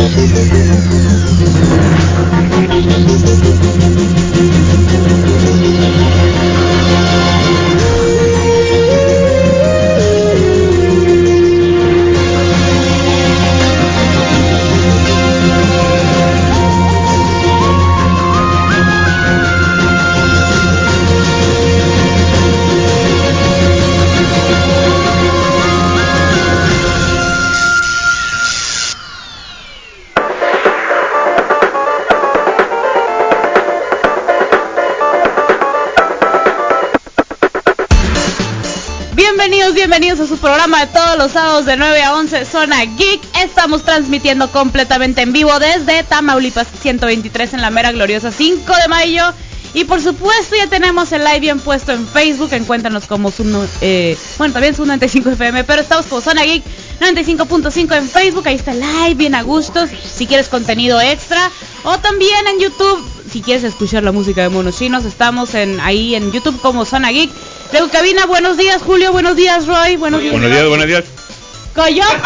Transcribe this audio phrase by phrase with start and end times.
[0.00, 0.59] Música
[41.20, 43.20] los sábados de 9 a 11, Zona Geek.
[43.44, 49.24] Estamos transmitiendo completamente en vivo desde Tamaulipas 123 en la mera gloriosa 5 de mayo.
[49.74, 53.44] Y por supuesto ya tenemos el live bien puesto en Facebook, encuéntranos como su,
[53.82, 56.64] eh, bueno, también su 95 FM, pero estamos como Zona Geek
[57.00, 61.50] 95.5 en Facebook, ahí está el live bien a gusto, si quieres contenido extra,
[61.84, 66.14] o también en YouTube, si quieres escuchar la música de monos chinos, estamos en ahí
[66.14, 67.30] en YouTube como Zona Geek.
[67.72, 70.32] Luego cabina, buenos días Julio, buenos días Roy, buenos días.
[70.32, 71.04] Buenos días, buenos días.
[71.74, 72.10] ¡Coyote!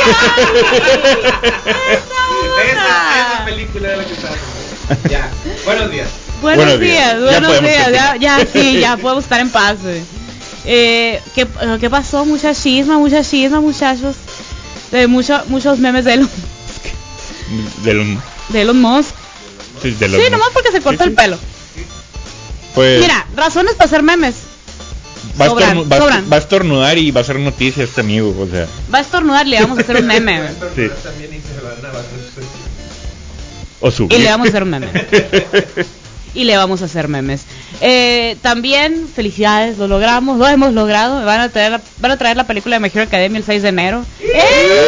[2.64, 5.11] Esa, esa película de la que hablando.
[5.11, 5.31] Ya.
[5.64, 6.09] Buenos días.
[6.41, 9.77] Buenos, Buenos días, buenos días, ya, ya, sí, ya podemos estar en paz.
[10.64, 12.25] Eh, ¿qué, eh, ¿Qué pasó?
[12.25, 14.17] Mucha chisma, mucha chisma, muchachos.
[14.92, 16.31] De mucho, muchos memes de Elon,
[17.83, 18.06] De los,
[18.48, 19.14] de Elon Musk.
[19.83, 21.39] sí, de Sí, nomás porque se cortó Sí, el pelo.
[22.75, 24.34] Pues, Mira, razones para hacer memes.
[25.41, 26.33] Va, a sobran, va a- sobran.
[26.33, 28.67] va a estornudar y va a hacer noticia este amigo, o sea.
[28.92, 30.41] Va a estornudar, le vamos a hacer un meme.
[30.77, 30.89] Sí.
[33.80, 34.05] O su.
[34.11, 34.89] Y le vamos a hacer un meme.
[36.36, 37.42] Y le vamos a hacer memes.
[37.80, 41.25] Eh, también, felicidades, lo logramos, lo hemos logrado.
[41.25, 43.69] Van a traer la, van a traer la película de Mejor Academia el 6 de
[43.69, 44.05] enero.
[44.20, 44.83] ¡Eh!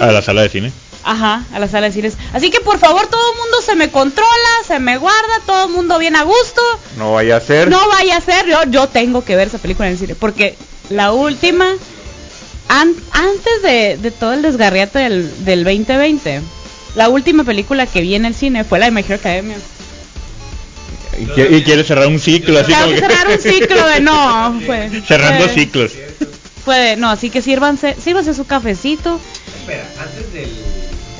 [0.00, 0.72] A la sala de cine.
[1.04, 2.14] Ajá, a la sala de cines.
[2.32, 4.28] Así que por favor, todo el mundo se me controla,
[4.66, 6.60] se me guarda, todo el mundo bien a gusto.
[6.96, 7.68] No vaya a ser.
[7.70, 10.14] No vaya a ser, yo, yo tengo que ver esa película en el cine.
[10.14, 10.56] Porque
[10.90, 11.66] la última,
[12.68, 16.40] an- antes de, de todo el desgarriate del, del 2020,
[16.94, 19.56] la última película que vi en el cine fue la de Mejor Academia.
[21.18, 24.60] Y, qui- y quiere cerrar un ciclo así como que cerrar un ciclo de no.
[24.66, 25.92] Fue, Cerrando ciclos.
[26.64, 29.18] Fue de, no, así que sírvanse, sírvanse su cafecito.
[29.60, 30.50] Espera, antes del.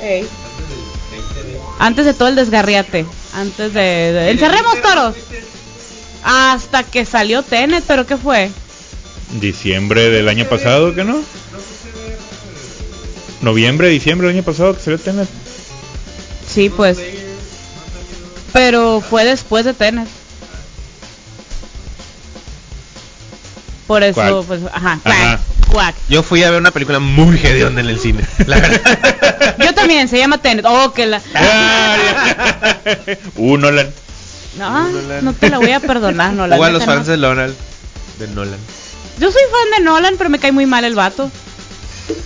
[0.01, 0.27] Ey.
[0.27, 3.05] Antes del 20 Antes de todo el desgarriate.
[3.33, 3.79] Antes de...
[3.81, 5.15] de- ¡Encerremos toros!
[6.23, 8.51] Hasta que salió Tenet, pero ¿qué fue?
[9.39, 11.21] Diciembre del año pasado, ¿que no?
[13.41, 15.29] Noviembre, diciembre del año pasado que ve Tenet.
[16.47, 16.97] Sí, pues.
[18.51, 20.07] Pero fue después de Tenet.
[23.87, 25.39] Por eso, pues, ajá, Ajá.
[25.71, 25.95] Cuac.
[26.09, 28.25] Yo fui a ver una película muy hedionda en el cine.
[28.45, 29.55] La verdad.
[29.63, 30.65] Yo también, se llama Tenet.
[30.67, 31.21] Oh, que la...
[33.35, 33.89] Uh, Nolan.
[34.57, 35.25] No, Nolan.
[35.25, 37.11] no te la voy a perdonar, no la O a los fans no.
[37.13, 37.55] de Nolan.
[38.17, 38.59] De Nolan.
[39.19, 41.29] Yo soy fan de Nolan, pero me cae muy mal el vato.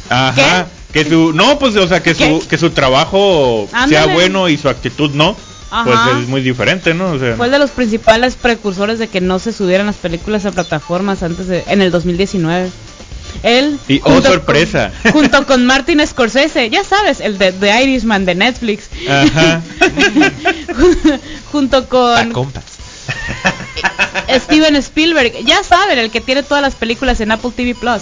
[0.09, 0.67] Ajá.
[0.91, 2.39] Que su, no, pues, o sea, que ¿Qué?
[2.39, 5.35] su, que su trabajo sea bueno y su actitud no,
[5.83, 7.13] pues es muy diferente, ¿no?
[7.13, 10.45] O sea, Fue el de los principales precursores de que no se subieran las películas
[10.45, 12.69] a plataformas antes de, en el 2019.
[13.41, 14.91] Él Y, oh, junto sorpresa.
[15.03, 18.89] con- junto con Martin Scorsese, ya sabes, el de The Irishman de Netflix.
[19.09, 19.61] Ajá.
[21.51, 22.63] junto con compas.
[24.29, 28.01] Steven Spielberg, ya saben, el que tiene todas las películas en Apple TV Plus.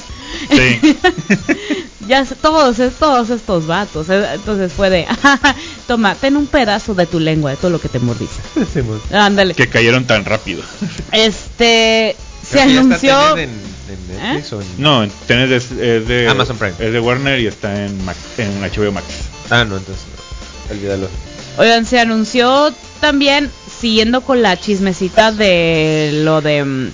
[0.49, 0.95] Sí.
[2.07, 4.09] ya todos, es- todos estos vatos.
[4.09, 5.07] eh, Entonces fue de,
[5.87, 8.41] toma, ten un pedazo de tu lengua, de todo lo que te mordiste.
[9.11, 9.55] Ándale.
[9.55, 10.61] que cayeron tan rápido.
[11.11, 12.15] Este
[12.51, 16.57] se Creo anunció Tenet en, en Netflix o en- No, Tenet es, es de Amazon
[16.57, 16.73] Prime.
[16.79, 19.05] Es de Warner y está en, Max- en HBO Max.
[19.49, 20.03] Ah, no, entonces.
[20.69, 20.75] no.
[20.75, 21.09] Olvídalo.
[21.57, 26.91] Oigan, se anunció también siguiendo con la chismecita de lo de mm,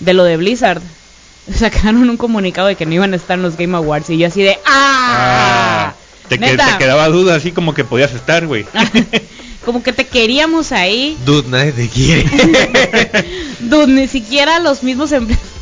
[0.00, 0.80] de lo de Blizzard.
[1.54, 4.26] Sacaron un comunicado de que no iban a estar en los Game Awards y yo
[4.28, 5.92] así de ¡ah!
[6.28, 8.64] te, que- te quedaba duda así como que podías estar, güey.
[9.64, 11.16] Como que te queríamos ahí.
[11.24, 12.24] Dude, nadie te quiere.
[13.60, 15.44] Dude, ni siquiera los mismos empleados.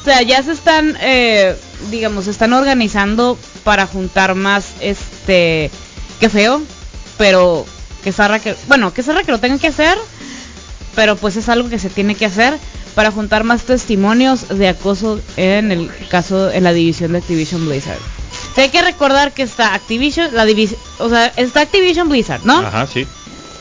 [0.00, 1.54] O sea, ya se están, eh,
[1.92, 5.70] digamos, se están organizando para juntar más, este,
[6.18, 6.60] qué feo,
[7.18, 7.64] pero
[8.02, 9.96] que zarra que, bueno, que zarra que lo tengan que hacer,
[10.96, 12.58] pero pues es algo que se tiene que hacer
[12.96, 18.00] para juntar más testimonios de acoso en el caso, en la división de Activision Blizzard.
[18.50, 22.44] O sea, hay que recordar que está Activision, la división, o sea, está Activision Blizzard,
[22.44, 22.58] ¿no?
[22.58, 23.06] Ajá, sí.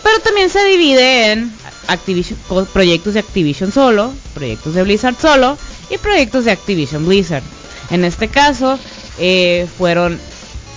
[0.03, 1.51] Pero también se divide en
[1.87, 2.39] Activision,
[2.73, 5.57] proyectos de Activision solo, proyectos de Blizzard solo
[5.89, 7.43] y proyectos de Activision Blizzard.
[7.89, 8.79] En este caso
[9.19, 10.19] eh, fueron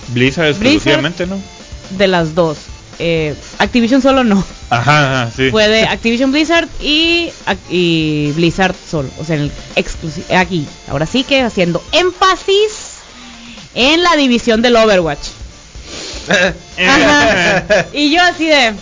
[0.09, 1.41] Blizzard exclusivamente, ¿no?
[1.91, 2.57] De las dos.
[2.99, 4.43] Eh, Activision solo no.
[4.69, 5.49] Ajá, ajá, sí.
[5.51, 7.29] Fue de Activision Blizzard y,
[7.69, 9.09] y Blizzard solo.
[9.19, 10.67] O sea, en el aquí.
[10.87, 12.95] Ahora sí que haciendo énfasis
[13.73, 15.27] en la división del Overwatch.
[16.77, 17.87] Ajá.
[17.93, 18.73] Y yo así de,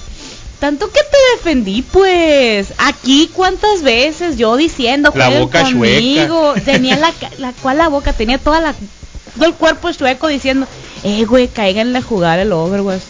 [0.64, 7.12] tanto que te defendí, pues, aquí cuántas veces yo diciendo, La boca conmigo, tenía la,
[7.38, 8.74] la cual la boca, tenía toda la,
[9.36, 10.66] todo el cuerpo chueco diciendo,
[11.04, 13.02] eh, güey, cáiganle a jugar el Overwatch.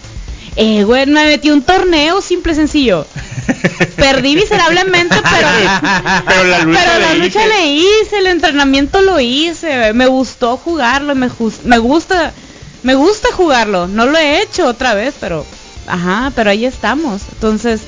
[0.56, 3.06] Eh, güey, me metí un torneo simple y sencillo.
[3.98, 5.48] Perdí miserablemente, pero,
[6.28, 7.24] Pero la lucha pero le la hice.
[7.24, 11.30] lucha le hice, el entrenamiento lo hice, me gustó jugarlo, me,
[11.66, 12.34] me gusta,
[12.82, 13.88] me gusta jugarlo.
[13.88, 15.46] No lo he hecho otra vez, pero,
[15.88, 17.22] ajá, pero ahí estamos.
[17.34, 17.82] Entonces,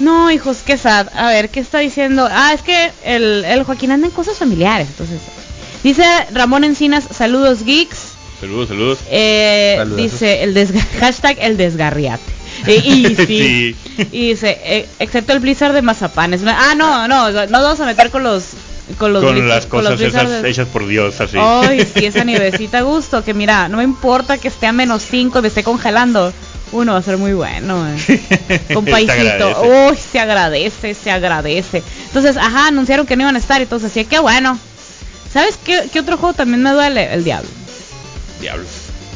[0.00, 1.08] no, hijos, qué sad.
[1.14, 2.28] A ver, ¿qué está diciendo?
[2.30, 5.20] Ah, es que el, el Joaquín anda en cosas familiares, entonces.
[5.82, 7.98] Dice Ramón Encinas, saludos geeks.
[8.40, 8.98] Saludos, saludos.
[9.10, 12.22] Eh, dice el desga- hashtag el desgarriate.
[12.66, 13.76] Eh, y sí, Sí.
[14.12, 16.40] y dice, eh, excepto el Blizzard de Mazapanes.
[16.46, 18.44] Ah, no, no, no vamos a meter con los
[18.98, 21.36] con los Con las con los cosas esas Blizzard de- hechas por Dios, así.
[21.40, 25.02] Ay, sí, esa nievecita a gusto, que mira, no me importa que esté a menos
[25.08, 26.32] 5 y me esté congelando.
[26.74, 28.20] Uno va a ser muy bueno, eh.
[28.74, 29.14] Con Se paisito.
[29.14, 29.90] agradece.
[29.90, 31.82] Uy, se agradece, se agradece.
[32.06, 34.58] Entonces, ajá, anunciaron que no iban a estar y entonces así, qué bueno.
[35.32, 37.12] ¿Sabes qué, qué otro juego también me duele?
[37.14, 37.48] El Diablo.
[38.40, 38.68] Diablos.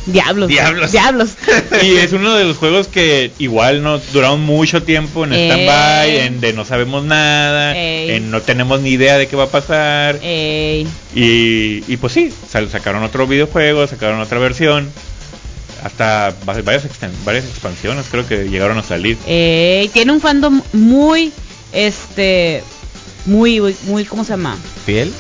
[0.06, 0.48] Diablos.
[0.48, 0.92] Diablos.
[0.92, 1.30] Diablos.
[1.82, 5.50] Y es uno de los juegos que igual nos duraron mucho tiempo en Ey.
[5.50, 8.12] stand-by, en de no sabemos nada, Ey.
[8.12, 10.18] en no tenemos ni idea de qué va a pasar.
[10.22, 10.86] Ey.
[11.14, 12.32] Y, y pues sí,
[12.70, 14.90] sacaron otro videojuego, sacaron otra versión.
[15.82, 16.84] Hasta va- varias,
[17.24, 19.16] varias expansiones creo que llegaron a salir.
[19.26, 21.32] Ey, tiene un fandom muy,
[21.72, 22.62] este,
[23.26, 24.56] muy, muy, ¿cómo se llama?
[24.84, 25.12] ¿Fiel?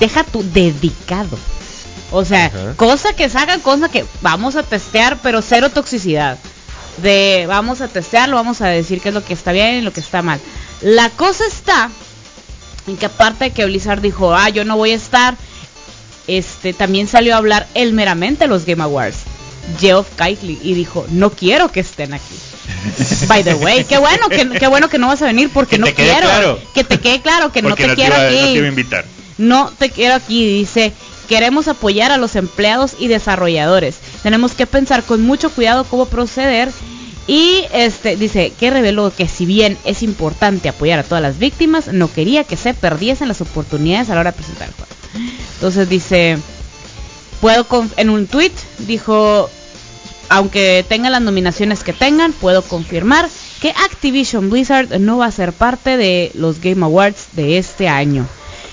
[0.00, 1.38] Deja tu dedicado.
[2.10, 2.74] O sea, Ajá.
[2.76, 6.38] cosa que sacan, cosa que vamos a testear, pero cero toxicidad.
[7.02, 9.92] De vamos a testearlo, vamos a decir qué es lo que está bien y lo
[9.92, 10.38] que está mal.
[10.80, 11.90] La cosa está
[12.86, 15.34] en que aparte de que Blizzard dijo, ah, yo no voy a estar,
[16.28, 19.16] este también salió a hablar él meramente a los Game Awards.
[19.80, 22.34] Geoff Keighley y dijo, no quiero que estén aquí.
[23.28, 25.80] By the way, qué bueno que qué bueno que no vas a venir porque Que
[25.80, 26.20] no quiero.
[26.28, 26.58] claro.
[26.74, 29.04] Que te quede claro que no te quiero iba- aquí no te iba a invitar.
[29.38, 30.92] no te quiero aquí, dice,
[31.28, 33.96] queremos apoyar a los empleados y desarrolladores.
[34.22, 36.70] Tenemos que pensar con mucho cuidado cómo proceder.
[37.26, 41.86] Y este dice que reveló que si bien es importante apoyar a todas las víctimas,
[41.88, 44.92] no quería que se perdiesen las oportunidades a la hora de presentar el juego.
[45.54, 46.36] Entonces dice,
[47.44, 47.66] puedo
[47.98, 49.50] en un tweet dijo,
[50.30, 53.28] aunque tengan las nominaciones que tengan, puedo confirmar
[53.60, 58.26] que Activision Blizzard no va a ser parte de los Game Awards de este año.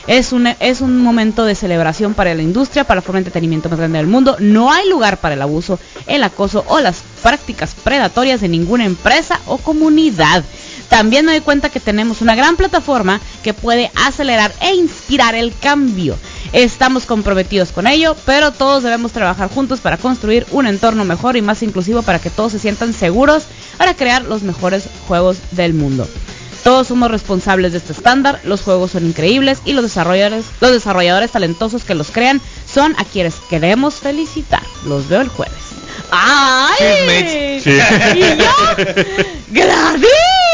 [0.08, 3.68] Es un, es un momento de celebración para la industria, para la forma de entretenimiento
[3.68, 4.38] más grande del mundo.
[4.40, 5.78] No hay lugar para el abuso,
[6.08, 10.46] el acoso o las prácticas predatorias de ninguna empresa o comunidad.
[10.92, 15.58] También me doy cuenta que tenemos una gran plataforma que puede acelerar e inspirar el
[15.58, 16.18] cambio.
[16.52, 21.42] Estamos comprometidos con ello, pero todos debemos trabajar juntos para construir un entorno mejor y
[21.42, 23.44] más inclusivo para que todos se sientan seguros
[23.78, 26.06] para crear los mejores juegos del mundo.
[26.62, 31.32] Todos somos responsables de este estándar, los juegos son increíbles y los desarrolladores, los desarrolladores
[31.32, 32.42] talentosos que los crean
[32.72, 34.64] son a quienes queremos felicitar.
[34.86, 35.56] Los veo el jueves.
[36.12, 37.62] ¡Ay!
[37.64, 37.72] Sí.
[37.72, 38.84] Y yo,
[39.52, 40.51] ¡Gladys!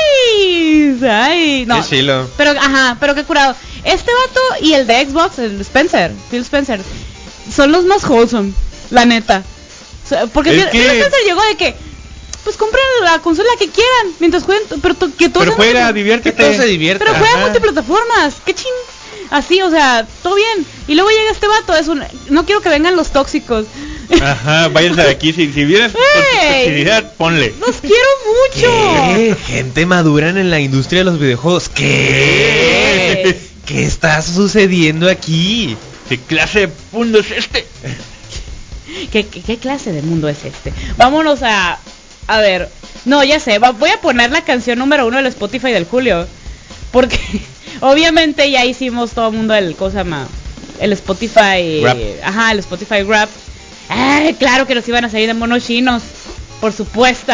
[1.10, 1.66] ¡Ay!
[1.68, 1.82] No.
[1.82, 2.30] Qué chilo.
[2.38, 3.56] Pero, ajá, pero qué curado.
[3.84, 6.82] Este vato y el de Xbox, el Spencer, Phil Spencer,
[7.54, 8.52] son los más wholesome,
[8.90, 9.44] la neta.
[10.34, 11.76] Porque Es Phil, que- Phil Spencer llegó de que,
[12.44, 15.94] pues compren la consola que quieran, mientras jueguen, pero to- que todos Pero juega, Que
[15.94, 16.44] diviértete.
[16.44, 17.06] todos se diviertan.
[17.08, 17.44] pero juega Ajá.
[17.46, 18.68] multiplataformas, qué ching.
[19.30, 20.66] Así, o sea, todo bien.
[20.88, 23.66] Y luego llega este vato, es un, no quiero que vengan los tóxicos.
[24.22, 25.34] Ajá, váyanse de aquí.
[25.34, 26.66] Si, si vienes con Ey.
[26.66, 27.54] toxicidad, ponle.
[27.60, 29.16] Los quiero mucho.
[29.16, 29.36] ¿Qué?
[29.48, 31.68] Gente madura en la industria de los videojuegos.
[31.70, 33.38] ¿Qué?
[33.66, 35.76] ¿Qué está sucediendo aquí?
[36.08, 37.68] ¿Qué clase de mundo es este?
[39.12, 40.74] ¿Qué, qué, qué clase de mundo es este?
[40.98, 41.80] Vámonos a...
[42.30, 42.70] A ver,
[43.06, 46.28] no, ya sé, va- voy a poner la canción número uno del Spotify del Julio.
[46.92, 47.18] Porque
[47.82, 50.28] obviamente ya hicimos todo el mundo el, ¿cómo se llama?
[50.80, 51.82] El Spotify...
[51.84, 51.98] Rap.
[52.24, 53.30] Ajá, el Spotify Rap.
[53.90, 56.04] Ay, claro que nos iban a salir de monos chinos.
[56.62, 57.34] Por supuesto.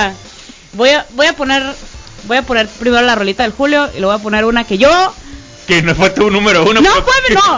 [0.73, 1.63] Voy a, voy a poner...
[2.25, 4.77] Voy a poner primero la rolita del Julio y luego voy a poner una que
[4.77, 5.13] yo...
[5.67, 6.81] Que no fue tu número uno.
[6.81, 7.05] No, pues.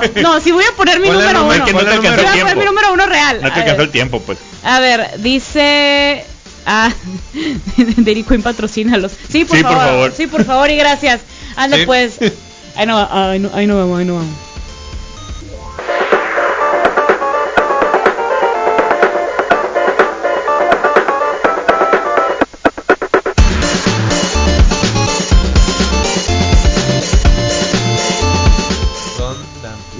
[0.03, 1.65] pues, no, no, si voy a poner mi número uno.
[1.65, 3.39] que no te Voy a poner mi número uno real.
[3.41, 3.85] No A te alcanzó ver.
[3.87, 4.37] el tiempo, pues.
[4.63, 6.23] A ver, dice.
[6.67, 6.91] Ah,
[7.97, 9.11] Dairy Queen patrocínalos.
[9.29, 9.87] Sí, por Sí, por favor.
[9.87, 10.13] favor.
[10.15, 11.21] Sí, por favor y gracias.
[11.55, 11.85] Anda, Sí.
[11.87, 12.13] pues.
[12.77, 14.35] Ah, ahí no, ahí no, ahí no vamos, ahí no vamos.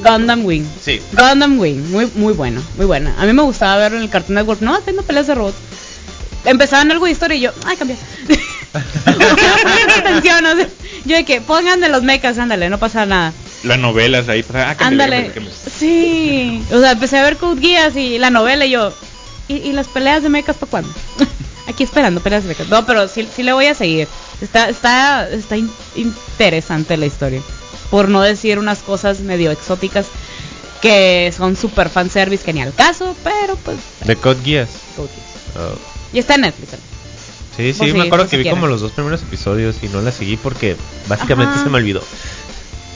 [0.03, 0.65] Gundam Wing.
[0.82, 1.01] Sí.
[1.13, 1.89] Gundam Wing.
[1.89, 3.15] Muy, muy bueno, muy buena.
[3.17, 4.62] A mí me gustaba verlo en el Cartoon Network.
[4.62, 5.58] No, haciendo peleas de robots.
[6.44, 7.98] Empezaban algo de historia y yo, ay, cambié.
[9.98, 10.67] atención, o sea,
[11.05, 13.34] yo de que pongan de los mechas, ándale, no pasa nada.
[13.63, 14.44] Las novelas ahí.
[14.44, 15.34] pues, ah, cámbiale, Ándale.
[15.34, 15.72] cámbiale, cámbiale.
[15.79, 16.63] Sí.
[16.72, 18.94] O sea, empecé a ver Code Geass y la novela y yo.
[19.48, 20.89] ¿Y, y las peleas de mechas para cuándo?
[21.67, 22.67] Aquí esperando peleas de mechas.
[22.67, 24.08] No, pero sí, sí le voy a seguir.
[24.41, 27.41] Está, está, está in- interesante la historia.
[27.89, 30.05] Por no decir unas cosas medio exóticas
[30.82, 33.77] que son super fanservice que ni al caso, pero pues.
[34.03, 34.70] De Code Geass.
[34.96, 35.58] Code Geass.
[35.72, 35.77] Oh.
[36.13, 36.74] Y está en Netflix.
[37.56, 40.36] Sí, sí, me acuerdo que vi como los dos primeros episodios y no la seguí
[40.38, 40.76] porque
[41.08, 41.64] básicamente Ajá.
[41.64, 42.04] se me olvidó.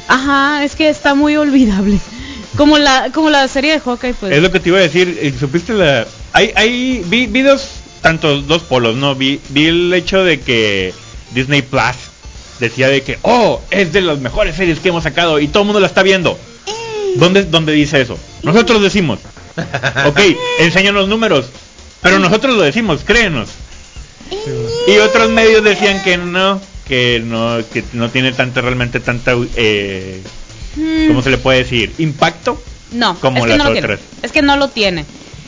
[0.08, 2.00] Ajá, es que está muy olvidable.
[2.58, 4.34] Como la, como la serie de Hawkeye, pues.
[4.34, 5.18] Es lo que te iba a decir.
[5.22, 6.08] eh, ¿Supiste la.?
[6.34, 7.04] Hay, hay.
[7.06, 7.70] Vi, vi dos.
[8.02, 9.14] Tantos dos polos, ¿no?
[9.14, 10.94] Vi, vi el hecho de que
[11.32, 11.96] Disney Plus
[12.60, 13.20] decía de que.
[13.22, 16.02] Oh, es de las mejores series que hemos sacado y todo el mundo la está
[16.02, 16.38] viendo.
[17.18, 18.18] ¿Dónde, ¿Dónde dice eso?
[18.44, 19.20] Nosotros decimos.
[20.06, 20.20] Ok,
[20.60, 21.46] enséñanos números.
[22.02, 23.50] Pero nosotros lo decimos, créenos.
[24.88, 30.22] Y otros medios decían que no, que no, que no tiene tanta realmente tanta, eh,
[30.76, 31.08] Mm.
[31.08, 31.94] ¿cómo se le puede decir?
[31.98, 32.62] Impacto.
[32.92, 33.86] No, Como es que las no lo tiene.
[33.88, 34.00] otras.
[34.22, 35.04] Es que no lo tiene.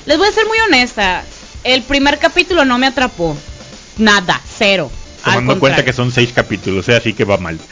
[0.08, 1.24] Les voy a ser muy honesta.
[1.64, 3.38] El primer capítulo no me atrapó.
[3.98, 4.92] Nada, cero.
[5.24, 7.60] Tomando en cuenta que son seis capítulos, o sea, así que va mal.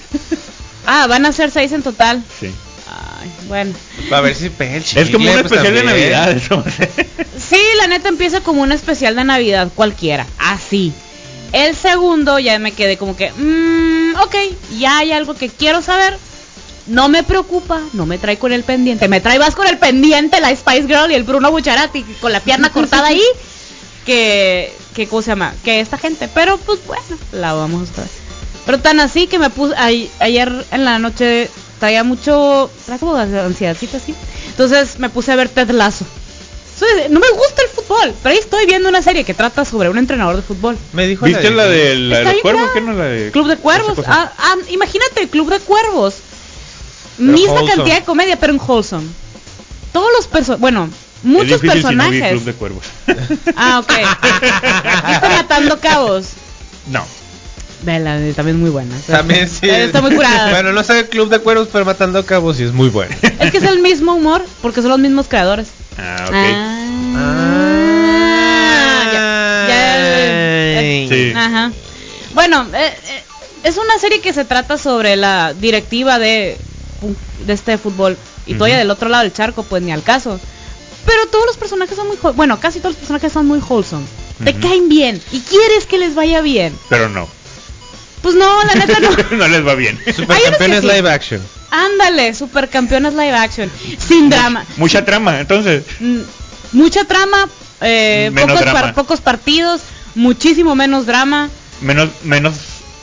[0.91, 2.24] Ah, van a ser seis en total.
[2.39, 2.48] Sí.
[2.88, 3.74] Ay, bueno.
[4.12, 5.84] A ver si pega el Es como un pues, especial de.
[5.84, 6.32] Navidad.
[6.32, 6.63] Eso.
[7.50, 10.27] Sí, la neta empieza como un especial de Navidad cualquiera.
[10.38, 10.94] Así.
[11.51, 14.36] El segundo ya me quedé como que, mmm, ok,
[14.77, 16.18] ya hay algo que quiero saber.
[16.86, 19.08] No me preocupa, no me trae con el pendiente.
[19.08, 22.39] Me trae más con el pendiente la Spice Girl y el Bruno Bucharati con la
[22.39, 23.22] pierna cortada ahí.
[24.06, 25.53] Que, que, ¿cómo se llama?
[25.63, 26.27] Que esta gente.
[26.34, 28.10] Pero pues bueno, la vamos a ver.
[28.65, 33.15] Pero tan así que me puse, ay- ayer en la noche traía mucho, traía como
[33.15, 34.13] ansiedadcita así.
[34.48, 36.06] Entonces me puse a ver Ted Lasso.
[36.79, 39.89] Soy- No me gusta el fútbol, pero ahí estoy viendo una serie que trata sobre
[39.89, 40.77] un entrenador de fútbol.
[40.93, 42.69] Me dijo ¿Viste la de, la de Está los bien cuervos?
[42.74, 43.98] ¿Qué no la de Club de Cuervos.
[44.07, 46.15] Ah, ah, imagínate, el Club de Cuervos.
[47.17, 47.75] Pero Misma wholesome.
[47.75, 49.07] cantidad de comedia, pero en wholesome.
[49.91, 50.89] Todos los personajes, bueno,
[51.24, 52.31] muchos difícil si no vi personajes.
[52.31, 52.83] Club de Cuervos.
[53.57, 53.91] Ah, ok.
[55.07, 56.27] ¿Viste Matando Cabos?
[56.89, 57.05] no.
[57.81, 58.93] Vela, también es muy buena.
[58.93, 59.69] Está- También sí.
[59.69, 60.50] Está muy curada.
[60.51, 63.15] bueno, no sé el club de cuervos, pero matando cabos y es muy bueno.
[63.39, 65.69] Es que es el mismo humor, porque son los mismos creadores.
[66.01, 66.34] Ah, ok.
[67.15, 71.08] Ah, ya- ya- Ay.
[71.10, 71.34] Sí.
[71.36, 71.72] Ajá.
[72.34, 73.24] Bueno, eh, eh,
[73.63, 76.58] es una serie que se trata sobre la directiva de,
[77.46, 78.18] de este fútbol.
[78.46, 80.39] Y todavía del otro lado del charco, pues ni al caso.
[81.06, 82.18] Pero todos los personajes son muy...
[82.34, 84.06] Bueno, casi todos los personajes son muy wholesome.
[84.44, 85.22] Te caen bien.
[85.32, 86.77] Y quieres que les vaya bien.
[86.89, 87.27] Pero no.
[88.21, 89.09] Pues no, la neta no.
[89.38, 89.97] no les va bien.
[90.15, 90.95] Supercampeones Hay unos que sí.
[90.95, 91.41] live action.
[91.71, 93.71] Ándale, supercampeones live action.
[94.05, 94.65] Sin drama.
[94.77, 95.83] Mucha trama, entonces.
[95.99, 96.19] Mm,
[96.73, 97.47] mucha trama,
[97.81, 98.81] eh, Menos pocos, drama.
[98.81, 99.81] par- pocos partidos,
[100.15, 101.49] muchísimo menos drama.
[101.81, 102.55] Menos, menos,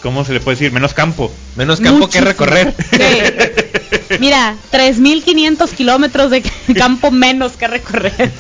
[0.03, 0.73] ¿cómo se le puede decir?
[0.73, 1.33] Menos campo.
[1.55, 2.75] Menos campo que recorrer.
[2.91, 4.17] Sí.
[4.21, 6.43] Mira, 3.500 kilómetros de
[6.77, 8.33] campo menos que recorrer.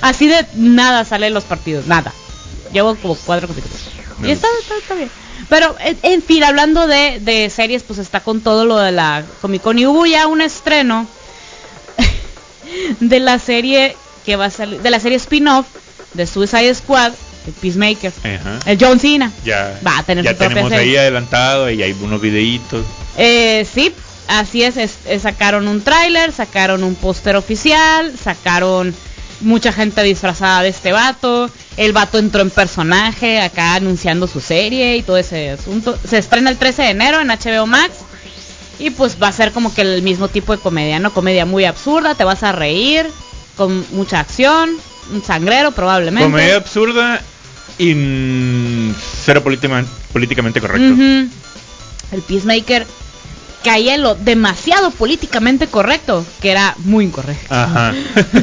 [0.00, 2.12] Así de nada salen los partidos, nada.
[2.72, 3.78] Llevo como cuatro capítulos.
[4.24, 4.48] Y está,
[4.80, 5.10] está bien.
[5.48, 9.22] Pero, en, en fin, hablando de, de series, pues está con todo lo de la
[9.40, 9.78] Comic Con.
[9.78, 11.06] Y hubo ya un estreno
[13.00, 15.66] de la serie que va a salir, de la serie spin-off
[16.14, 17.12] de Suicide Squad,
[17.46, 18.12] el Peacemaker.
[18.24, 18.58] Ajá.
[18.66, 19.32] El John Cena.
[19.44, 20.90] Ya, Va a tener ya su tenemos serie.
[20.90, 22.84] ahí adelantado y hay unos videitos.
[23.16, 23.92] Eh, sí,
[24.28, 28.94] así es, es- es- sacaron un tráiler, sacaron un póster oficial, sacaron
[29.40, 34.96] mucha gente disfrazada de este vato, el vato entró en personaje acá anunciando su serie
[34.96, 35.96] y todo ese asunto.
[36.04, 37.94] Se estrena el 13 de enero en HBO Max
[38.80, 41.12] y pues va a ser como que el mismo tipo de comedia, ¿no?
[41.14, 43.06] Comedia muy absurda, te vas a reír,
[43.56, 44.70] con mucha acción,
[45.12, 46.28] un sangrero probablemente.
[46.28, 47.22] Comedia absurda
[47.78, 48.94] y mm,
[49.24, 51.00] cero políticamente, correcto.
[52.10, 52.86] El Peacemaker
[53.64, 57.52] caía en lo demasiado políticamente correcto, que era muy incorrecto.
[57.54, 57.92] Ajá.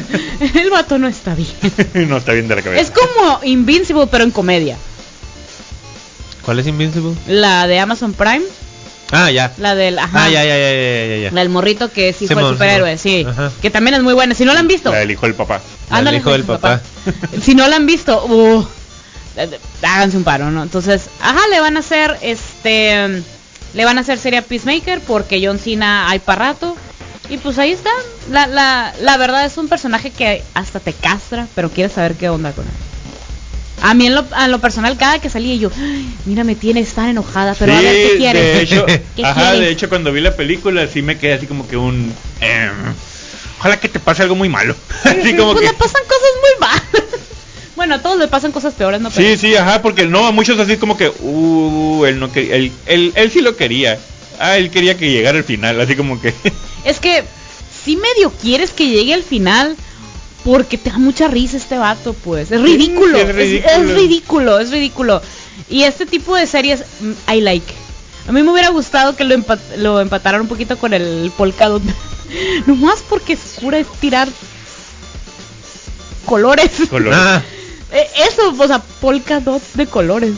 [0.54, 1.48] El vato no está bien.
[2.08, 2.82] no está bien de la cabeza.
[2.82, 4.76] Es como Invincible, pero en comedia.
[6.42, 7.14] ¿Cuál es Invincible?
[7.26, 8.42] La de Amazon Prime,
[9.12, 9.52] Ah, ya.
[9.58, 12.34] la del, ajá, Ah, ya, ya, ya, ya, ya, la del morrito que es hijo
[12.34, 12.98] del superhéroe, Simón.
[12.98, 13.26] sí.
[13.28, 13.52] Ajá.
[13.62, 14.34] Que también es muy buena.
[14.34, 15.54] Si no la han visto, La del hijo del papá.
[15.54, 16.80] La del ándale, hijo del papá.
[17.42, 18.66] si no la han visto, uh,
[19.82, 20.62] háganse un paro, ¿no?
[20.62, 23.22] Entonces, ajá, le van a hacer, este,
[23.76, 26.76] le van a hacer serie a Peacemaker porque John Cena hay para rato.
[27.28, 27.90] Y pues ahí está.
[28.30, 32.28] La, la, la verdad es un personaje que hasta te castra, pero quieres saber qué
[32.28, 32.70] onda con él.
[33.82, 36.92] A mí en lo, a lo personal, cada que salía yo, "Ay, mira, me tienes
[36.94, 38.42] tan enojada, pero a ver qué quieres.
[38.42, 39.60] de hecho, ¿Qué ajá, quieres?
[39.60, 42.72] de hecho cuando vi la película sí me quedé así como que un em,
[43.58, 44.74] ojalá que te pase algo muy malo.
[45.04, 45.72] Así como pues que...
[45.72, 47.20] le pasan cosas muy malas.
[47.76, 49.10] Bueno, a todos le pasan cosas peores, ¿no?
[49.10, 52.56] Sí, Pero- sí, ajá, porque no, a muchos así como que, uh, él no quería,
[52.56, 53.98] él, él, él sí lo quería.
[54.38, 56.34] Ah, él quería que llegara al final, así como que...
[56.84, 57.22] Es que
[57.84, 59.76] sí medio quieres que llegue al final
[60.44, 62.50] porque te da mucha risa este vato, pues.
[62.52, 63.18] Es ridículo.
[63.18, 63.70] es es, ridículo.
[63.72, 65.22] es ridículo, es ridículo.
[65.68, 67.74] Y este tipo de series, mm, I like.
[68.28, 71.68] A mí me hubiera gustado que lo, empa- lo empataran un poquito con el Polka
[71.68, 71.82] Dot.
[72.66, 73.40] Nomás porque es
[74.00, 74.28] tirar
[76.24, 76.70] colores.
[76.88, 77.18] colores.
[77.20, 77.42] Ah,
[77.92, 80.32] Eso, o sea, Polka Dot de colores.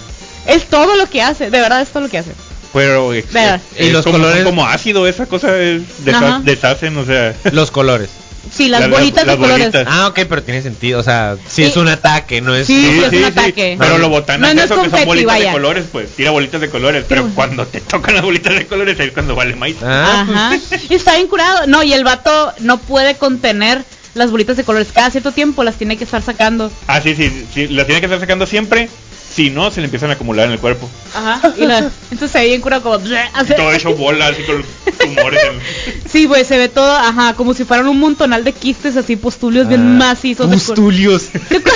[0.47, 2.33] Es todo lo que hace, de verdad es todo lo que hace.
[2.73, 6.40] Pero eh, eh, Y los como, colores- como ácido, esa cosa es desha- Ajá.
[6.45, 7.35] deshacen, o sea...
[7.52, 8.11] los colores.
[8.50, 9.73] Sí, las Las- bolitas las de colores.
[9.73, 9.87] bolitas.
[9.90, 11.00] Ah, ok, pero tiene sentido.
[11.00, 11.64] O sea, si Sí.
[11.64, 12.67] es un ataque, no es.
[12.67, 13.76] Sí, Sí, es sí, un sí, ataque.
[13.78, 15.47] Pero lo botan No, es no es eso, que son bolitas vaya.
[15.47, 18.67] de colores, pues tira bolitas de colores, pero Pero- cuando te tocan las bolitas de
[18.67, 19.76] colores es cuando vale maíz.
[19.83, 20.59] Ah, Ajá.
[20.88, 21.67] Y está bien curado.
[21.67, 23.85] No, y el vato no puede contener
[24.19, 24.89] las bolitas de colores.
[24.93, 26.71] Cada cierto tiempo las tiene que estar sacando.
[26.87, 28.89] Ah, sí, sí, sí, las tiene que estar sacando siempre,
[29.35, 30.89] si no, se le empiezan a acumular en el cuerpo.
[31.15, 31.53] Ajá.
[31.57, 31.79] Y la-
[32.11, 32.97] entonces se ve bien curado como...
[32.99, 34.65] Y todo hecho bola, así con
[34.99, 35.41] tumores.
[35.45, 39.17] en- Sí, güey, se ve todo, ajá, como si fueran un montonal de quistes así,
[39.17, 40.51] postulios bien Ah, macizos.
[40.51, 41.29] de Pustulios.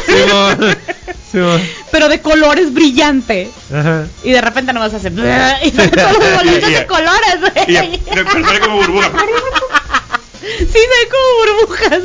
[0.06, 0.76] Simón.
[1.30, 1.62] Simón.
[1.90, 3.50] pero de colores brillante.
[3.72, 4.06] Ajá.
[4.24, 5.08] Y de repente nomás hace...
[5.08, 7.94] Y todas las bolitas de colores, güey.
[7.94, 9.10] Y como burbuja.
[10.42, 11.98] Sí, se ve como burbujas.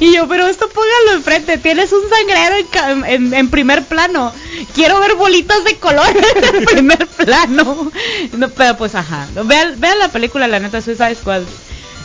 [0.00, 1.58] Y yo, pero esto póngalo enfrente.
[1.58, 2.56] Tienes un sangrero
[3.04, 4.32] en, en- en primer plano.
[4.74, 6.16] Quiero ver bolitas de colores
[6.54, 7.92] en primer plano.
[8.32, 9.26] No, pero pues, ajá.
[9.44, 11.42] Vean, vean la película, la neta, Suicide Squad.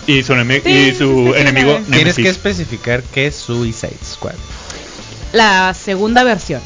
[0.08, 1.80] Y su, enemi- Sí, y su enemigo.
[1.92, 4.34] Tienes que especificar qué es Suicide Squad.
[5.34, 6.62] La segunda versión.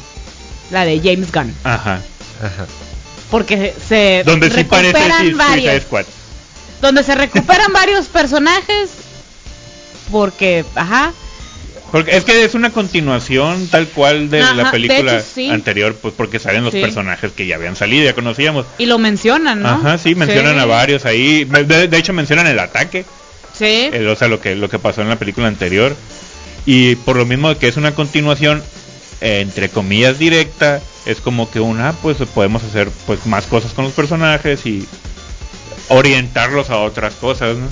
[0.70, 1.54] La de James Gunn.
[1.62, 2.00] Ajá.
[2.42, 2.66] Ajá.
[3.30, 5.82] Porque se Donde sí parece recuperan sí, Suicide varios.
[5.84, 6.04] Squad.
[6.80, 8.90] Donde se recuperan varios personajes.
[10.10, 11.12] Porque, ajá.
[11.90, 15.50] Porque es que es una continuación tal cual de Ajá, la de película hecho, sí.
[15.50, 16.80] anterior, pues porque salen los Sí.
[16.80, 18.66] personajes que ya habían salido, ya conocíamos.
[18.78, 19.68] Y lo mencionan, ¿no?
[19.68, 21.44] Ajá, sí, mencionan a varios ahí.
[21.44, 23.04] De, de hecho mencionan el ataque,
[23.56, 23.88] Sí.
[23.92, 25.94] el- o sea, lo que lo que pasó en la película anterior.
[26.66, 28.62] Y por lo mismo que es una continuación
[29.20, 33.84] eh, entre comillas directa, es como que una pues podemos hacer pues más cosas con
[33.84, 34.86] los personajes y
[35.88, 37.68] orientarlos a otras cosas, ¿no?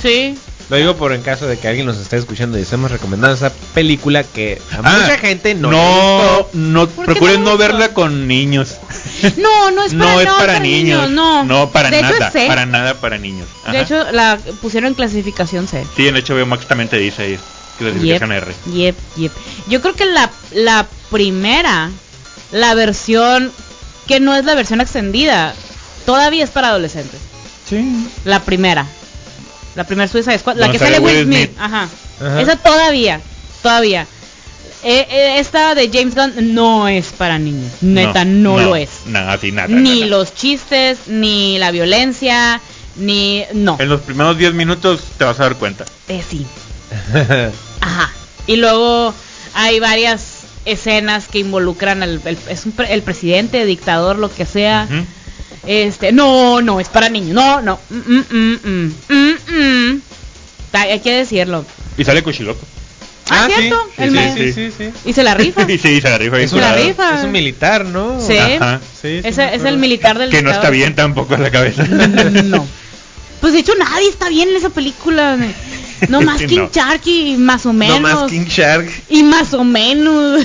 [0.00, 0.36] Sí.
[0.70, 3.52] Lo digo por en caso de que alguien nos esté escuchando y estemos recomendando esa
[3.74, 8.26] película que a Ah, mucha gente no, no, no, ¿Por qué procuren no verla con
[8.26, 8.76] niños.
[9.36, 11.44] No, no es para, no es para, niños, no.
[11.44, 12.46] no para de nada, hecho, es C.
[12.46, 13.48] para nada para niños.
[13.70, 15.82] De hecho, la pusieron en clasificación C.
[15.96, 17.38] sí, en HBO Max también te dice ahí,
[17.78, 18.52] clasificación R.
[18.72, 19.32] Yep, yep.
[19.68, 21.90] Yo creo que la, la primera,
[22.52, 23.50] la versión
[24.06, 25.54] que no es la versión extendida,
[26.04, 27.20] todavía es para adolescentes.
[27.68, 28.08] Sí.
[28.24, 28.86] La primera.
[29.74, 31.48] La primera Suicide Squad, la que sale Will Smith.
[31.48, 31.58] Smith.
[31.60, 31.88] Ajá.
[32.20, 32.40] Ajá.
[32.40, 33.20] Esa todavía,
[33.62, 34.06] todavía.
[34.84, 37.72] Eh, eh, esta de James Gunn no es para niños.
[37.80, 38.90] Neta, no, lo es.
[39.06, 39.68] Nada, sí, nada.
[39.68, 40.06] ni nada.
[40.06, 42.60] los chistes, ni la violencia,
[42.96, 43.44] ni...
[43.54, 43.78] No.
[43.80, 45.86] En los primeros 10 minutos te vas a dar cuenta.
[46.08, 46.46] Eh, sí.
[47.80, 48.12] Ajá.
[48.46, 49.14] Y luego
[49.54, 50.22] hay varias
[50.66, 54.86] escenas que involucran al el, es un pre- el presidente, dictador, lo que sea.
[54.90, 55.04] Ujú.
[55.66, 57.34] Este, no, no, es para niños.
[57.34, 57.78] No, no.
[57.90, 60.00] Mm, mm, mm, mm, mm, mm.
[60.72, 61.64] Hay que decirlo.
[61.96, 62.60] Y sale Cuchiloco.
[63.30, 63.78] Ah, ¿cierto?
[63.96, 64.52] sí, El sí, me- sí.
[64.52, 64.90] sí, sí.
[65.06, 65.62] Y se la rifa.
[65.70, 66.82] y sí, se la rifa Es, Se la curado.
[66.82, 67.18] un- rifa.
[67.18, 68.20] es un militar, ¿no?
[68.20, 68.36] Sí.
[68.36, 68.80] Ajá.
[69.00, 71.84] Sí, es el militar del Que no está bien tampoco en la cabeza.
[72.44, 72.66] No.
[73.40, 75.36] Pues de hecho nadie está bien en esa película.
[76.08, 76.48] No más No.
[76.48, 78.00] King Sharky, más o menos.
[78.00, 78.90] No más King Shark.
[79.08, 80.44] Y más o menos.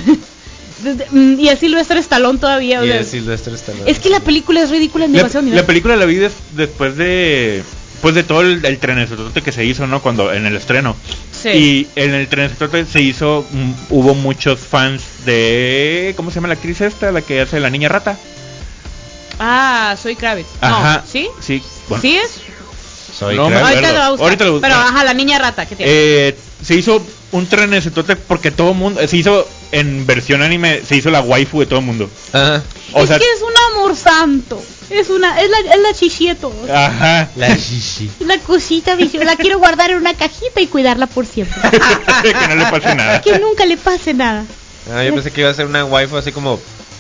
[0.84, 2.84] De- de- mm, y es Silvestre Stallone todavía.
[2.86, 3.89] Y el Sylvester Stallone.
[3.89, 5.60] es que la película es ridícula en La, demasiado nivel.
[5.60, 7.63] la película la vi des- después de
[8.02, 10.02] pues de todo el, el trenesotote que se hizo, ¿no?
[10.02, 10.96] Cuando en el estreno.
[11.34, 11.50] Sí.
[11.50, 16.54] Y en el trenesotote se hizo mm, hubo muchos fans de ¿cómo se llama la
[16.54, 18.18] actriz esta, la que hace la niña rata?
[19.39, 20.48] Ah, soy Kravitz.
[20.62, 20.98] Ajá.
[21.06, 21.28] No, ¿Sí?
[21.42, 21.62] Sí.
[21.88, 22.02] Bueno.
[22.02, 22.42] ¿Sí es?
[23.18, 24.20] Soy No, me Ahorita lo buscar.
[24.32, 24.46] Ahorita.
[24.62, 25.92] Pero ajá, la niña rata, ¿qué tiene?
[25.94, 26.38] Eh,
[26.69, 31.19] se hizo un trenesotote porque todo mundo se hizo en versión anime, se hizo la
[31.19, 32.08] waifu de todo el mundo.
[32.32, 32.62] Ajá.
[32.93, 34.62] O es sea, que es un amor santo.
[34.91, 36.53] Es una, es la, es la chichieto.
[36.71, 37.27] ajá.
[37.38, 38.12] La shishi.
[38.19, 41.60] La cosita, dije, la quiero guardar en una cajita y cuidarla por siempre.
[42.21, 43.21] que no le pase nada.
[43.21, 44.45] que nunca le pase nada.
[44.93, 46.60] Ah, yo pensé que iba a ser una waifu así como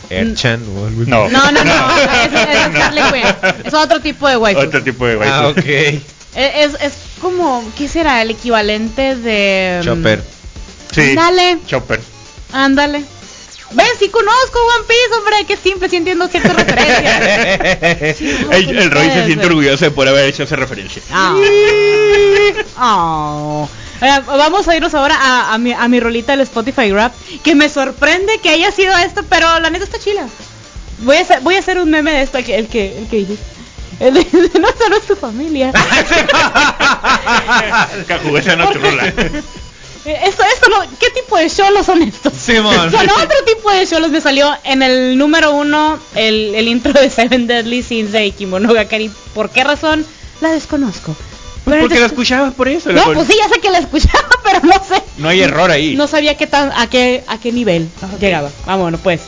[0.09, 1.03] Erchan o algo.
[1.05, 1.29] No.
[1.29, 1.89] No, no, no.
[3.63, 4.61] Es otro tipo de waifu.
[4.61, 5.31] Otro tipo de waifu.
[5.31, 6.01] Ah, ok.
[6.35, 8.21] Es, es, es como, ¿qué será?
[8.21, 9.79] El equivalente de...
[9.81, 10.23] mm, Chopper.
[10.93, 11.15] Sí.
[11.15, 11.99] Dale, Chopper.
[12.53, 13.03] ándale.
[13.71, 18.19] Ven, sí conozco One Piece, hombre, que simple, sí entiendo ciertas referencias.
[18.51, 19.45] El, el Roy se siente güey.
[19.47, 21.01] orgulloso de por haber hecho esa referencia.
[21.11, 21.35] Ah.
[22.81, 23.69] Oh.
[24.01, 27.13] Vamos a irnos ahora a, a mi, a mi rolita del Spotify Rap,
[27.43, 30.25] que me sorprende que haya sido esto, pero la neta está chila.
[30.99, 33.07] Voy a hacer, voy a hacer un meme de esto, el que, el que, el
[33.09, 33.43] que dijiste.
[33.99, 34.25] El de,
[34.59, 35.71] no, esta no es tu familia.
[38.07, 38.83] Cajuguesa no Esto,
[40.05, 42.33] esto no, ¿qué tipo de cholos son estos?
[42.33, 42.91] Simón.
[42.91, 44.09] Son otro tipo de cholos.
[44.11, 49.11] Me salió en el número uno el, el intro de Seven Deadly Sins de Kimonogatari.
[49.33, 50.05] ¿Por qué razón?
[50.41, 51.15] La desconozco.
[51.65, 52.91] Pero porque la escuchabas por eso.
[52.91, 55.03] No, pues sí, ya sé que la escuchaba, pero no sé.
[55.17, 55.95] No hay error ahí.
[55.95, 58.49] No sabía qué tan, a qué, a qué nivel llegaba.
[58.65, 59.21] Vámonos, pues.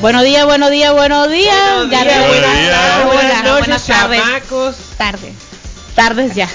[0.00, 1.74] Buenos días, buenos días, buenos días.
[1.76, 2.76] Buenos Ya días, buenos días.
[3.04, 4.20] Hola, Buenas noches, buenas tardes.
[4.22, 4.76] chamacos.
[4.96, 5.32] Tarde.
[5.94, 6.48] Tardes ya.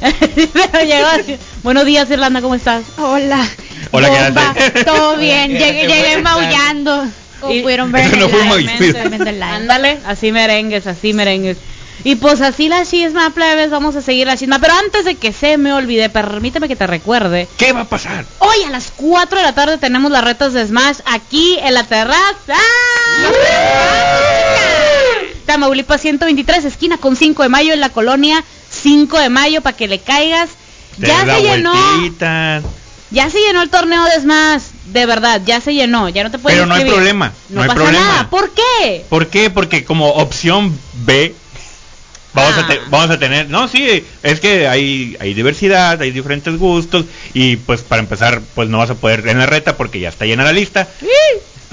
[0.00, 1.38] Pero llegó así.
[1.62, 2.82] Buenos días, Irlanda, ¿cómo estás?
[2.98, 3.46] Hola.
[3.92, 4.84] Hola, ¿qué haces?
[4.84, 5.52] Todo bien.
[5.58, 7.06] Llegué, llegué maullando.
[7.40, 8.16] Como Y- pudieron ver.
[8.18, 8.66] No fue.
[9.42, 11.58] Ándale, así merengues, así merengues.
[12.02, 14.58] Y pues así la chisma, plebes, vamos a seguir la chisma.
[14.58, 17.48] Pero antes de que se me olvide, permíteme que te recuerde.
[17.56, 18.24] ¿Qué va a pasar?
[18.40, 21.84] Hoy a las 4 de la tarde tenemos las retas de Smash aquí en la
[21.84, 22.56] terraza.
[25.46, 29.88] Tamaulipas 123, esquina con 5 de mayo en la colonia 5 de mayo para que
[29.88, 30.50] le caigas.
[31.00, 31.72] Te Ya se llenó.
[31.72, 32.62] vueltita.
[33.10, 34.62] Ya se llenó el torneo de Smash.
[34.86, 36.08] De verdad, ya se llenó.
[36.08, 38.04] Ya no te puedes Pero no hay problema, no hay pasa problema.
[38.06, 38.30] nada.
[38.30, 39.04] ¿Por qué?
[39.08, 39.50] ¿Por qué?
[39.50, 41.34] Porque como opción B
[42.34, 42.60] vamos Ah.
[42.60, 47.04] a te- vamos a tener, no, sí, es que hay hay diversidad, hay diferentes gustos
[47.32, 50.26] y pues para empezar pues no vas a poder en la reta porque ya está
[50.26, 50.88] llena la lista.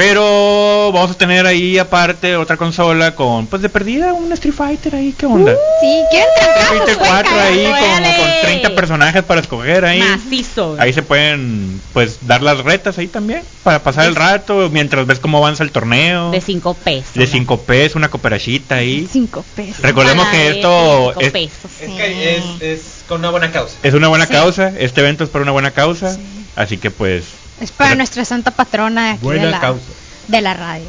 [0.01, 4.95] Pero vamos a tener ahí aparte otra consola con pues de perdida un Street Fighter
[4.95, 5.53] ahí, ¿qué onda?
[5.79, 6.85] Sí, ¿quieren trancazos?
[6.87, 8.15] 24 ahí como órale.
[8.17, 9.99] con 30 personajes para escoger ahí.
[9.99, 10.75] Macizo.
[10.79, 15.19] Ahí se pueden pues dar las retas ahí también para pasar el rato mientras ves
[15.19, 16.31] cómo avanza el torneo.
[16.31, 17.13] De 5 pesos.
[17.13, 19.07] De 5 pesos, una cooperachita ahí.
[19.11, 19.81] Cinco pesos.
[19.83, 21.71] Recordemos Para que esto cinco es, pesos.
[21.79, 23.75] Es, que es, es con una buena causa.
[23.83, 24.33] es una buena Sí.
[24.33, 26.19] causa, este evento es para una buena causa, Sí.
[26.55, 27.25] así que pues
[27.61, 29.85] Es para Pero- nuestra santa patrona de aquí Buena de la, causa.
[30.27, 30.85] de la radio.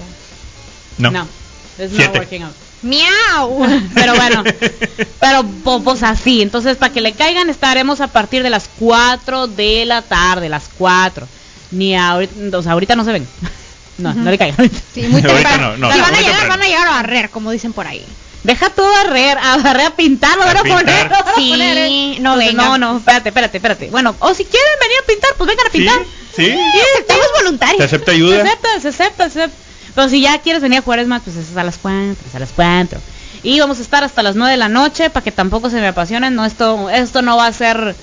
[0.99, 1.11] no.
[1.11, 1.29] No.
[1.79, 2.19] It's not Siete.
[2.19, 2.53] working out.
[2.83, 3.65] ¡Miau!
[3.95, 4.43] Pero bueno,
[5.21, 6.43] pero po- pues así.
[6.43, 10.65] Entonces, para que le caigan, estaremos a partir de las 4 de la tarde, las
[10.79, 11.27] 4.
[11.71, 13.27] Ni ahorita, o sea, ahorita no se ven.
[13.99, 14.71] No, no le caigan.
[14.95, 15.77] Sí, muy temprano.
[15.77, 16.49] no, van a llegar, temprano.
[16.49, 18.05] van a llegar a barrer, como dicen por ahí.
[18.43, 20.81] Deja todo a barrer, a barrer, a pintar, lo A van a pintar.
[20.85, 21.13] poner.
[21.13, 22.17] a Sí, poner, ¿eh?
[22.21, 22.55] no Entonces.
[22.55, 23.91] No, no, espérate, espérate, espérate.
[23.91, 25.79] Bueno, o si quieren venir a pintar, pues vengan a Sí,
[26.37, 26.51] sí.
[26.95, 27.79] Aceptamos voluntarios.
[27.79, 28.43] Se acepta Se ayuda.
[28.43, 29.59] acepta, se acepta, se acepta.
[29.95, 32.39] Pero si ya quieres venir a jugar Smash, pues es a las 4, es a
[32.39, 32.99] las 4.
[33.43, 35.89] Y vamos a estar hasta las 9 de la noche para que tampoco se me
[35.89, 36.35] apasionen.
[36.35, 37.95] No, esto, esto no va a ser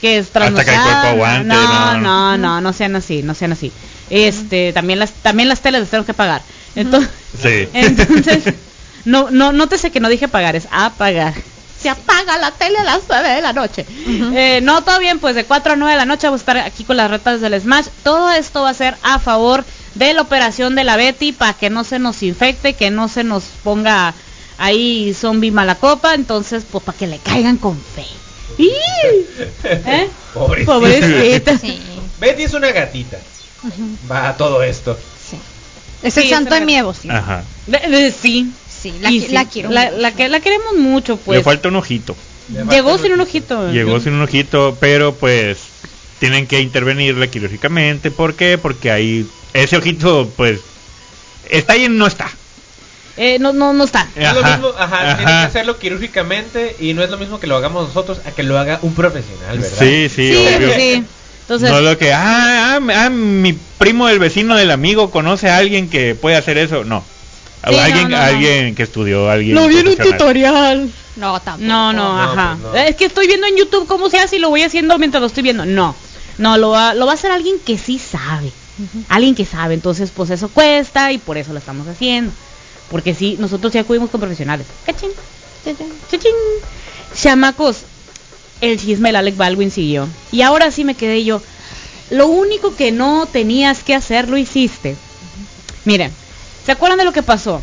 [0.00, 3.34] que es Hasta que el cuerpo aguante, No, no, no, no, no sean así, no
[3.34, 3.72] sean así.
[4.10, 6.42] Este, también las, también las teles las tenemos que pagar.
[6.76, 7.10] Entonces,
[7.42, 7.68] Sí.
[7.72, 8.54] entonces,
[9.04, 11.34] no, no, nótese que no dije pagar, es apagar.
[11.84, 13.84] Se apaga la tele a las 9 de la noche.
[14.34, 16.56] Eh, no, todo bien, pues de 4 a 9 de la noche vamos a estar
[16.58, 17.88] aquí con las retas del Smash.
[18.02, 21.68] Todo esto va a ser a favor de la operación de la Betty para que
[21.68, 24.14] no se nos infecte, que no se nos ponga
[24.56, 26.14] ahí zombie mala copa.
[26.14, 28.06] Entonces, pues para que le caigan con fe.
[28.58, 30.08] ¿Eh?
[30.32, 30.72] Pobrecita.
[30.72, 31.58] Pobrecita.
[31.58, 31.80] Sí,
[32.18, 33.18] Betty es una gatita.
[34.10, 34.98] Va a todo esto.
[35.30, 35.36] sí.
[36.02, 36.60] Es el Sí, santo de.
[37.10, 37.44] Ajá.
[37.66, 38.50] De- de- sí.
[38.84, 39.70] Sí, la, Y qui- sí, la quiero.
[39.70, 41.38] La, la que la queremos mucho, pues.
[41.38, 42.14] Le falta un ojito.
[42.70, 43.72] Llegó sin un ojito.
[43.72, 45.56] Llegó sin un ojito, pero pues
[46.20, 48.10] tienen que intervenirle quirúrgicamente.
[48.10, 48.58] ¿Por qué?
[48.58, 50.60] Porque ahí ese ojito pues
[51.48, 52.30] está ahí y no está.
[53.16, 54.06] Eh, no, no, no está.
[54.16, 55.16] No es lo Ajá, mismo, ajá, ajá.
[55.16, 58.42] tiene que hacerlo quirúrgicamente y no es lo mismo que lo hagamos nosotros a que
[58.42, 59.78] lo haga un profesional, ¿verdad?
[59.78, 60.74] Sí, sí, Sí, obvio.
[60.74, 61.04] sí.
[61.42, 65.56] Entonces, no lo que, ah, ah, ah, mi primo del vecino del amigo conoce a
[65.58, 66.84] alguien que puede hacer eso.
[66.84, 67.04] No.
[67.68, 68.22] Sí, alguien, no, no, no.
[68.22, 69.54] alguien que estudió, alguien.
[69.54, 70.90] lo vi en un tutorial.
[71.16, 71.66] No, tampoco.
[71.66, 72.58] No, no, No, ajá.
[72.60, 72.78] pues no.
[72.80, 75.26] Es que estoy viendo en YouTube cómo se hace y lo voy haciendo mientras lo
[75.28, 75.64] estoy viendo.
[75.64, 75.94] No,
[76.38, 78.50] no, lo va, lo va a hacer alguien que sí sabe.
[79.08, 79.74] Alguien que sabe.
[79.74, 82.32] Entonces, pues eso cuesta y por eso lo estamos haciendo.
[82.90, 84.66] Porque sí, nosotros ya acudimos con profesionales.
[84.84, 85.10] ¡Cachín!
[86.10, 86.32] ¡Chachín!
[87.14, 87.78] Chamacos,
[88.60, 90.08] el chisme del Alec Baldwin siguió.
[90.32, 91.40] Y ahora sí me quedé yo.
[92.10, 94.96] Lo único que no tenías que hacer lo hiciste.
[95.84, 96.12] Miren,
[96.64, 97.62] ¿se acuerdan de lo que pasó?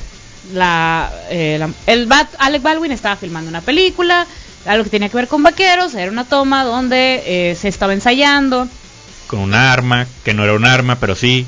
[0.53, 4.25] La, eh, la- el Bat- Alec Baldwin estaba filmando una película,
[4.65, 8.67] algo que tenía que ver con vaqueros, era una toma donde eh, se estaba ensayando.
[9.27, 11.45] Con un arma, que no era un arma, pero sí.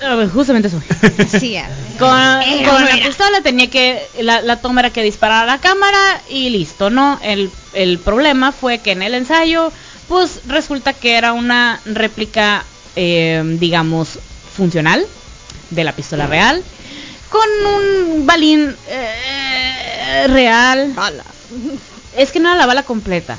[0.00, 0.80] Eh, justamente eso.
[1.40, 1.56] Sí.
[1.98, 5.60] Con, Eh, con la pistola tenía que, la, la toma era que disparar a la
[5.60, 7.18] cámara y listo, ¿no?
[7.22, 9.72] El, el problema fue que en el ensayo,
[10.08, 12.64] pues resulta que era una réplica
[12.96, 14.18] eh, digamos,
[14.56, 15.04] funcional
[15.70, 16.62] de la pistola real,
[17.30, 20.94] con un balín eh, real.
[22.16, 23.36] Es que no era la bala completa,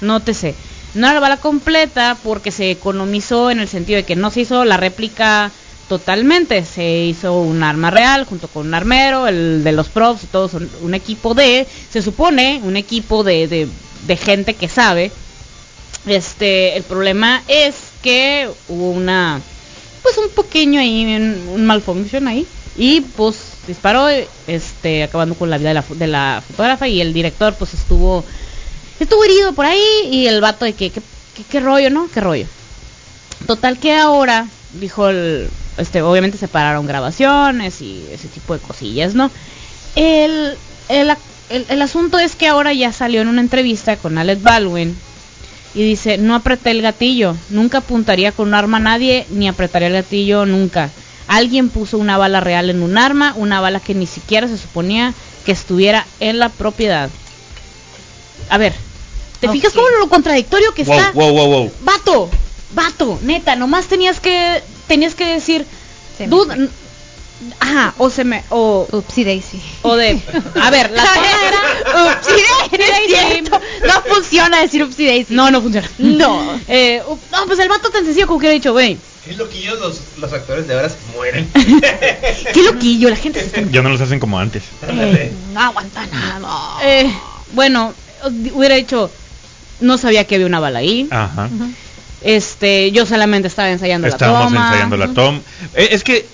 [0.00, 0.54] nótese.
[0.94, 4.40] No era la bala completa porque se economizó en el sentido de que no se
[4.42, 5.50] hizo la réplica
[5.88, 6.64] totalmente.
[6.64, 10.70] Se hizo un arma real junto con un armero, el de los props, todos son
[10.82, 13.68] un equipo de, se supone, un equipo de, de,
[14.06, 15.12] de gente que sabe.
[16.06, 19.40] Este, el problema es que hubo una,
[20.02, 22.46] pues un pequeño ahí, un, un ahí.
[22.76, 23.36] Y pues
[23.66, 24.08] disparó,
[24.46, 28.24] este, acabando con la vida de la, de la fotógrafa y el director pues estuvo,
[28.98, 31.00] estuvo herido por ahí y el vato de que, que,
[31.36, 32.08] que- qué rollo, ¿no?
[32.12, 32.46] Qué rollo.
[33.46, 34.46] Total que ahora,
[34.80, 39.30] dijo el, este, obviamente se pararon grabaciones y ese tipo de cosillas, ¿no?
[39.96, 40.54] El,
[40.88, 41.10] el,
[41.50, 44.96] el- el asunto es que ahora ya salió en una entrevista con Alec Baldwin
[45.74, 49.88] y dice, no apreté el gatillo, nunca apuntaría con un arma a nadie, ni apretaría
[49.88, 50.90] el gatillo nunca.
[51.28, 55.14] Alguien puso una bala real en un arma, una bala que ni siquiera se suponía
[55.46, 57.08] que estuviera en la propiedad.
[58.50, 58.74] A ver,
[59.40, 61.12] ¿te fijas cómo lo contradictorio que Wow, está?
[61.12, 61.72] wow, wow, wow.
[61.80, 62.28] Vato,
[62.74, 65.64] vato, neta, nomás tenías que tenías que decir,
[66.26, 66.68] dude,
[67.60, 69.60] ajá, o se me o Upsi Daisy.
[69.82, 70.20] o de,
[70.60, 72.32] a ver, la era Upsi
[72.78, 73.50] Daisy.
[73.86, 75.34] No funciona decir Upsi Daisy.
[75.34, 75.88] No, no funciona.
[75.98, 76.60] No.
[76.68, 79.78] Eh, up- no, pues el vato tan sencillo como que hubiera dicho, güey, Qué loquillos
[79.78, 81.48] los, los actores de ahora se mueren.
[81.54, 84.64] qué loquillo, la gente se está Ya no los hacen como antes.
[84.86, 85.30] Ándale.
[85.54, 86.38] No aguanta nada.
[86.40, 86.78] no.
[86.82, 87.08] Eh,
[87.52, 87.94] bueno,
[88.52, 89.10] hubiera dicho,
[89.80, 91.06] no sabía que había una bala ahí.
[91.10, 91.48] Ajá.
[92.20, 94.66] Este, yo solamente estaba ensayando Estábamos la toma.
[94.68, 95.40] ensayando la toma.
[95.74, 96.26] Eh, es que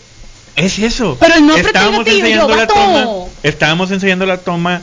[0.58, 1.16] es eso.
[1.20, 3.06] Pero el estábamos gatillo, ensayando yo, la toma.
[3.42, 4.82] Estábamos ensayando la toma.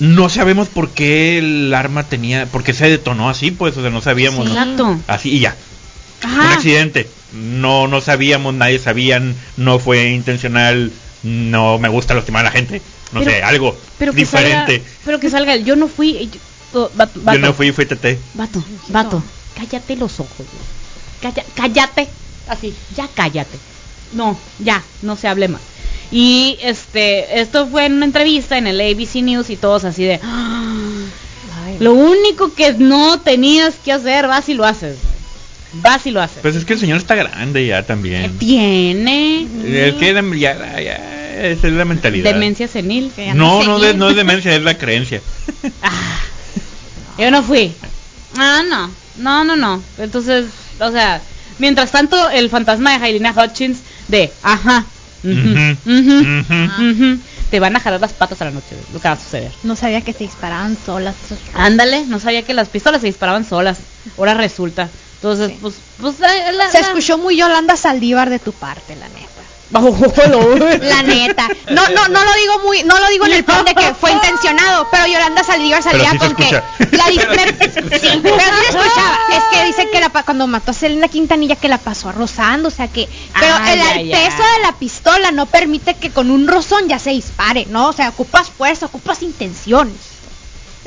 [0.00, 3.90] No sabemos por qué el arma tenía, por qué se detonó así, pues, o sea,
[3.90, 4.46] no sabíamos.
[4.46, 4.52] ¿no?
[4.52, 4.98] Exacto.
[5.08, 5.56] Así y ya.
[6.24, 7.08] Un accidente.
[7.32, 12.80] No, no sabíamos, nadie sabían, no fue intencional, no me gusta lastimar a la gente.
[13.12, 14.82] No Pero- sé, algo Pero que salga, diferente.
[15.04, 16.30] pero que salga, yo no fui,
[16.72, 18.18] yo- oh, vato, Yo no fui, fui TT.
[18.34, 19.22] vato, vato,
[19.56, 20.46] cállate los ojos.
[21.20, 22.08] Calla- cállate,
[22.48, 23.58] así, ya cállate.
[24.12, 25.60] No, ya, no se hable más.
[26.10, 30.18] Y este, esto fue en una entrevista en el ABC News y todos así de,
[30.22, 30.64] "Ah,
[31.80, 34.96] lo único que no tenías que hacer, vas y lo haces.
[35.74, 36.38] Vas y lo haces.
[36.40, 38.38] Pues es que el señor está grande ya ¿Qué también.
[38.38, 39.42] tiene?
[39.66, 42.32] Es que ya, ya, esa es la mentalidad.
[42.32, 43.12] Demencia senil.
[43.14, 45.20] Que ya No, no, de- no es demencia, es la creencia.
[45.82, 46.20] Ah,
[47.18, 47.72] yo no fui.
[48.36, 48.90] Ah, no.
[49.18, 49.82] No, no, no.
[49.98, 50.46] Entonces,
[50.80, 51.20] o sea,
[51.58, 54.84] mientras tanto, el fantasma de Jailina Hutchins de, ajá,
[57.50, 59.52] te van a jalar las patas a la noche, lo que va a suceder.
[59.62, 61.14] No sabía que se disparaban solas
[61.54, 63.78] Ándale, no sabía que las pistolas se disparaban solas.
[64.16, 64.88] Ahora resulta.
[65.18, 65.58] Entonces, Sí.
[65.60, 69.28] pues, pues, la, la- Se escuchó muy Yolanda Saldívar de tu parte, la neta.
[70.80, 71.46] La neta.
[71.70, 74.12] No, no, no lo digo muy, no lo digo en el plan de que fue
[74.12, 78.78] intencionado, pero Yolanda Saldívar Pero salía sí se con que la sí, pero sí se
[78.78, 79.18] escuchaba.
[79.30, 82.70] Es que dice que la cuando mató a Selena Quintanilla que la pasó rozando, o
[82.70, 86.88] sea que, pero Ay, el, peso de la pistola no permite que con un rozón
[86.88, 87.88] ya se dispare, ¿no?
[87.88, 89.92] O sea, ocupas fuerza, ocupas intención.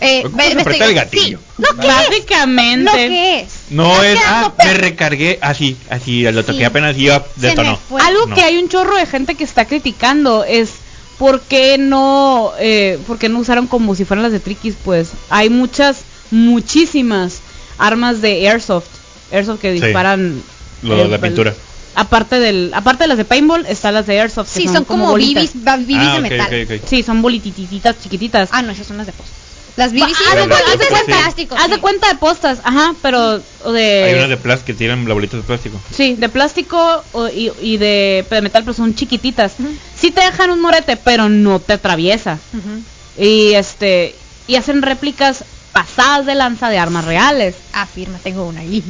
[0.03, 1.37] Eh, apretar estoy- el gatillo.
[1.39, 1.53] Sí.
[1.61, 1.93] ¿No qué es?
[2.09, 2.83] Básicamente.
[2.83, 3.47] ¿No qué es?
[3.69, 6.63] No es, quedando ah, me recargué así, así, lo toqué Sí.
[6.63, 7.77] apenas y ya detonó.
[8.03, 8.35] Algo No.
[8.35, 10.71] que hay un chorro de gente que está criticando es
[11.19, 15.09] por qué no, eh, por qué no usaron como si fueran las de Trikis, pues
[15.29, 15.97] hay muchas,
[16.31, 17.41] muchísimas
[17.77, 18.87] armas de airsoft,
[19.31, 19.81] airsoft que Sí.
[19.81, 20.41] disparan.
[20.81, 21.53] Lo eh, de pues, pintura.
[21.93, 24.51] Aparte del, aparte de las de paintball están las de airsoft.
[24.51, 25.53] que Sí, son como bolitas.
[25.53, 26.47] bibis, bibis Ah, de ok, metal.
[26.47, 26.87] ok, ok.
[26.89, 28.49] Sí, son bolitititas chiquititas.
[28.51, 29.29] Ah, no, esas son las de post.
[29.77, 31.55] Las bibis sí, haz de cuenta- haz de cuenta- plástico.
[31.57, 31.81] Haz de sí.
[31.81, 35.37] cuenta de postas, ajá, pero o de Hay unas de plástico que tiran la bolita
[35.37, 35.79] de plástico.
[35.95, 39.53] Sí, de plástico o- y, y de, de metal, pero son chiquititas.
[39.59, 39.69] Ujú.
[39.95, 42.39] Sí te dejan un morete, pero no te atraviesa.
[42.53, 42.81] Ujú.
[43.23, 44.15] Y este
[44.47, 47.55] y hacen réplicas pasadas de lanza de armas reales.
[47.73, 48.83] Afirma, tengo una ahí.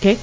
[0.00, 0.18] ¿Qué?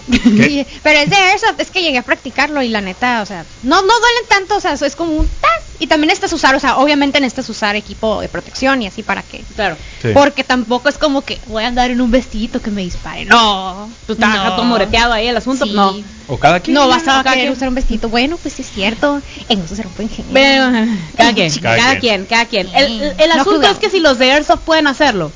[0.84, 3.78] Pero es de Airsoft, es que llegué a practicarlo y la neta, o sea, no,
[3.82, 5.52] no duelen tanto, o sea, es como un tas.
[5.78, 9.22] Y también necesitas usar, o sea, obviamente necesitas usar equipo de protección y así para
[9.24, 9.44] que.
[9.56, 9.76] Claro.
[10.02, 10.10] Sí.
[10.14, 13.26] Porque tampoco es como que voy a andar en un vestidito que me dispare.
[13.26, 13.90] No.
[14.08, 14.56] Te deja no.
[14.56, 15.66] todo moreteado ahí el asunto.
[15.66, 15.74] Sí.
[15.74, 15.94] No.
[16.28, 16.76] O cada quien.
[16.76, 17.54] No vas a cada querer quien.
[17.54, 18.08] usar un vestidito.
[18.08, 19.22] Bueno, pues sí es cierto.
[19.50, 20.34] En eso será un buen ingeniero.
[20.34, 22.00] Pero, cada quien, Cada cada, quien.
[22.00, 22.68] quien, cada quien.
[22.74, 25.30] El, el- el No asunto es que si los de Airsoft pueden hacerlo,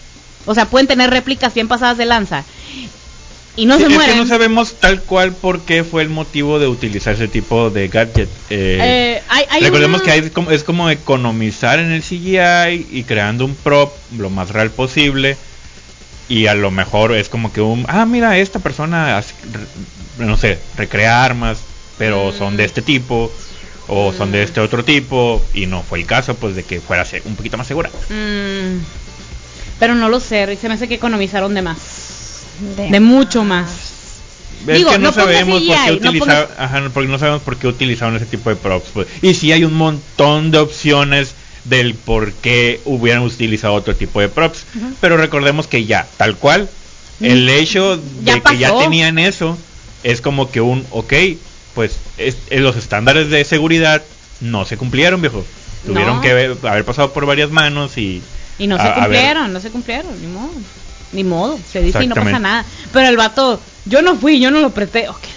[0.49, 2.43] o sea, pueden tener réplicas bien pasadas de lanza
[3.55, 4.15] y no Sí, se es mueren.
[4.15, 7.87] que no sabemos tal cual por qué fue el motivo de utilizar ese tipo de
[7.87, 8.29] gadget.
[8.49, 12.87] Eh, Eh, hay- hay recordemos una- que hay como- es como economizar en el CGI
[12.91, 15.37] y creando un prop lo más real posible.
[16.31, 19.33] y a lo mejor es como que un, ah, mira, esta persona, hace
[20.19, 21.57] no sé, recrea armas,
[21.97, 23.31] pero son de este tipo,
[23.87, 27.03] o son de este otro tipo, y no fue el caso, pues, de que fuera
[27.25, 27.89] un poquito más segura.
[28.09, 28.77] Mm,
[29.79, 31.77] pero no lo sé, se me hace que economizaron de más.
[32.75, 33.69] De- De mucho más.
[34.67, 37.41] Es Digo, que no, sabemos por qué CGI, no utilizaron, pongas- ajá, porque no sabemos
[37.43, 38.89] por qué utilizaron ese tipo de props.
[38.93, 39.07] pues.
[39.21, 44.27] Y sí hay un montón de opciones del por qué hubieran utilizado otro tipo de
[44.27, 44.65] props.
[44.99, 46.69] Pero recordemos que ya, tal cual,
[47.21, 48.25] el hecho de Mm.
[48.25, 49.57] Ya que ya tenían eso
[50.03, 51.13] es como que un, ok,
[51.73, 54.03] pues es- los estándares de seguridad
[54.41, 55.45] no se cumplieron, viejo.
[55.85, 56.21] Tuvieron No.
[56.21, 58.21] que haber, haber pasado por varias manos y...
[58.59, 60.51] Y no a- se cumplieron, no se cumplieron, ni modo.
[61.11, 62.65] Ni modo, se dice y no pasa nada.
[62.93, 65.09] Pero el vato, yo no fui, yo no lo apreté.
[65.09, 65.29] Oh, qué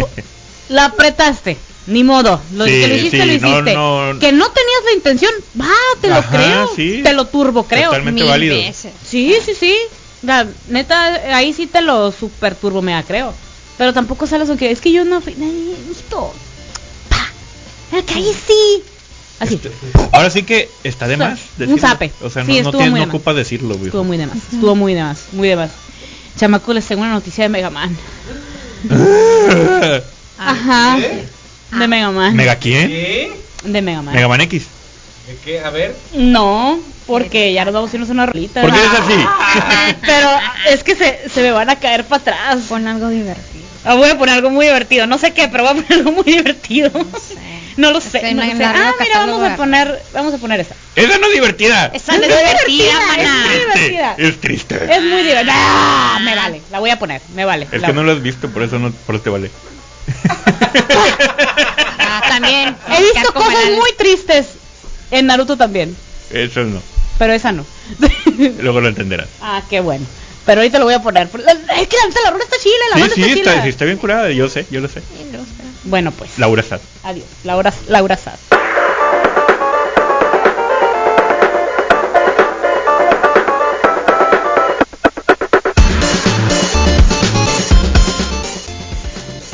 [0.00, 0.06] la
[0.70, 2.40] La apretaste, ni modo.
[2.54, 3.74] Lo Sí, que lo hiciste, sí, lo no, hiciste.
[3.74, 4.18] no.
[4.20, 6.70] Que no tenías la intención, va, te lo creo.
[6.76, 7.00] sí.
[7.02, 7.86] Te lo turbo creo.
[7.90, 8.56] Totalmente mil válido.
[8.56, 8.92] veces.
[9.04, 9.76] Sí, sí, sí.
[10.22, 13.34] La neta, ahí sí te lo super turbo mega creo.
[13.78, 15.34] Pero tampoco sales que es que yo no fui.
[15.40, 16.32] Ay, mijito.
[17.08, 18.02] Pa.
[18.02, 18.82] Que ahí sí.
[19.40, 19.58] Así.
[20.12, 21.40] Ahora sí que está de más.
[21.58, 22.12] un zape.
[22.22, 23.86] O sea, Sí, no, muy no de ocupas decirlo, viejo.
[23.86, 24.36] Estuvo muy de más.
[24.36, 25.24] Estuvo muy de más.
[25.32, 25.70] Muy de más.
[26.36, 27.96] Chamaco, les tengo una noticia de Mega Man.
[30.38, 30.98] Ajá.
[31.78, 32.36] De Mega Man.
[32.36, 32.88] ¿Mega quién?
[32.88, 33.32] ¿Qué?
[33.64, 34.14] De Mega Man.
[34.14, 34.66] Mega Man X.
[35.26, 35.60] ¿De qué?
[35.60, 35.96] A ver.
[36.14, 38.60] No, porque ya nos vamos a irnos a una rolita.
[38.60, 39.96] ¿Por qué eres así?
[40.02, 40.28] Pero
[40.70, 42.58] es que se, se me van a caer para atrás.
[42.68, 43.64] Pon algo divertido.
[43.84, 45.06] Ah, voy a poner algo muy divertido.
[45.06, 46.90] No sé qué, pero voy a poner algo muy divertido.
[46.92, 47.06] No
[47.76, 48.34] lo sé.
[48.34, 48.64] No no lo sé.
[48.64, 50.74] Ah, mira, vamos a poner, vamos a poner esta.
[50.96, 51.90] Esa no es divertida.
[51.94, 53.46] Esa no es muy divertida, es maná.
[53.46, 54.14] muy divertida.
[54.18, 54.74] Es triste.
[54.96, 55.52] Es muy divertida.
[55.56, 56.62] Ah, me vale.
[56.70, 57.66] La voy a poner, me vale.
[57.70, 59.50] Es La- que no lo has visto, por eso no, por eso te vale.
[62.12, 62.76] Ah, también.
[62.88, 64.46] He visto cosas muy tristes
[65.12, 65.96] en Naruto también,
[66.30, 66.82] Eso no.
[67.18, 67.64] pero esa no.
[68.58, 69.28] Luego lo entenderás.
[69.40, 70.04] ah, qué bueno.
[70.46, 71.28] Pero ahorita lo voy a poner.
[71.28, 73.50] Es que la neta la rola está chila, la Sí, banda sí, está chila.
[73.52, 74.30] está, sí, está bien curada.
[74.30, 75.02] Yo sé, yo lo sé.
[75.84, 76.38] Bueno, pues.
[76.38, 76.80] Laura Sad.
[77.04, 77.26] Adiós.
[77.44, 78.36] Laura, Laura Sad.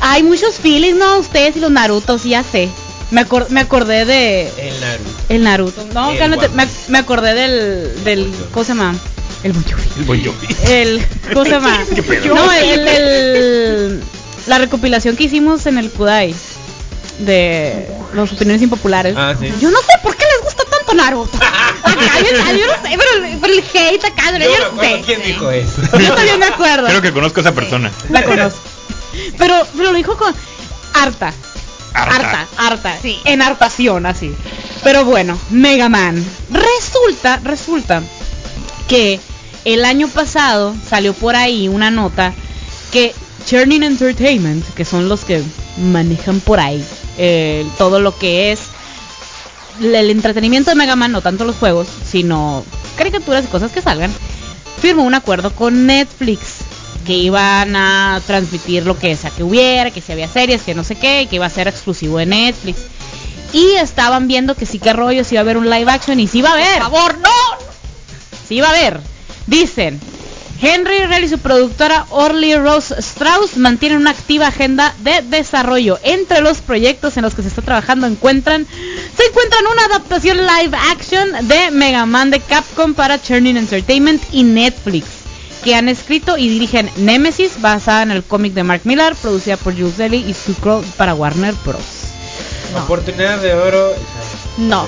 [0.01, 1.19] Hay muchos feelings, ¿no?
[1.19, 2.69] Ustedes y los Narutos, ya sé.
[3.11, 5.11] Me, acor- me acordé de El Naruto.
[5.29, 5.87] el Naruto.
[5.95, 8.95] No, El me, me acordé del, del, ¿cómo se llama?
[9.43, 9.83] El Bon Jovi.
[9.99, 10.47] El Bon Jovi.
[10.69, 11.85] El, ¿cómo se llama?
[12.27, 14.03] No, el, el- el-
[14.46, 16.35] la recopilación que hicimos en el Kudai
[17.18, 19.14] de las opiniones impopulares.
[19.16, 19.52] Ah, sí.
[19.61, 21.37] Yo no sé por qué les gusta tanto Naruto.
[21.82, 25.02] Acá, yo, yo no sé, pero, el- pero el hate acá, yo, Yo no sé.
[25.06, 25.80] quién dijo eso.
[25.98, 26.88] Yo también me acuerdo.
[26.88, 27.90] Creo que conozco a esa persona.
[28.11, 28.61] La conozco.
[29.38, 30.35] Pero, pero lo dijo con
[30.94, 31.32] harta.
[31.94, 32.14] Harta.
[32.14, 32.98] Harta, harta.
[33.00, 33.18] Sí.
[33.24, 34.35] En hartación, así.
[34.85, 36.22] Pero bueno, Mega Man.
[36.50, 38.02] Resulta, resulta
[38.88, 39.18] que
[39.64, 42.35] el año pasado salió por ahí una nota
[42.92, 43.14] que
[43.46, 45.42] Churning Entertainment, que son los que
[45.78, 46.85] manejan por ahí
[47.16, 48.61] eh, todo lo que es
[49.80, 52.64] el entretenimiento de Mega Man, no tanto los juegos, sino
[52.96, 54.12] caricaturas y cosas que salgan,
[54.80, 56.40] firmó un acuerdo con Netflix
[57.06, 60.82] que iban a transmitir lo que sea que hubiera, que si había series, que no
[60.82, 62.80] sé qué, que iba a ser exclusivo de Netflix.
[63.52, 66.26] Y estaban viendo que sí que rollo, si iba a haber un live action y
[66.26, 66.82] sí iba a haber.
[66.82, 67.30] Por favor, no.
[68.48, 69.00] Sí iba a haber.
[69.46, 70.00] Dicen,
[70.61, 75.99] Henry Real y su productora Orly Rose Strauss mantienen una activa agenda de desarrollo.
[76.03, 78.66] Entre los proyectos en los que se está trabajando encuentran
[79.16, 84.42] se encuentran una adaptación live action de Mega Man de Capcom para Churning Entertainment y
[84.45, 85.07] Netflix,
[85.62, 89.75] que han escrito y dirigen Nemesis, basada en el cómic de Mark Millar, producida por
[89.75, 91.83] Jules Deli y Sucro para Warner Bros.
[92.85, 93.95] Oportunidad de oro.
[94.59, 94.87] No.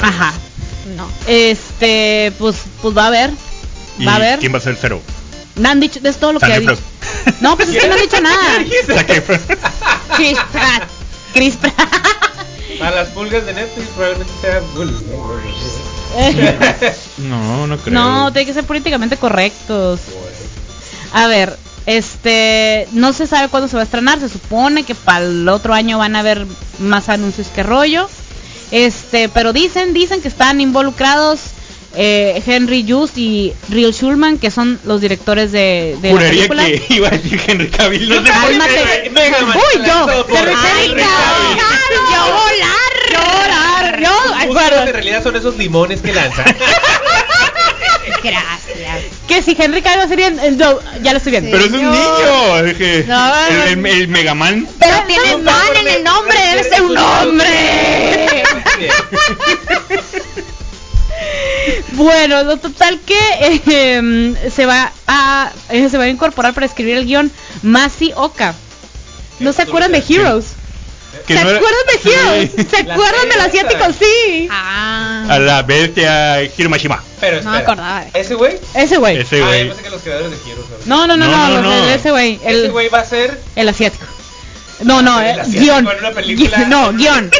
[0.00, 0.32] Ajá.
[0.96, 1.08] No.
[1.26, 3.30] Este, pues, pues va a haber.
[4.00, 4.38] ¿Y Va a haber.
[4.38, 5.00] quién va a ser el cero?
[5.56, 6.78] No han dicho, es todo lo que ha dicho.
[7.40, 8.58] No, pues es que no han dicho nada.
[10.16, 10.82] Chris Pratt.
[11.34, 11.74] Chris Pratt.
[12.80, 14.96] A las pulgas de Netflix probablemente sea Bull.
[17.18, 17.94] No, no creo.
[17.94, 20.00] No, tiene que ser políticamente correctos.
[21.12, 21.56] A ver,
[21.86, 25.74] este, no se sabe cuándo se va a estrenar, se supone que para el otro
[25.74, 26.46] año van a haber
[26.78, 28.08] más anuncios que rollo.
[28.70, 31.40] Este, pero dicen, dicen que están involucrados
[31.96, 36.64] eh, Henry Just y Real Schulman, que son los directores de, de la Juraría película.
[36.66, 38.08] que iba a decir Henry Cavill.
[38.08, 38.58] No sé por qué.
[38.58, 39.10] Cálmate.
[39.10, 40.24] Mega Man Uy, yo.
[40.36, 40.96] Henry Cavill.
[40.98, 42.92] Yo volar.
[43.12, 44.00] Yo volar.
[44.00, 44.34] Yo.
[44.36, 44.88] ay, perdón.
[44.88, 46.44] en realidad son esos limones que lanzan.
[48.22, 49.04] Gracias.
[49.28, 51.50] Que si Henry Cavill sería en- en- yo- ya lo estoy viendo.
[51.50, 52.62] Pero es un niño.
[52.64, 54.66] dije, No, el, el, el Megaman.
[54.78, 57.46] Pero tiene man en el nombre, debe ser un hombre.
[62.04, 66.66] bueno, lo total que eh, em, se va a eh, se va a incorporar para
[66.66, 67.30] escribir el guion
[67.62, 68.54] Masi Oka.
[69.38, 70.44] ¿No se acuerdan de Heroes?
[71.26, 71.62] ¿Se no acuerdan
[72.04, 72.50] de Heroes?
[72.56, 72.64] Sí.
[72.70, 73.84] ¿Se acuerdan del asiático?
[73.98, 74.48] Sí.
[74.50, 75.26] Ah.
[75.28, 77.02] A la bestia Hiromashima.
[77.20, 78.58] Pero No me acordaba ¿Ese güey?
[78.74, 79.18] Ese güey.
[79.18, 79.68] Ese Ah, yo güey.
[79.68, 80.66] pensé que los creadores de Heroes.
[80.70, 80.86] ¿sabes?
[80.86, 81.86] No, no, no, No, no, no, los no.
[81.86, 82.40] de ese güey.
[82.44, 84.04] Ese güey va a ser el asiático.
[84.82, 85.88] No, no, El eh, asiático guion.
[85.90, 86.58] en una película.
[86.68, 87.30] No, guion.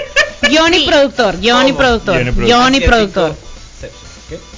[0.43, 1.39] Guión y productor.
[1.39, 2.35] Guión y productor.
[2.35, 3.37] Guión y productor.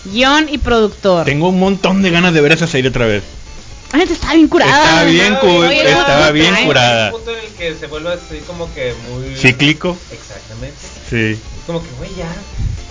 [0.05, 1.25] Guión y productor.
[1.25, 3.23] Tengo un montón de ganas de ver esa serie otra vez.
[3.93, 4.83] Te estaba bien curada.
[4.85, 7.09] Estaba bien, cu- Oye, estaba no, bien curada.
[7.09, 9.37] Hay un punto en el que se vuelve así como que muy...
[9.37, 9.97] Cíclico.
[10.11, 10.79] Exactamente.
[11.11, 11.33] Sí.
[11.33, 12.27] Es como que, güey, ya,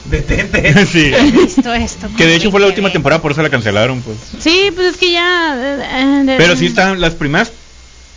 [0.06, 0.86] detente.
[0.92, 1.12] sí.
[1.44, 2.08] Esto, esto.
[2.18, 3.18] Que de hecho fue la última temporada.
[3.18, 4.18] temporada, por eso la cancelaron, pues.
[4.40, 5.56] Sí, pues es que ya.
[5.58, 7.52] eh, eh, Pero sí están las primeras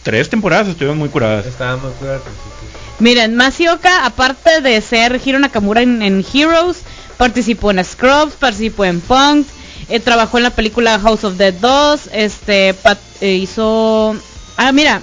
[0.02, 1.46] tres temporadas estuvieron muy curadas.
[1.46, 2.52] Estaba muy cura al principio.
[3.00, 6.82] Miren, Masioka, aparte de ser Hiro Nakamura en, en Heroes,
[7.16, 9.46] participó en Scrubs, participó en Punk,
[9.88, 12.74] eh, trabajó en la película House of Dead 2, este,
[13.20, 14.16] eh, hizo...
[14.56, 15.02] Ah, mira,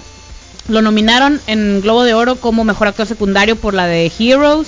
[0.68, 4.68] lo nominaron en Globo de Oro como mejor actor secundario por la de Heroes.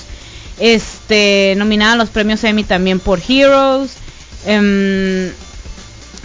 [0.60, 3.92] Este, nominada a los premios Emmy también por Heroes.
[4.46, 5.32] Em,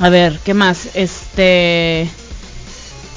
[0.01, 0.89] a ver, ¿qué más?
[0.95, 2.09] Este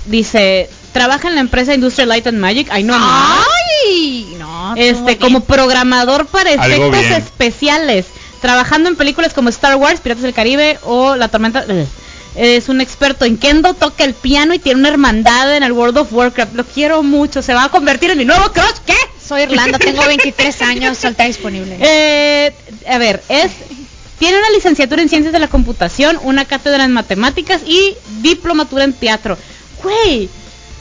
[0.05, 2.67] dice, trabaja en la empresa Industrial Light and Magic.
[2.71, 3.05] Ay, no, no.
[3.05, 4.35] ¡Ay!
[4.39, 8.05] No, Este, como programador para efectos especiales,
[8.41, 11.65] trabajando en películas como Star Wars, Piratas del Caribe o La Tormenta.
[11.67, 11.85] eh,
[12.35, 15.97] Es un experto en kendo, toca el piano y tiene una hermandad en el World
[15.97, 16.53] of Warcraft.
[16.55, 18.79] Lo quiero mucho, se va a convertir en mi nuevo crush.
[18.85, 18.95] ¿Qué?
[19.25, 21.77] Soy Irlanda, tengo 23 años, salta disponible.
[21.81, 22.53] Eh,
[22.89, 23.51] a ver, es
[24.19, 28.93] tiene una licenciatura en ciencias de la computación, una cátedra en matemáticas y diplomatura en
[28.93, 29.35] teatro.
[29.81, 30.29] Güey,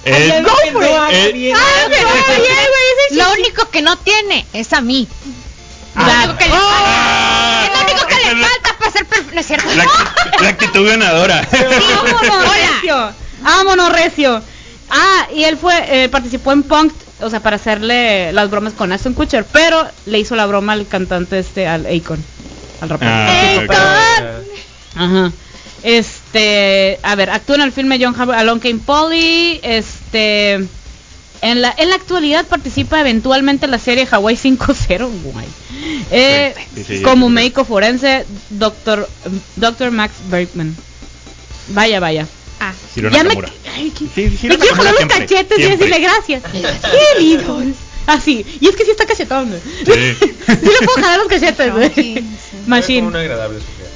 [0.04, 0.90] Es- Ay, go for it.
[1.34, 5.06] es- Ah, pero, ese Lo único que no tiene es a mí.
[5.94, 6.06] Ah.
[6.06, 7.62] Lo único que le Ah.
[7.66, 9.68] Es lo único que le La- falta para ser perf- No es cierto.
[9.74, 11.46] La, acti- la actitud ganadora.
[11.50, 13.12] Vámonos, recio.
[13.40, 14.42] Vámonos, recio.
[14.90, 18.92] Ah, y él fue, eh, participó en Punk, o sea, para hacerle las bromas con
[18.92, 22.24] Aston Kutcher, pero le hizo la broma al cantante este, al Akon,
[22.80, 23.10] al rapero.
[23.12, 24.96] Ah, ok.
[24.96, 25.32] Ajá.
[25.82, 30.54] Este, a ver, actúa en el filme John Haber, Alone Came Polly, este,
[31.42, 35.46] en la, en la actualidad participa eventualmente en la serie Hawaii 5-0, guay.
[36.10, 37.32] Eh, Sí, sí, sí, como sí.
[37.32, 39.08] médico forense, Doctor,
[39.56, 39.90] Dr.
[39.90, 40.76] Max Bergman.
[41.68, 42.26] Vaya, vaya.
[42.60, 43.34] Ah, Ya me,
[43.74, 45.86] ay, que- Sí, me quiero jalar los siempre, cachetes y siempre.
[45.88, 46.42] decirle gracias.
[46.52, 47.62] Qué lindo.
[48.06, 48.44] Así.
[48.60, 49.50] Y es que sí está cachetón.
[49.86, 49.92] Sí.
[50.46, 51.72] Sí le puedo jalar los cachetes.
[51.94, 52.22] sí.
[52.66, 53.08] Machine.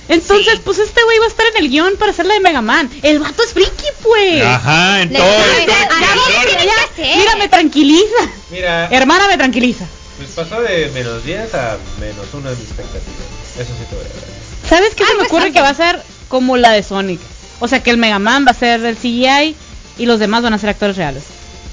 [0.08, 0.60] Entonces, Sí.
[0.64, 2.90] pues este güey va a estar en el guion para hacer la de Mega Man.
[3.02, 4.42] El vato es friki, pues.
[4.44, 5.26] Ajá, en Le- todo.
[5.28, 6.74] le- Ya, Ah, ya, sí, ya, tiene ya.
[6.94, 7.16] que hacer.
[7.18, 8.14] Mira, me tranquiliza.
[8.50, 9.86] Mira, Hermana, me tranquiliza.
[10.18, 13.24] pues pasó de menos 10 a menos 1 de mi expectativa.
[13.58, 14.68] Eso sí te voy a.
[14.68, 17.20] ¿Sabes qué se Algo me ocurre es que va a ser como la de Sonic?
[17.60, 19.56] O sea, que el Mega Man va a ser el CGI
[19.98, 21.22] y los demás van a ser actores reales.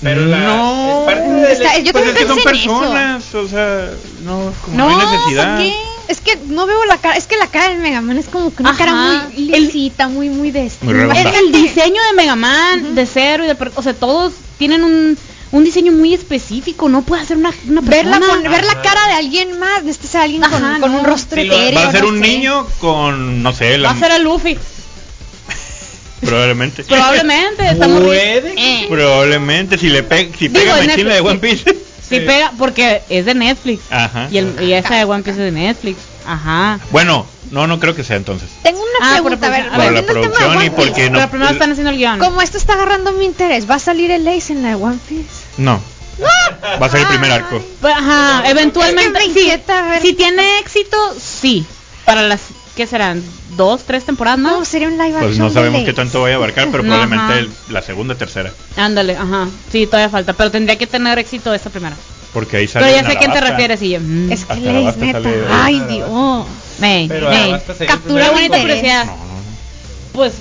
[0.02, 1.00] Pero la, No.
[1.02, 2.44] es parte de Está- yo Pues es que son eso.
[2.50, 3.90] personas, o sea,
[4.24, 5.56] no, como No, no, hay necesidad.
[5.58, 5.76] ¿por qué?
[6.12, 8.54] Es que no veo la cara, es que la cara del Mega Man es como
[8.54, 8.78] que una Ajá.
[8.86, 8.94] cara
[9.34, 10.86] muy El- lisita, muy muy de este.
[10.86, 14.84] Muy El, diseño de Mega Man, de Zero y de per- o sea, todos tienen
[14.84, 15.18] un,
[15.54, 18.42] un diseño muy específico, no puede hacer una, una Ver la, persona.
[18.42, 21.00] con- ver la cara de alguien más, de este sea alguien con, Ajá, con no.
[21.00, 21.80] un rostro Sí, lo- etéreo.
[21.80, 22.28] Va a ser no un sé.
[22.28, 24.58] niño con, no sé, la, Va a ser el Luffy.
[26.22, 26.84] probablemente.
[26.84, 31.22] Probablemente, estamos Puede Eh, Probablemente, si le pe si Digo, pega en machín la de
[31.22, 31.30] Netflix.
[31.32, 31.78] One Piece.
[32.12, 32.26] Sí Sí.
[32.28, 33.82] pega, porque es de Netflix.
[33.90, 34.28] Ajá.
[34.32, 35.98] Y, el, y esa de One Piece es de Netflix.
[36.26, 36.80] Ajá.
[36.92, 38.50] Bueno, no, no creo que sea entonces.
[38.64, 40.76] Tengo una Ah, por pregunta, a ver, la tema producción y One Piece.
[40.88, 41.18] porque no.
[41.18, 42.20] Pero primero están haciendo el guion.
[42.20, 45.00] Como esto está agarrando mi interés, ¿va a salir el Ace en la de One
[45.10, 45.30] Piece?
[45.58, 45.82] No.
[46.82, 47.60] Va a ser el primer arco.
[47.84, 49.18] Ajá, eventualmente.
[49.20, 49.52] Es que
[49.84, 51.66] me sí, si tiene éxito, sí.
[52.06, 52.42] Para las,
[52.82, 53.24] ¿qué serán?
[53.56, 56.70] ¿Dos, tres temporadas No, sería un live Pues no sabemos qué tanto vaya a abarcar,
[56.72, 58.52] pero probablemente el- la segunda, tercera.
[58.76, 59.48] Ándale, ajá.
[59.72, 60.34] Sí, todavía falta.
[60.34, 61.96] Pero tendría que tener éxito esta primera.
[62.34, 62.88] Porque ahí sale.
[62.88, 64.00] Pero ya sé a quién te refieres y yo.
[64.00, 65.22] mm, Es que neta.
[65.22, 66.48] sale- Ay, Dios.
[66.82, 67.52] Ey, Pero ey.
[67.52, 69.06] basta seguir Captura bonita curiosidad.
[69.06, 69.32] No, no, no.
[70.14, 70.34] Pues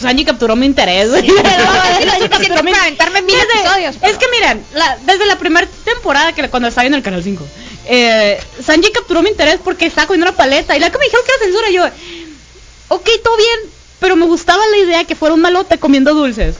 [0.00, 1.10] Sanji capturó mi interés.
[1.10, 5.36] Pero es suficiente para aventarme mil Desde- episodios, Es pero- que miren, la- desde la
[5.36, 5.66] primera
[6.02, 7.46] temporada que cuando estaba en el canal 5,
[7.86, 11.24] eh, Sanji capturó mi interés porque estaba comiendo una paleta y la que me dijeron
[11.24, 15.40] que era censura yo, ok, todo bien, pero me gustaba la idea que fuera un
[15.40, 16.56] malote comiendo dulces.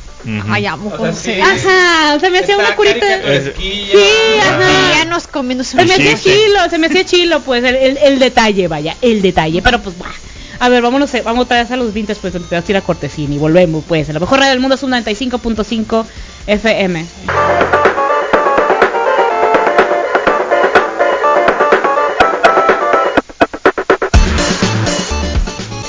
[0.49, 1.41] Ay, amo O sea, con sí.
[1.41, 3.05] Ajá, se me hacía una curita.
[3.57, 3.91] Sí,
[4.41, 4.93] ajá.
[4.99, 8.19] Ya nos comiendo Se me hacía chilo, se me hacía chilo, pues, el, el- el
[8.21, 10.07] detalle, vaya, el detalle, pero pues, bah.
[10.61, 12.83] A ver, vámonos, vamos otra vez a los 20, pues, te vas a ir a
[12.83, 16.07] Cortesín y volvemos, pues, a la mejor radio del mundo es un 95.5
[16.47, 17.05] FM.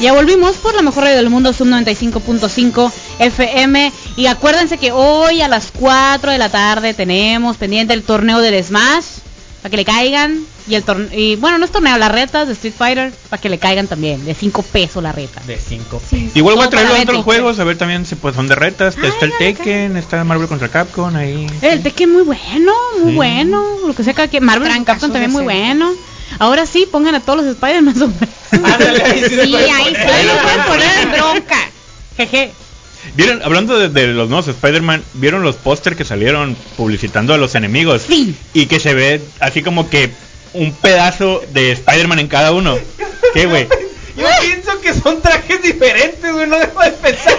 [0.03, 3.93] Ya volvimos por la mejor radio del mundo, Sub 95.5 FM.
[4.17, 8.61] Y acuérdense que hoy a las 4 de la tarde tenemos pendiente el torneo del
[8.61, 9.05] Smash.
[9.61, 10.41] Para que le caigan.
[10.67, 11.07] Y el torneo.
[11.17, 13.13] Y bueno, no es torneo, las retas de Street Fighter.
[13.29, 14.25] Para que le caigan también.
[14.25, 15.41] De 5 pesos la reta.
[15.47, 16.01] De 5
[16.35, 18.97] Igual voy a traer otros juegos, a ver también si pues son de retas.
[19.01, 21.47] Está el Tekken, está Marvel contra Capcom ahí.
[21.61, 23.15] El Tekken muy bueno, muy Sí.
[23.15, 23.63] bueno.
[23.87, 25.93] Lo que sea que Marvel Trancazos Capcom también muy bueno.
[26.39, 28.27] Ahora sí, pongan a todos los Spider-Man sobre.
[28.51, 31.57] Ándale, ahí sí ahí sí Ahí lo pueden poner en bronca.
[32.17, 32.51] Jeje.
[33.15, 37.53] ¿Vieron, hablando de, de los nuevos Spider-Man, ¿vieron los póster que salieron publicitando a los
[37.55, 38.03] enemigos?
[38.07, 38.35] Sí.
[38.53, 40.11] Y que se ve así como que
[40.53, 42.77] un pedazo de Spider-Man en cada uno.
[43.33, 43.67] ¿Qué, güey?
[44.15, 47.33] Yo pienso que son trajes diferentes, güey, no debo de pensar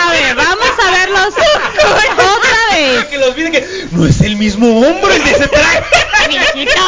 [0.00, 3.04] A ver, vamos a verlos otra vez.
[3.06, 5.82] que los vi que No es el mismo hombre el de ese traje.
[6.28, 6.80] Viejito.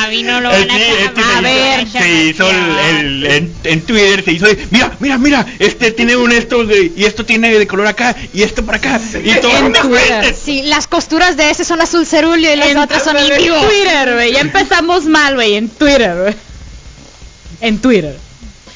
[0.00, 3.54] A mí no lo van a sí, este A ver, se hizo el, el- en,
[3.64, 7.24] en Twitter se hizo de, mira, mira, mira, este tiene un esto de- y esto
[7.26, 10.34] tiene de color acá y esto para acá y todo En Twitter.
[10.34, 13.28] Sí, las costuras de ese son azul cerulio y las En- otras son en.
[13.36, 14.32] Twitter, güey.
[14.32, 15.54] Ya empezamos mal, güey.
[15.56, 16.34] En Twitter, güey.
[17.60, 18.16] En Twitter.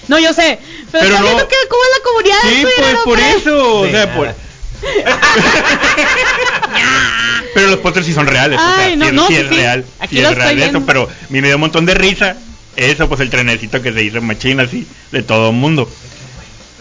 [0.08, 0.58] No, yo sé.
[0.92, 1.48] Pero, Pero no.
[1.48, 4.16] que cómo es la comunidad de Sí, Twitter, pues por eso, o De sea, nada.
[4.16, 4.34] por
[7.54, 9.84] Pero los pósters sí son reales, o sea, no, sí, no, sí sí, es real,
[9.98, 12.36] Aquí sí lo es real estoy eso, pero me dio un montón de risa.
[12.76, 15.88] Eso, pues el trenecito que se hizo machina así de todo el mundo.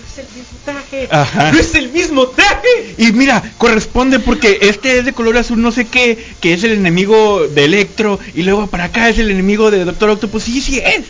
[0.06, 1.08] es el mismo traje.
[1.10, 1.52] Ajá.
[1.54, 2.96] No es el mismo traje.
[2.98, 6.74] Y mira, corresponde porque este es de color azul no sé qué, que es el
[6.74, 10.80] enemigo de Electro, y luego para acá es el enemigo de Doctor Octopus, sí, sí
[10.80, 11.06] es.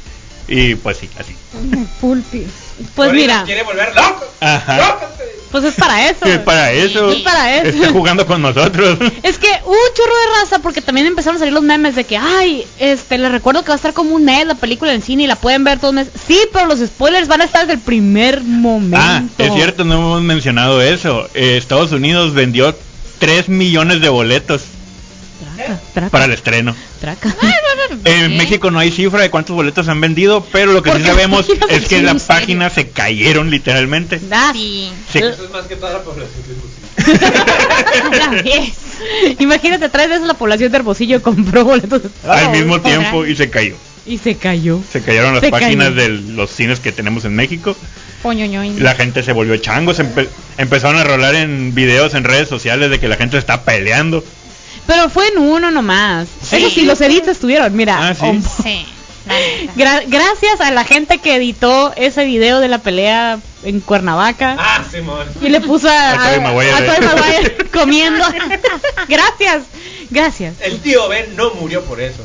[0.48, 1.36] Y pues sí, así.
[2.00, 2.46] Pulpis.
[2.94, 3.92] Pues mira, quiere volver.
[4.40, 5.00] Ajá.
[5.56, 6.26] Pues es para eso.
[6.26, 7.10] Es para eso.
[7.12, 7.70] Es para eso.
[7.70, 8.98] Está jugando con nosotros.
[9.24, 12.18] Es que un chorro de raza porque también empezaron a salir los memes de que,
[12.18, 15.24] ay, este, les recuerdo que va a estar como un mes la película en cine
[15.24, 16.22] y la pueden ver todos los meses.
[16.28, 18.98] Sí, pero los spoilers van a estar desde el primer momento.
[19.00, 21.30] Ah, es cierto, no hemos mencionado eso.
[21.34, 22.76] Eh, Estados Unidos vendió
[23.20, 24.64] 3 millones de boletos
[25.56, 26.76] Traca, traca, para el estreno.
[27.02, 27.36] traca.
[28.06, 31.46] En México no hay cifra de cuántos boletos han vendido, pero lo que sí sabemos
[31.70, 34.20] es que las páginas se cayeron literalmente.
[34.32, 34.92] Ah, Sí.
[35.12, 36.42] Se- Eso es más que toda la población
[38.44, 38.74] ves.
[39.40, 43.00] Imagínate, tres veces la población de Hermosillo compró boletos al mismo podrán.
[43.02, 43.76] tiempo y se cayó.
[44.06, 44.80] y se cayó.
[44.92, 46.02] Se cayeron las Se páginas cayó.
[46.02, 47.76] de los cines que tenemos en México.
[48.80, 50.28] La gente se volvió changos, empe-
[50.58, 54.24] empezaron a rolar en videos en redes sociales de que la gente está peleando.
[54.88, 56.28] Pero fue en uno nomás.
[56.42, 56.58] Sí.
[56.58, 57.98] Eso sí, los edits estuvieron, mira.
[58.10, 58.42] Ah, sí.
[58.64, 58.86] Sí.
[59.76, 64.56] gra- gracias a la gente que editó ese video de la pelea en Cuernavaca.
[64.60, 65.26] Ah, Simón.
[65.42, 66.72] Y le puso a, A Maguire.
[66.72, 68.24] a Maguire comiendo.
[69.08, 69.64] gracias,
[70.10, 70.56] gracias.
[70.62, 72.24] El tío Ben no murió por eso.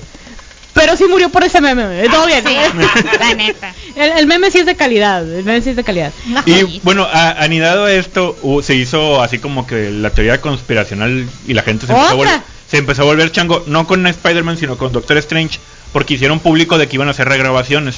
[0.81, 2.09] Pero sí murió por ese meme.
[2.09, 2.43] Todo bien.
[2.47, 2.55] Sí,
[3.21, 3.75] la neta.
[3.95, 5.21] El, el meme sí es de calidad.
[5.23, 6.13] El meme sí es de calidad.
[6.47, 11.29] Y bueno, a- anidado a esto, hu- se hizo así como que la teoría conspiracional
[11.47, 12.37] y la gente se empezó, a ¿Otra?
[12.37, 15.59] vol- se empezó a volver chango, no con Spider-Man, sino con Doctor Strange,
[15.93, 17.97] porque hicieron público de que iban a hacer regrabaciones.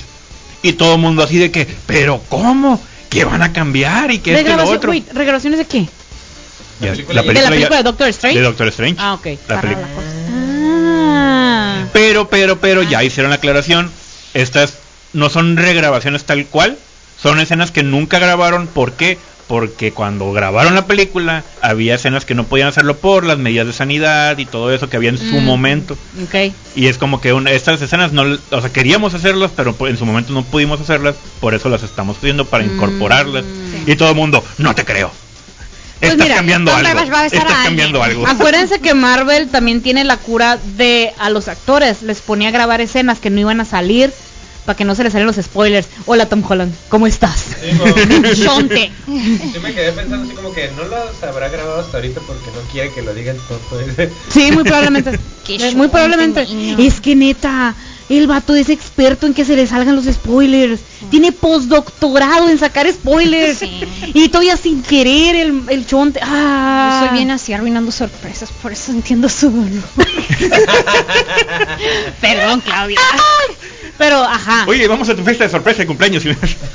[0.63, 2.81] Y todo el mundo así de que, pero ¿cómo?
[3.11, 4.11] ¿Qué van a cambiar?
[4.11, 4.91] Y que esto y lo otro.
[4.91, 5.87] wait, ¿Regrabaciones de qué?
[6.81, 8.39] Ya, La película ¿De la ya- película de Doctor Strange?
[8.39, 8.97] de Doctor Strange.
[8.99, 9.27] Ah, ok.
[9.27, 10.09] La Para peli- la cosa.
[10.31, 11.72] Ah.
[11.93, 13.91] Pero, pero, pero, ya hicieron la aclaración.
[14.35, 14.79] Estas
[15.13, 16.79] no son regrabaciones tal cual.
[17.21, 18.67] Son escenas que nunca grabaron.
[18.67, 19.19] ¿Por qué?
[19.49, 23.73] Porque cuando grabaron la película había escenas que no podían hacerlo por las medidas de
[23.75, 25.45] sanidad y todo eso que había en su Mm.
[25.45, 25.97] momento.
[26.25, 26.53] Ok.
[26.75, 30.07] Y es como que una- estas escenas no, o sea, queríamos hacerlas, pero en su
[30.07, 32.75] momento no pudimos hacerlas, por eso las estamos haciendo para Mm.
[32.75, 33.45] incorporarlas.
[33.85, 33.93] Sí.
[33.93, 35.13] Y todo el mundo, no te creo.
[36.03, 37.13] Pues Estás mira, cambiando ¿dónde algo.
[37.13, 38.27] va a Estás a cambiando alguien?
[38.27, 38.33] algo.
[38.35, 42.03] Acuérdense que Marvel también tiene la cura de a los actores.
[42.03, 44.13] Les ponía a grabar escenas que no iban a salir
[44.67, 45.87] para que no se les salieran los spoilers.
[46.07, 47.47] Hola Tom Holland, ¿cómo estás?
[48.45, 48.91] Chonte.
[49.07, 52.61] Yo me quedé pensando así como que no los habrá grabado hasta ahorita porque no
[52.73, 53.61] quiere que lo digan todo.
[54.29, 55.19] Sí, muy probablemente.
[55.77, 56.47] Muy probablemente.
[56.79, 57.75] Es que neta,
[58.19, 60.81] el vato es experto en que se le salgan los spoilers.
[61.11, 63.59] Tiene postdoctorado en sacar spoilers.
[63.59, 63.83] Sí.
[64.15, 66.21] Y todavía sin querer el, el chonte.
[66.23, 67.01] Ah.
[67.03, 69.83] Yo soy bien así arruinando sorpresas, por eso entiendo su dolor.
[72.21, 73.01] Perdón, Claudia.
[73.99, 74.65] Pero, ajá.
[74.67, 76.25] Oye, vamos a tu fiesta de sorpresa de cumpleaños.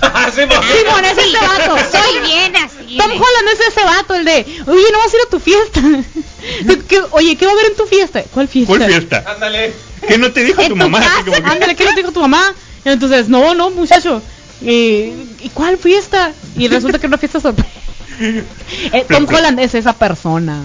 [0.01, 0.57] Ah, Simón.
[0.63, 1.75] Simón, es ese vato.
[1.91, 2.97] Soy bien así.
[2.97, 5.81] Tom Holland es ese vato, el de, oye, no vas a ir a tu fiesta.
[6.87, 8.23] ¿Qué- oye, ¿qué va a haber en tu fiesta?
[8.33, 8.67] ¿Cuál fiesta?
[8.75, 9.23] ¿Cuál fiesta?
[9.27, 9.73] Ándale.
[10.07, 10.99] ¿Qué no te dijo tu tu mamá?
[11.25, 12.53] Que- Ándale, ¿qué no te dijo tu mamá?
[12.85, 14.21] Y entonces, no, no, muchacho.
[14.63, 16.31] Eh, ¿Y cuál fiesta?
[16.57, 17.69] Y resulta que es una fiesta sorpresa.
[18.19, 20.59] Eh, Tom Pero- Holland es esa persona.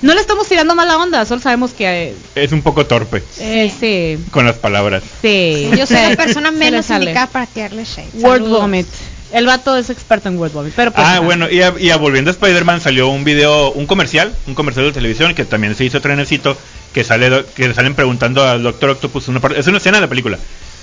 [0.00, 3.70] No le estamos tirando mala onda, solo sabemos que eh, Es un poco torpe eh,
[3.78, 5.02] sí, con las palabras.
[5.20, 5.68] sí.
[5.76, 8.08] Yo soy la persona menos indicada para tirarle shade.
[8.14, 8.60] Word Saludos.
[8.62, 8.86] vomit.
[9.32, 12.30] El vato es experto en vomit, pero pues, Ah, bueno, y a, y a volviendo
[12.30, 16.00] a Spider-Man salió un video, un comercial, un comercial de televisión que también se hizo
[16.00, 16.56] trenecito,
[16.92, 20.08] que sale que salen preguntando al Doctor Octopus una parte, es una escena de la
[20.08, 20.38] película.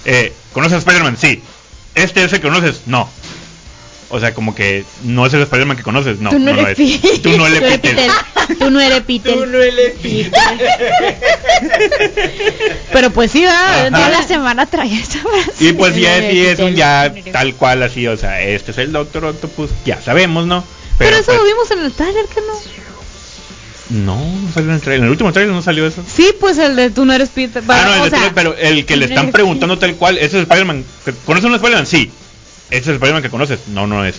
[0.05, 1.17] Eh, ¿Conoces a Spider-Man?
[1.17, 1.41] Sí.
[1.95, 2.81] ¿Este es el que conoces?
[2.87, 3.09] No.
[4.11, 6.67] O sea, como que no es el Spider-Man que conoces, no, Tú no no lo
[6.67, 6.77] es.
[7.21, 8.11] Tú no eres Peter.
[8.57, 9.33] Tú no eres Peter.
[9.33, 10.31] Tú no eres Peter.
[12.91, 13.45] Pero pues sí.
[13.45, 13.89] Ajá.
[13.89, 15.63] Toda la semana traía esa frase.
[15.63, 18.79] Y pues ya no sí es un ya tal cual así, o sea, este es
[18.79, 20.63] el Doctor Octopus, ya sabemos, ¿no?
[20.97, 22.79] Pero, eso pues, lo vimos en el trailer, que no?
[23.89, 24.99] No, no salió en el trailer.
[24.99, 26.03] En el último trailer no ssalió eso.
[26.07, 27.63] Sí, pues el de tú no eres Peter.
[27.67, 30.37] Ah, no, el o de sea, pero el que le están preguntando tal cual, ¿ese
[30.37, 30.83] es Spider-Man?
[31.25, 31.87] ¿Conoces un Spider-Man?
[31.87, 32.11] Sí.
[32.69, 33.59] ¿Ese es el Spider-Man que conoces?
[33.67, 34.15] No, no es.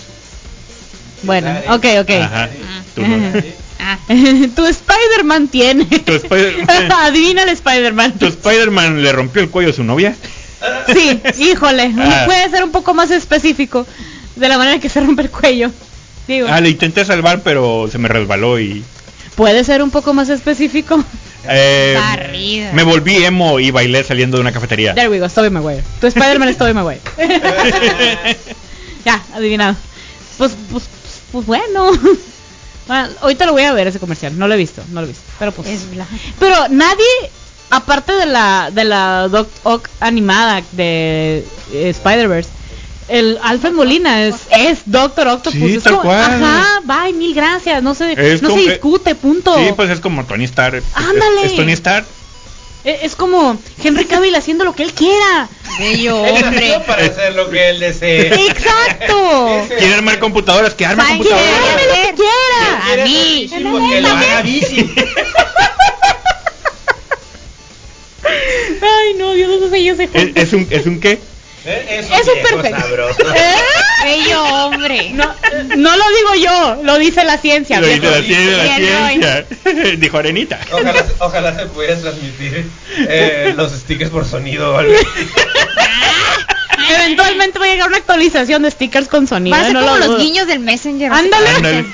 [1.23, 2.09] Bueno, ok, ok.
[2.21, 2.49] Ajá.
[2.95, 3.41] Tú no.
[3.79, 3.97] Ah.
[4.55, 5.85] tu Spider-Man tiene.
[5.85, 8.13] Tu Spider- Adivina el Spider-Man.
[8.19, 10.15] ¿Tu Spider-Man le rompió el cuello a su novia?
[10.93, 11.93] Sí, híjole.
[11.97, 12.23] Ah.
[12.27, 13.87] Puede ser un poco más específico
[14.35, 15.71] de la manera que se rompe el cuello.
[16.27, 18.83] Digo, Ah, le intenté salvar, pero se me resbaló y...
[19.35, 21.03] puede ser un poco más específico.
[21.47, 24.93] Eh, me volví emo y bailé saliendo de una cafetería.
[24.93, 25.83] There we go, Tobey Maguire.
[25.99, 27.01] Tu Spider-Man es Tobey Maguire.
[29.05, 29.75] ya, adivinado.
[30.37, 30.85] Pues, pues,
[31.31, 31.91] pues bueno.
[32.87, 34.37] Bueno, Ahorita lo voy a ver ese comercial.
[34.37, 35.23] No lo he visto, no lo he visto.
[35.39, 35.67] Pero pues.
[35.69, 35.85] Es.
[36.39, 37.05] Pero nadie,
[37.69, 42.49] aparte de la de la Doc Ock animada de eh, Spider-Verse,
[43.11, 45.59] el Alfred Molina es, es Doctor Octopus.
[45.59, 46.43] Sí, es tal como- cual.
[46.43, 47.83] Ajá, bye, mil gracias.
[47.83, 49.55] No se, Es no como- se discute, punto.
[49.57, 50.75] Sí, pues es como Tony Stark.
[50.75, 51.45] Es- es- Ándale.
[51.45, 52.05] Es, Tony Stark.
[52.83, 55.47] E- es, como Henry Cavill haciendo lo que él quiera.
[55.77, 56.81] Bello hombre.
[56.87, 58.33] para hacer lo que él desee.
[58.47, 59.67] Exacto.
[59.77, 61.63] Quiere armar computadoras, que arma ¿Saben qué computadoras.
[61.69, 63.03] Hágame lo que quiera.
[63.03, 63.47] A mí.
[63.91, 64.91] que lo haga bici.
[68.23, 70.09] Ay, no, Dios, no sé, yo sé.
[70.13, 71.19] ¿Es, es un, ¿Es un qué?
[71.63, 73.09] Eh, Eso es viejo perfecto.
[73.35, 73.53] ¿Eh?
[74.03, 75.11] Bello hombre.
[75.13, 75.25] No,
[75.77, 77.79] no lo digo yo, lo dice la ciencia.
[77.79, 79.45] Lo dice la ciencia, la ciencia.
[79.97, 80.59] Dijo Arenita.
[80.71, 84.89] Ojalá, ojalá se pudiera transmitir eh, los stickers por sonido o así.
[86.89, 89.55] Eventualmente va a llegar una actualización de stickers con sonido.
[89.55, 91.11] Va a ser no como lo los guiños del Messenger.
[91.11, 91.49] Ándale.
[91.49, 91.85] Ándale.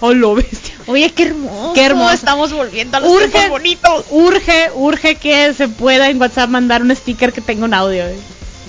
[0.00, 0.74] oh, lo bestia.
[0.86, 1.72] Oye, qué hermoso.
[1.74, 2.14] Qué hermoso.
[2.14, 4.06] Estamos volviendo a los Urge, bonitos.
[4.10, 8.06] urge, urge que se pueda en WhatsApp mandar un sticker que tenga un audio.
[8.06, 8.16] eh.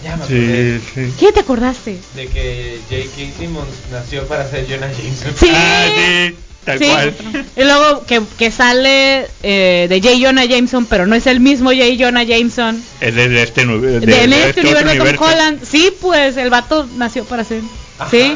[0.04, 1.14] Ya me acordé Sí, sí.
[1.20, 1.98] ¿Qué te acordaste?
[2.16, 3.38] de que J.K.
[3.40, 5.34] Simmons nació para ser Jonah Jameson.
[5.40, 5.50] Sí.
[5.54, 6.36] Ah, sí,
[6.66, 6.86] tal Sí.
[6.86, 7.16] cual.
[7.56, 10.16] Y luego que, que sale eh, de J.
[10.20, 11.84] Jonah Jameson, pero no es el mismo J.
[11.98, 15.02] Jonah Jameson Es de, de este, de, de, de en este este universo de Tom
[15.08, 15.24] universo.
[15.26, 15.64] Holland.
[15.66, 17.62] Sí, pues el vato nació para ser.
[18.00, 18.10] Ajá.
[18.12, 18.34] Sí.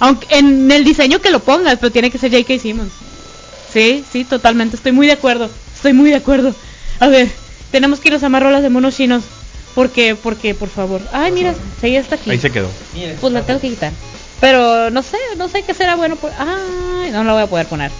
[0.00, 2.58] Aunque en el diseño que lo pongas, pero tiene que ser J.K.
[2.60, 2.92] Simmons.
[3.72, 4.76] Sí, sí, totalmente.
[4.76, 5.50] Estoy muy de acuerdo.
[5.74, 6.54] Estoy muy de acuerdo.
[7.00, 7.28] A ver,
[7.70, 9.24] tenemos que ir a amarrolas de monos chinos.
[9.74, 11.00] Porque, porque, por favor.
[11.12, 12.30] Ay, mira, sí, está aquí.
[12.30, 12.68] Ahí se quedó.
[12.94, 13.92] Mira, Pues la tengo que quitar.
[14.40, 16.16] Pero no sé, no sé qué será bueno.
[16.16, 16.30] Por...
[16.38, 17.90] Ay, no la voy a poder poner.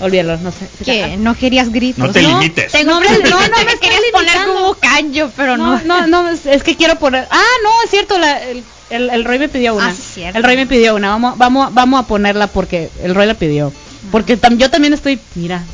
[0.00, 0.68] Olvídalo, no sé.
[0.84, 2.04] Que no querías gritos.
[2.06, 2.70] No te limites.
[2.72, 6.06] Tengo No, no, no, no, no me querías poner como canyo, pero no, no.
[6.06, 7.26] no, no, es, es que quiero poner.
[7.30, 9.88] Ah, no, es cierto, la, el, el, el Roy me pidió una.
[9.88, 10.36] Ah, sí, cierto.
[10.38, 11.08] El Roy me pidió una.
[11.10, 13.72] Vamos, vamos, vamos a ponerla porque el Roy la pidió.
[14.12, 15.64] Porque tam- yo también estoy, mira,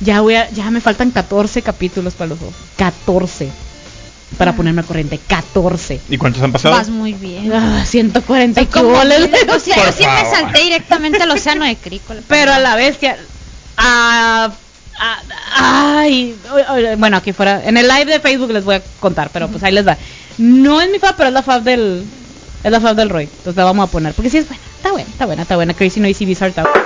[0.00, 2.54] ya voy a, ya me faltan 14 capítulos para los dos.
[2.76, 3.50] 14
[4.36, 5.18] para ponerme al corriente.
[5.26, 6.00] 14.
[6.08, 6.74] ¿Y cuántos han pasado?
[6.74, 7.52] Vas muy bien.
[7.52, 9.30] Ah, 140 y Son como goles.
[9.54, 10.34] o sea, yo favor.
[10.34, 12.20] salté directamente al océano de Crícola.
[12.28, 13.16] Pero a la bestia.
[13.76, 14.50] ah,
[15.00, 15.18] ah,
[16.02, 16.36] ay,
[16.98, 17.64] bueno, aquí fuera.
[17.64, 19.96] En el live de Facebook les voy a contar, pero pues ahí les va.
[20.36, 22.04] No es mi fab, pero es la fab del.
[22.62, 23.24] Es la fab del Roy.
[23.24, 24.12] Entonces la vamos a poner.
[24.14, 24.62] Porque sí es buena.
[24.76, 25.74] Está buena, está buena, está buena.
[25.74, 26.66] Crazy Noisy Bizarre Town.
[26.68, 26.78] Aquí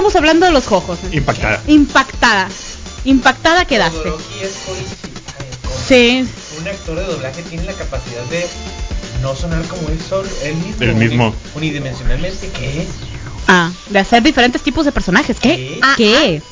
[0.00, 0.98] estamos hablando de los jojos.
[1.12, 1.60] Impactada.
[1.66, 2.48] Impactada.
[3.04, 4.10] Impactada quedaste.
[5.86, 6.26] Sí.
[6.58, 8.46] Un actor de doblaje tiene la capacidad de
[9.20, 10.82] no sonar como él solo, él mismo.
[10.82, 11.26] El mismo.
[11.28, 12.86] uni- Unidimensionalmente, ¿qué?
[13.46, 15.36] Ah, de hacer diferentes tipos de personajes.
[15.38, 15.56] ¿Qué?
[15.56, 15.80] ¿Qué?
[15.82, 16.42] Ah, ¿Qué?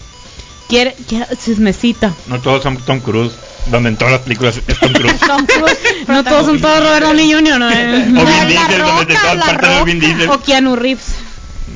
[0.68, 2.12] Quiere, quiere chismecita.
[2.26, 3.32] No todos son Tom Cruise.
[3.70, 5.18] Donde en todas las películas es Tom Cruise.
[5.26, 5.76] Tom Cruise.
[6.06, 7.58] no todos son todos Robert Downey Jr.
[7.58, 7.66] ¿no?
[7.66, 10.00] o Vin La Diesel, donde de Roca, todas partes es Vin.
[10.00, 10.30] Diesel.
[10.30, 11.04] o Keanu Reeves.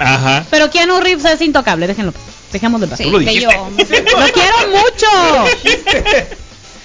[0.02, 0.46] Ajá.
[0.50, 2.12] Pero Keanu Reeves es intocable, déjenlo.
[2.52, 3.48] Dejemos de Sí, Tú lo quiero
[4.68, 5.06] mucho.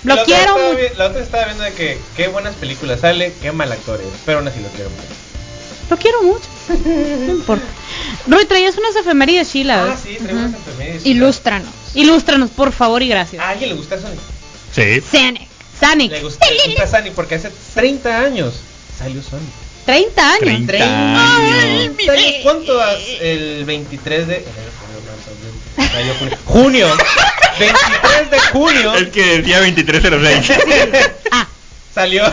[0.03, 0.97] Lo quiero mucho.
[0.97, 4.37] La otra estaba viendo de que qué buenas películas sale, qué mal actor es, pero
[4.39, 5.03] aún así lo quiero mucho.
[5.89, 6.47] Lo quiero mucho.
[7.25, 7.65] No importa.
[8.27, 9.89] Roy, traías unas efemérides chilas.
[9.91, 11.05] Ah, sí, traigo unas enfermedades.
[11.05, 11.69] Ilústranos.
[11.93, 13.41] Ilústranos, por favor y gracias.
[13.41, 14.19] ¿A alguien le gusta Sonic?
[14.73, 15.01] Sí.
[15.01, 15.47] Sonic.
[15.79, 16.11] Sonic.
[16.11, 18.55] Le gusta, le gusta Sonic porque hace 30 años
[18.97, 19.66] salió Sonic.
[19.87, 20.67] 30 años.
[20.67, 21.95] 30 Ay, años.
[22.05, 22.81] ¿Salió ¿Cuánto?
[22.81, 24.51] has- El 23 de enero,
[25.93, 26.37] mayo, junio.
[26.45, 26.87] Junio.
[27.59, 28.93] 23 de junio.
[28.95, 30.59] El que decía 2306.
[31.31, 31.47] Ah,
[31.95, 32.23] Salió,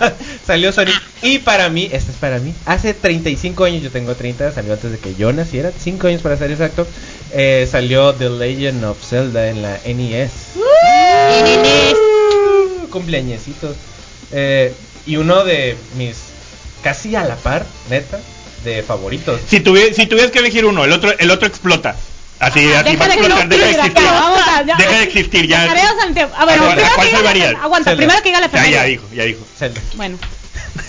[0.46, 1.00] salió Sonic.
[1.22, 2.52] Y para mí, este es para mí.
[2.66, 5.72] Hace 35 años, yo tengo 30, salió antes de que yo naciera.
[5.78, 6.86] 5 años para ser exacto.
[7.32, 10.30] eh, salió The Legend of Zelda en la NES.
[10.56, 10.60] Uh,
[12.90, 13.76] Cumpleañecitos.
[14.32, 14.74] Eh,
[15.06, 16.16] y uno de mis
[16.84, 18.20] casi a la par, neta,
[18.62, 19.40] de favoritos.
[19.48, 21.96] si, tuvi- si tuvieras que elegir uno, el otro, el otro explota.
[22.38, 24.04] Así, así va a deja de que explotar, no, deja de existir.
[24.04, 25.62] vamos a- ya- Deja de existir, ya.
[25.62, 26.34] Al tiempo.
[26.36, 27.52] Ah, ¿A cuál- primero a cuál que diga la salvarías?
[27.52, 27.96] efem- Aguanta, Zelda.
[27.96, 28.74] primero que diga la Ya, efeméride.
[28.76, 29.46] ya dijo, ya dijo.
[29.58, 29.80] Zelda.
[29.94, 30.18] Bueno.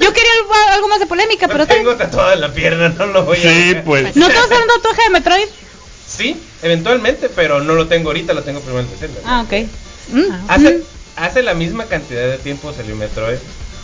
[0.00, 1.98] Yo quería algo, algo más de polémica, pero Lo está tengo bien.
[1.98, 4.16] tatuado en la pierna, no lo voy a Sí, pues.
[4.16, 5.46] ¿No te vas a hacer un tatuaje de Metroid?
[6.06, 9.20] Sí, eventualmente, pero no lo tengo ahorita, lo tengo primero en el de Zelda.
[9.24, 9.52] Ah, ok.
[10.12, 10.50] Mm.
[10.50, 10.82] Hace, Mm.
[11.16, 13.38] hace la misma cantidad de tiempo salió Metroid.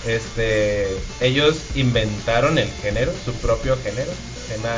[0.07, 0.89] Este,
[1.21, 4.11] ellos inventaron el género, su propio género.
[4.47, 4.77] Se llama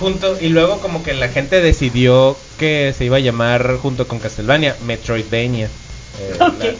[0.00, 4.18] junto y luego como que la gente decidió que se iba a llamar junto con
[4.18, 5.68] Castlevania Metroidvania.
[6.20, 6.76] Eh.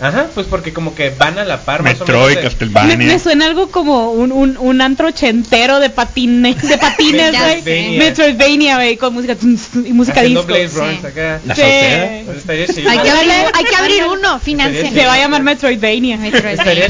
[0.00, 2.96] Ajá, pues porque como que van a la par más o Metroid, Me, Castlevania.
[2.96, 7.32] me suena algo como un, un, un antro ochentero de patines, de patines,
[7.64, 7.98] güey.
[7.98, 10.54] Metroidvania, güey, con música y música haciendo disco.
[10.54, 10.78] Blaze sí.
[10.80, 11.40] Runs acá.
[11.46, 11.60] La Sí.
[11.60, 12.22] salsera.
[12.46, 12.70] Pues.
[12.86, 15.06] Hay que abrir, hay que abrir uno, Se financia.
[15.06, 16.18] va a llamar Metroidvania.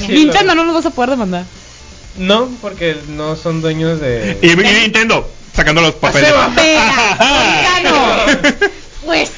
[0.00, 0.08] Chido.
[0.08, 1.44] Nintendo no nos vas a poder demandar.
[2.16, 4.38] No, porque no son dueños de.
[4.40, 6.32] Y, y Nintendo sacando los papeles.
[9.04, 9.30] Pues,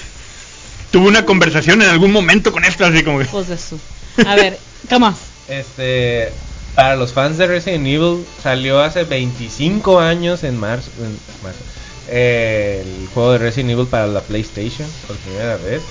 [0.97, 3.24] Tuve una conversación en algún momento con esto, así como que.
[3.26, 3.78] De su.
[4.26, 5.16] A ver, ¿qué más?
[5.47, 6.32] Este,
[6.74, 11.59] para los fans de Resident Evil salió hace 25 años en marzo, en marzo,
[12.09, 15.82] eh, el juego de Resident Evil para la PlayStation por primera vez.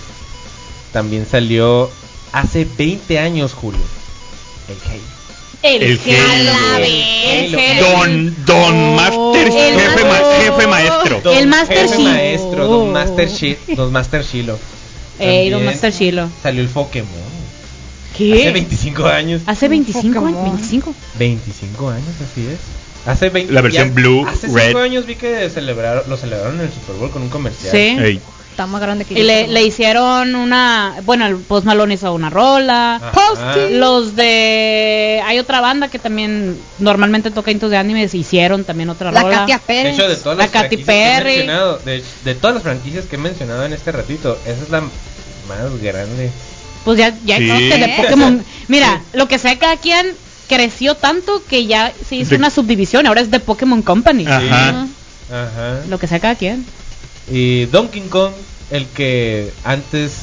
[0.92, 1.92] También salió
[2.32, 3.82] hace 20 años, Julio.
[4.68, 5.04] El Halo.
[5.62, 6.52] El, El Halo.
[6.74, 6.86] Halo.
[6.86, 7.56] El.
[7.60, 7.90] Halo.
[7.92, 11.22] Don, don Oh, Master, el jefe, ma- jefe maestro.
[11.24, 14.58] Don El Master jefe maestro, Don Master Shit, Don Master Shilo.
[15.20, 16.30] Ey, Don También Master Chilo.
[16.44, 17.10] Salió el Pokémon.
[18.14, 18.52] Hace ¿Qué?
[18.52, 19.42] 25 años.
[19.46, 20.32] Hace 25 años.
[20.34, 20.52] Pokémon.
[20.56, 20.96] 25.
[21.20, 22.60] 25 años, así es.
[23.06, 24.68] Hace 20 La versión ya- blue, Hace red.
[24.68, 27.72] 5 años vi que celebraron, lo celebraron en el Super Bowl con un comercial.
[27.72, 27.98] Sí.
[28.00, 28.22] Ey.
[28.56, 29.24] Está más grande que Y yo.
[29.26, 30.96] le, le hicieron una.
[31.04, 33.02] Bueno, el Post Malone hizo una rola.
[33.72, 35.22] Los de.
[35.26, 38.14] Hay otra banda que también normalmente toca intos de animes.
[38.16, 39.40] Hicieron también otra La rola.
[39.40, 39.94] Katia De Pérez.
[39.96, 41.82] hecho, de todas La las Katy franquicias que he Perry.
[41.86, 45.82] de, de todas las franquicias que he mencionado en este ratito, esa es la más
[45.82, 46.32] grande.
[46.86, 47.46] Pues ya, ya Sí.
[47.48, 48.44] de Pokémon.
[48.70, 50.08] Mira, lo que sea, cada quien
[50.48, 53.06] creció tanto que ya se hizo De- una subdivisión.
[53.08, 54.26] Ahora es de Pokémon Company.
[54.28, 54.86] Ajá.
[55.30, 55.80] Ajá.
[55.90, 56.66] Lo que sea cada quien.
[57.32, 58.34] Y Donkey Kong,
[58.72, 60.14] el que antes,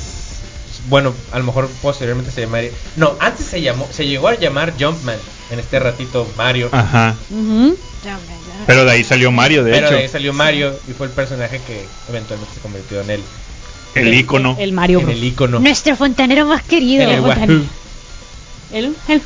[0.88, 4.74] bueno, a lo mejor posteriormente se llamaría, no, antes se llamó, se llegó a llamar
[4.78, 5.18] Jumpman
[5.50, 6.68] en este ratito Mario.
[6.72, 7.14] Ajá.
[8.66, 9.96] Pero de ahí salió Mario, de pero hecho.
[9.96, 13.22] de ahí salió Mario y fue el personaje que eventualmente se convirtió en el,
[13.94, 14.56] El icono.
[14.58, 15.16] El Mario en Bros.
[15.16, 15.58] el icono.
[15.60, 17.04] Nuestro fontanero más querido.
[17.10, 17.66] El.
[18.72, 19.22] El, el.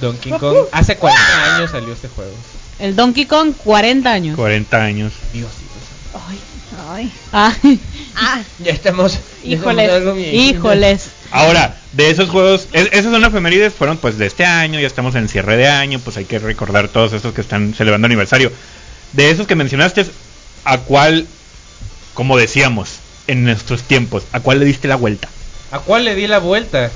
[0.00, 0.56] Donkey Kong.
[0.72, 2.32] Hace 40 años salió este juego.
[2.78, 4.36] El Donkey Kong, 40 años.
[4.36, 5.12] 40 años.
[5.32, 5.50] Dios,
[6.88, 7.12] Ay.
[7.32, 7.52] Ah,
[8.16, 9.12] Ah, ya estamos.
[9.12, 9.18] ya
[9.56, 11.06] híjoles, estamos híjoles.
[11.30, 15.14] Ahora, de esos juegos, es- esas son efemérides, fueron pues de este año, ya estamos
[15.14, 18.52] en cierre de año, pues hay que recordar todos estos que están celebrando aniversario.
[19.12, 20.06] De esos que mencionaste,
[20.64, 21.26] ¿a cuál,
[22.14, 25.28] como decíamos, en nuestros tiempos, a cuál le diste la vuelta?
[25.70, 26.90] ¿A cuál le di la vuelta?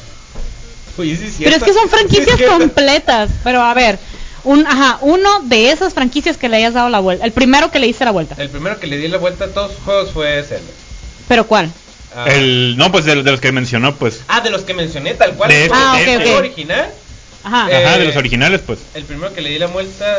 [0.96, 3.30] Sí Pero es que son franquicias Es completas.
[3.42, 3.98] Pero a ver,
[4.44, 7.24] un, ajá, uno de esas franquicias que le hayas dado la vuelta.
[7.24, 8.34] El primero que le diste la vuelta.
[8.38, 10.70] El primero que le di la vuelta a todos los juegos fue Zelda.
[11.28, 11.70] ¿Pero cuál?
[12.16, 14.20] Ah, El, no, pues de, de los que mencionó, pues.
[14.28, 15.50] ah, de los que mencioné, tal cual.
[15.50, 16.22] De Ah, juego ok, el ok.
[16.22, 16.88] juego original.
[17.42, 17.70] Ajá.
[17.70, 18.78] Eh, Ajá, de los originales, pues.
[18.94, 20.18] El primero que le di la vuelta.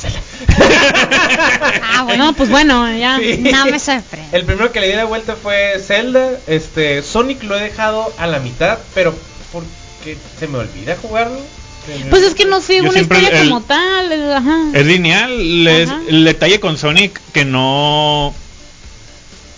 [1.82, 2.26] ah, bueno.
[2.26, 3.18] No, pues bueno, ya.
[3.18, 3.38] Sí.
[3.38, 4.36] No me sorprende.
[4.36, 6.30] El primero que le di la vuelta fue Zelda.
[6.46, 9.14] Este, Sonic lo he dejado a la mitad, pero
[9.52, 11.40] porque se me olvida jugarlo.
[12.10, 14.12] Pues es que no sigue una historia el- como tal.
[14.12, 14.58] es- Ajá.
[14.74, 16.00] Es lineal, les- Ajá.
[16.08, 18.34] el detalle con Sonic que no...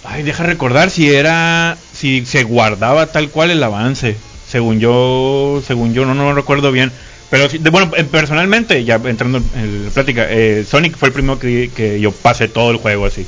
[0.04, 1.76] Ay, deja recordar si era...
[1.92, 4.16] Si se guardaba tal cual el avance.
[4.50, 6.92] Según yo, según yo, no, no recuerdo bien.
[7.30, 11.14] Pero sí, de, bueno, eh, personalmente, ya entrando en la plática, eh, Sonic fue el
[11.14, 13.24] primero que, que yo pasé todo el juego así.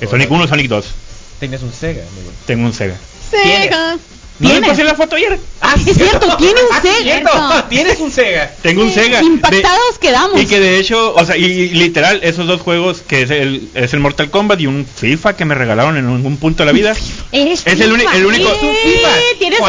[0.00, 0.86] Eh, Sonic 1, Sonic 2.
[1.40, 2.30] Tenías un Sega, amigo.
[2.46, 2.94] Tengo un Sega.
[3.30, 3.96] Sega.
[4.42, 5.38] ¿No le pasé la foto ayer?
[5.60, 7.02] Ah, Es cierto, tiene un Ah, Sega.
[7.02, 8.50] cierto, Tienes un Sega.
[8.62, 9.22] Tengo un Sega.
[9.22, 10.40] Impactados quedamos.
[10.40, 13.68] Y que de hecho, o sea, y, y literal, esos dos juegos que es el,
[13.74, 16.66] es el Mortal Kombat y un FIFA que me regalaron en un, un punto de
[16.66, 16.94] la vida.
[17.30, 19.08] Eres Es el, el único Es un FIFA.
[19.38, 19.60] Tienes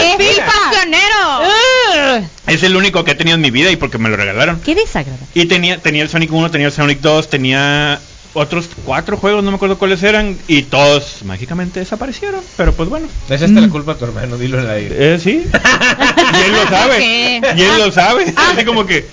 [2.48, 4.60] es el único que he tenido en mi vida y porque me lo regalaron.
[4.62, 5.26] Qué desagradable.
[5.34, 8.00] Y tenía tenía el Sonic 1, tenía el Sonic 2, tenía
[8.36, 13.08] otros cuatro juegos, no me acuerdo cuáles eran y todos mágicamente desaparecieron, pero pues bueno.
[13.30, 15.14] Le echaste la culpa a tu hermano, dilo en el aire.
[15.16, 15.46] Eh, sí.
[15.48, 16.98] y él lo sabe.
[17.00, 17.42] ¿Qué?
[17.58, 18.34] Y él lo sabe.
[18.36, 19.08] Así como que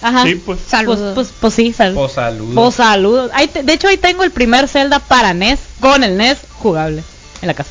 [0.00, 0.22] Ajá.
[0.24, 1.14] sí, pues Saludos.
[1.14, 2.54] Pues, pues, pues sí, sal- Oh, saludos.
[2.54, 3.30] Pues saludos.
[3.34, 7.02] Ahí te- de hecho, ahí tengo el primer Zelda para NES con el NES jugable
[7.42, 7.70] en la casa.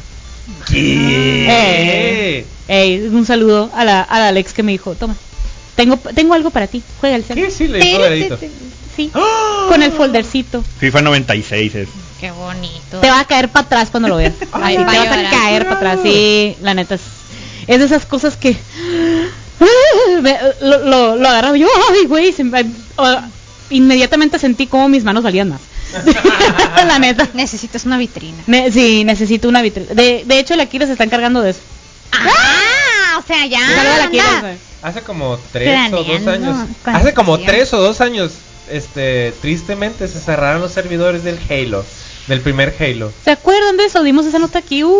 [0.73, 5.15] Eh, ey, un saludo a la, a la Alex que me dijo, toma,
[5.77, 7.41] tengo, tengo algo para ti, juega el Zelda.
[7.45, 7.51] ¿Qué?
[7.51, 8.49] Sí, le Sí, sí, sí,
[8.97, 9.11] sí,
[9.69, 10.63] con el foldercito.
[10.79, 11.87] FIFA 96 es.
[12.19, 12.99] Qué bonito.
[12.99, 14.33] Te va a caer para atrás cuando lo veas.
[14.51, 15.99] Ay, te a vas a caer para atrás.
[16.03, 17.01] Sí, la neta es,
[17.67, 18.57] es de esas cosas que
[20.61, 22.65] lo, lo, lo agarraba yo, ay, güey, se me-
[22.95, 23.21] o-
[23.69, 25.61] inmediatamente sentí como mis manos valían más.
[26.87, 27.27] la neta.
[27.33, 28.37] Necesitas una vitrina.
[28.47, 29.93] Ne- sí, necesito una vitrina.
[29.93, 31.59] De, de hecho, el Akira se está encargando de eso.
[32.11, 32.25] Ah,
[33.17, 34.03] o sea, ya.
[34.03, 34.39] Anda.
[34.41, 34.55] güey.
[34.81, 36.67] Hace como tres o dos años.
[36.85, 38.31] Hace como tres o dos años,
[38.69, 41.83] este, tristemente se cerraron los servidores del Halo,
[42.27, 43.11] del primer Halo.
[43.23, 44.03] ¿Se acuerdan de eso?
[44.03, 44.83] Dimos esa nota aquí.
[44.83, 44.91] Uh.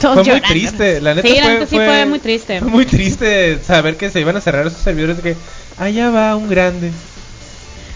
[0.00, 2.60] Todos Fue muy triste, la neta Sí, la fue, neta sí fue muy triste.
[2.60, 5.36] Fue muy triste saber que se iban a cerrar esos servidores de que
[5.76, 6.92] allá va un grande.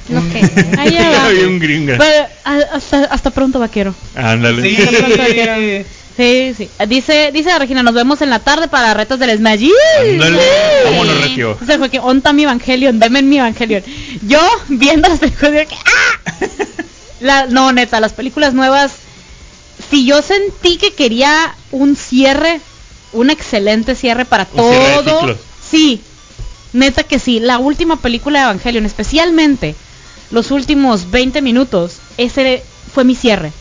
[0.08, 0.78] Que.
[0.80, 1.26] Ahí ya va.
[1.26, 1.96] Había un gringa.
[1.96, 3.94] Pero, a- hasta, hasta pronto, vaquero.
[4.16, 4.62] Ándale.
[4.62, 5.84] Sí.
[6.16, 6.68] Sí, sí.
[6.88, 9.66] Dice, dice la Regina, nos vemos en la tarde para retos del Smash.
[10.00, 10.40] Ándale.
[10.84, 11.56] Vámonos, Regio.
[11.56, 13.82] Fue que onta mi Evangelion, deme mi Evangelion.
[14.26, 16.34] Yo viendo las películas que ¡ah!
[17.20, 18.92] La, no, neta, las películas nuevas.
[19.90, 22.60] Si yo sentí que quería un cierre,
[23.12, 25.20] un excelente cierre para Un cierre todo.
[25.20, 25.36] ciclos.
[25.70, 26.00] Sí,
[26.72, 27.38] neta que sí.
[27.40, 29.74] La última película de Evangelion, especialmente
[30.30, 33.52] los últimos 20 minutos, ese fue mi cierre.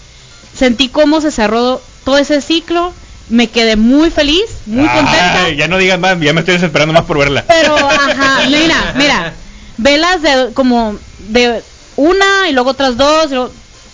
[0.57, 2.93] Sentí cómo se cerró todo ese ciclo.
[3.29, 5.45] Me quedé muy feliz, muy contenta.
[5.45, 7.45] Ay, ya no digas más, ya me estoy desesperando más por verla.
[7.47, 9.33] Pero, ajá, mira, mira,
[9.77, 10.97] velas de como
[11.29, 11.63] de
[11.95, 13.53] una y luego otras dos, y luego-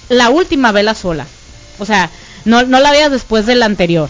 [0.10, 1.28] la última vela sola.
[1.78, 2.10] O sea,
[2.45, 4.10] no, no la veas después de la anterior.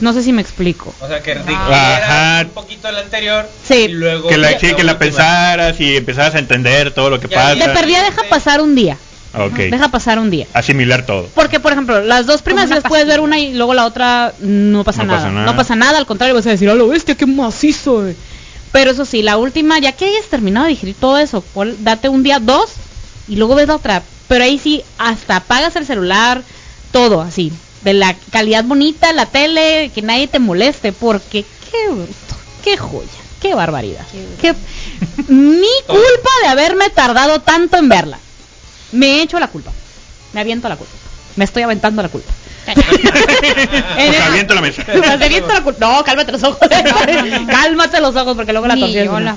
[0.00, 0.92] No sé si me explico.
[1.00, 1.44] O sea, que Ajá.
[1.44, 3.74] dijeras un poquito el anterior Sí.
[3.74, 7.28] y luego Que la, sí, que la pensaras y empezaras a entender todo lo que
[7.28, 7.54] Ya, pasa.
[7.54, 8.98] De perdida deja pasar un día.
[9.36, 9.56] Ok.
[9.70, 10.46] Deja pasar un día.
[10.52, 11.28] Asimilar todo.
[11.34, 14.84] Porque, por ejemplo, las dos primeras días puedes ver una y luego la otra no
[14.84, 15.18] pasa, No nada.
[15.20, 15.46] pasa nada.
[15.46, 18.02] No pasa nada, al contrario, vas a decir, a lo bestia, qué macizo.
[18.02, 18.16] güey".
[18.72, 22.08] Pero eso sí, la última, ya que hayas terminado de digerir todo eso, pon- date
[22.08, 22.70] un día, dos,
[23.28, 24.02] y luego ves la otra.
[24.28, 26.42] Pero ahí sí, hasta apagas el celular,
[26.92, 27.52] todo así.
[27.82, 32.12] De la calidad bonita, la tele, que nadie te moleste, porque qué bruto,
[32.64, 33.08] qué joya,
[33.42, 34.06] qué barbaridad.
[34.40, 34.54] Qué...
[35.28, 38.18] Mi culpa de haberme tardado tanto en verla.
[38.94, 39.70] Me he hecho la culpa.
[40.32, 40.92] Me aviento la culpa.
[41.36, 42.32] Me estoy aventando la culpa.
[42.66, 44.84] En Pues aviento la mesa.
[44.86, 45.86] Me aviento la culpa.
[45.86, 46.58] No, cálmate los ojos.
[47.48, 49.36] cálmate los ojos porque luego la puedo.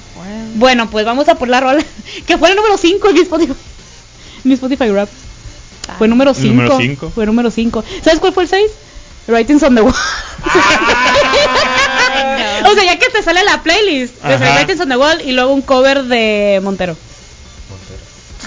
[0.55, 1.84] Bueno, pues vamos a por la rola.
[2.26, 3.53] Que fue el número 5 en mi Spotify.
[4.43, 5.10] Mi Spotify Rap.
[5.97, 6.47] Fue número 5.
[6.47, 7.12] Número cinco.
[7.14, 7.84] Fue número 5.
[8.03, 8.62] ¿Sabes cuál fue el 6?
[9.28, 9.93] Writings on the Wall.
[12.66, 14.16] o sea, ya que te sale la playlist.
[14.24, 14.55] Desde Ajá.
[14.55, 16.97] Writings on the Wall y luego un cover de Montero.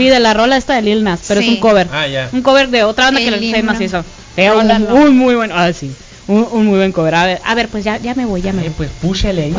[0.00, 1.86] Sí, de la rola esta de Lil Nas, pero es un cover.
[1.92, 2.30] Ah, ya.
[2.32, 3.70] Un cover de otra banda que El le himno.
[3.72, 4.02] más hizo.
[4.38, 5.54] Un, un muy bueno.
[5.54, 5.94] Ah, sí.
[6.26, 7.14] Un, un muy buen cover.
[7.14, 8.74] A ver, a ver, pues ya, ya me voy, ya me Eh, voy.
[8.78, 9.54] pues púchale ahí.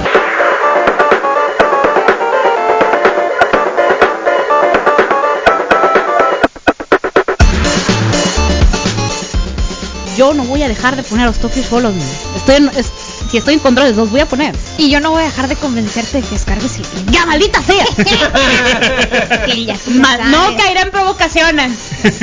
[10.17, 12.07] Yo no voy a dejar de poner a los Tokyo solos, man.
[12.35, 12.91] Estoy en, es-
[13.31, 14.53] si estoy en control, los voy a poner.
[14.77, 17.85] Y yo no voy a dejar de convencerte de que descargues el ¡Ya, maldita sea!
[19.45, 21.71] Que ya Ma- no caeré en provocaciones.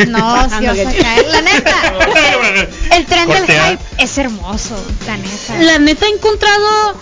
[0.09, 1.27] No, si vas a caer.
[1.31, 1.77] La neta.
[2.97, 5.59] El tren del hype es hermoso, la neta.
[5.63, 6.95] La neta he encontrado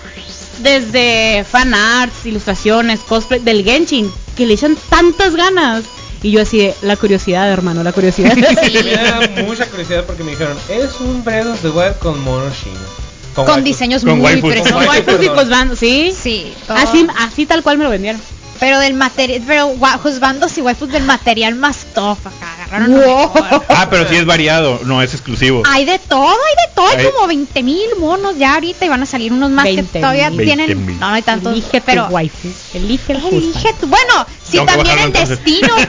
[0.58, 5.84] desde fan arts, ilustraciones, cosplay del Genshin que le echan tantas ganas.
[6.22, 8.34] Y yo así de, la curiosidad, hermano, la curiosidad.
[8.36, 12.50] Me da mucha curiosidad porque me dijeron, es un Breath of the Wild con mono
[12.50, 13.05] chino.
[13.44, 14.54] Con diseños Con muy waifus.
[15.22, 16.12] y pues van, ¿sí?
[16.18, 16.76] Sí, todo.
[16.76, 18.20] Así, así tal cual me lo vendieron.
[18.58, 22.54] Pero del material, pero juzgando si waifus del material más top acá.
[22.64, 23.32] agarraron Wow.
[23.34, 23.64] mejor.
[23.68, 25.62] Ah, pero sí es variado, no es exclusivo.
[25.66, 28.88] Hay de todo, hay de todo, hay Hay- como 20 mil monos ya ahorita y
[28.88, 29.92] van a salir unos más 20,000.
[29.92, 30.66] que todavía 20,000.
[30.66, 30.98] tienen.
[31.00, 32.48] No, no hay tantos, Elige pero tu waifu.
[32.74, 35.38] Elige el Elige tu- Bueno, si Tengo también bajarlo el entonces.
[35.44, 35.68] destino.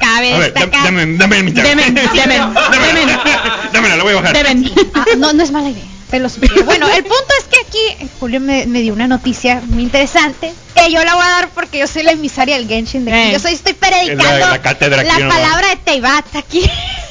[0.00, 2.40] También dame, dame, dame mi Demen, demen, demen.
[3.72, 4.32] Dámela, la voy a bajar.
[4.34, 4.70] Deben.
[4.94, 5.82] Ah, no, no es mala idea.
[5.84, 5.99] Te
[6.64, 10.90] Bueno, el punto es que aquí Julio me, me dio una noticia muy interesante que
[10.92, 13.04] yo la voy a dar porque yo soy la emisaria del Genshin.
[13.04, 13.28] De aquí.
[13.28, 13.32] Eh.
[13.32, 16.62] Yo soy, estoy predicando la- la cátedra la palabra de Teibat aquí.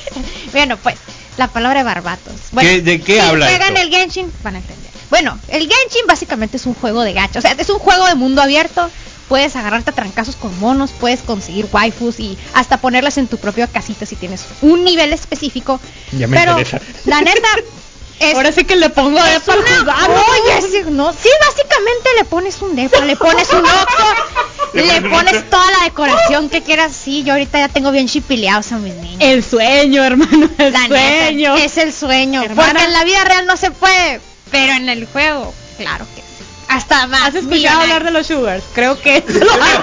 [0.51, 0.95] bueno, pues,
[1.37, 2.33] la palabra de barbatos.
[2.51, 3.81] Bueno, ¿Qué- de qué si habla juegan esto?
[3.81, 4.89] el Genshin, van a entender.
[5.09, 7.39] Bueno, el Genshin básicamente es un juego de gacha.
[7.39, 8.89] O sea, es un juego de mundo abierto.
[9.27, 13.67] Puedes agarrarte a trancazos con monos, puedes conseguir waifus y hasta ponerlas en tu propia
[13.67, 15.79] casita si tienes un nivel específico.
[16.11, 16.79] Ya me Pero, interesa.
[17.05, 17.47] la neta,
[18.19, 22.25] es, Ahora sí que le pongo de es una- Oye, sí, no, sí, básicamente le
[22.25, 24.13] pones un depa, le pones un ojo,
[24.73, 26.91] Le pones toda la decoración que quieras.
[26.93, 29.17] Sí, yo ahorita ya tengo bien chipileados a mis niños.
[29.19, 31.55] El sueño, hermano, el La neta, sueño.
[31.55, 32.43] es el sueño.
[32.43, 32.69] Hermana.
[32.73, 36.27] Porque en la vida real no se puede, pero en el juego, claro que sí.
[36.67, 37.29] Hasta más.
[37.29, 38.63] ¿Has escuchado hablar de los sugars?
[38.75, 39.73] Creo que eso lo Ya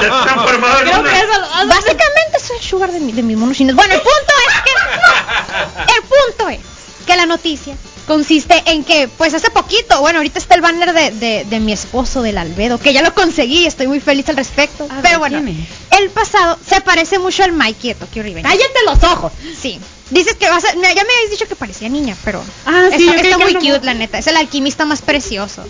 [0.00, 3.36] está transformado en Creo que eso lo Básicamente soy el sugar de, mi- de mis
[3.36, 3.76] monos chinos.
[3.76, 5.92] Bueno, el punto es que.
[5.94, 6.58] El punto es
[7.06, 7.74] que la noticia
[8.06, 11.72] consiste en que, pues hace poquito, bueno, ahorita está el banner de, de- de mi
[11.72, 14.84] esposo del Albedo, que ya lo conseguí y estoy muy feliz al respecto.
[14.90, 15.38] A ver, Pero bueno,
[15.98, 18.42] el pasado se parece mucho al Mikey de Tokyo Revenge.
[18.48, 19.32] Cállate los ojos.
[19.60, 19.80] Sí.
[20.10, 20.68] Dices que vas a.
[20.72, 22.40] ya me habéis dicho que parecía niña, pero.
[22.64, 24.18] Ah, sí, está, está muy cute, la neta.
[24.18, 25.64] Es el alquimista más precioso.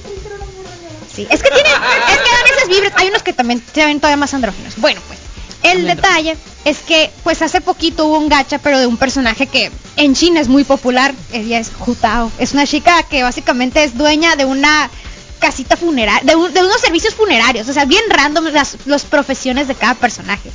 [1.14, 1.26] Sí.
[1.30, 1.68] Es que tiene.
[1.70, 2.92] es que dan esas vibras.
[2.96, 4.74] Hay unos que también se ven todavía más andróginos.
[4.76, 5.15] Bueno, pues.
[5.62, 9.70] El detalle es que, pues hace poquito hubo un gacha, pero de un personaje que
[9.96, 11.14] en China es muy popular.
[11.32, 12.30] Ella es Hu Tao.
[12.38, 14.90] Es una chica que básicamente es dueña de una
[15.40, 17.68] casita funeraria, de, un- de unos servicios funerarios.
[17.68, 20.50] O sea, bien random las los profesiones de cada personaje.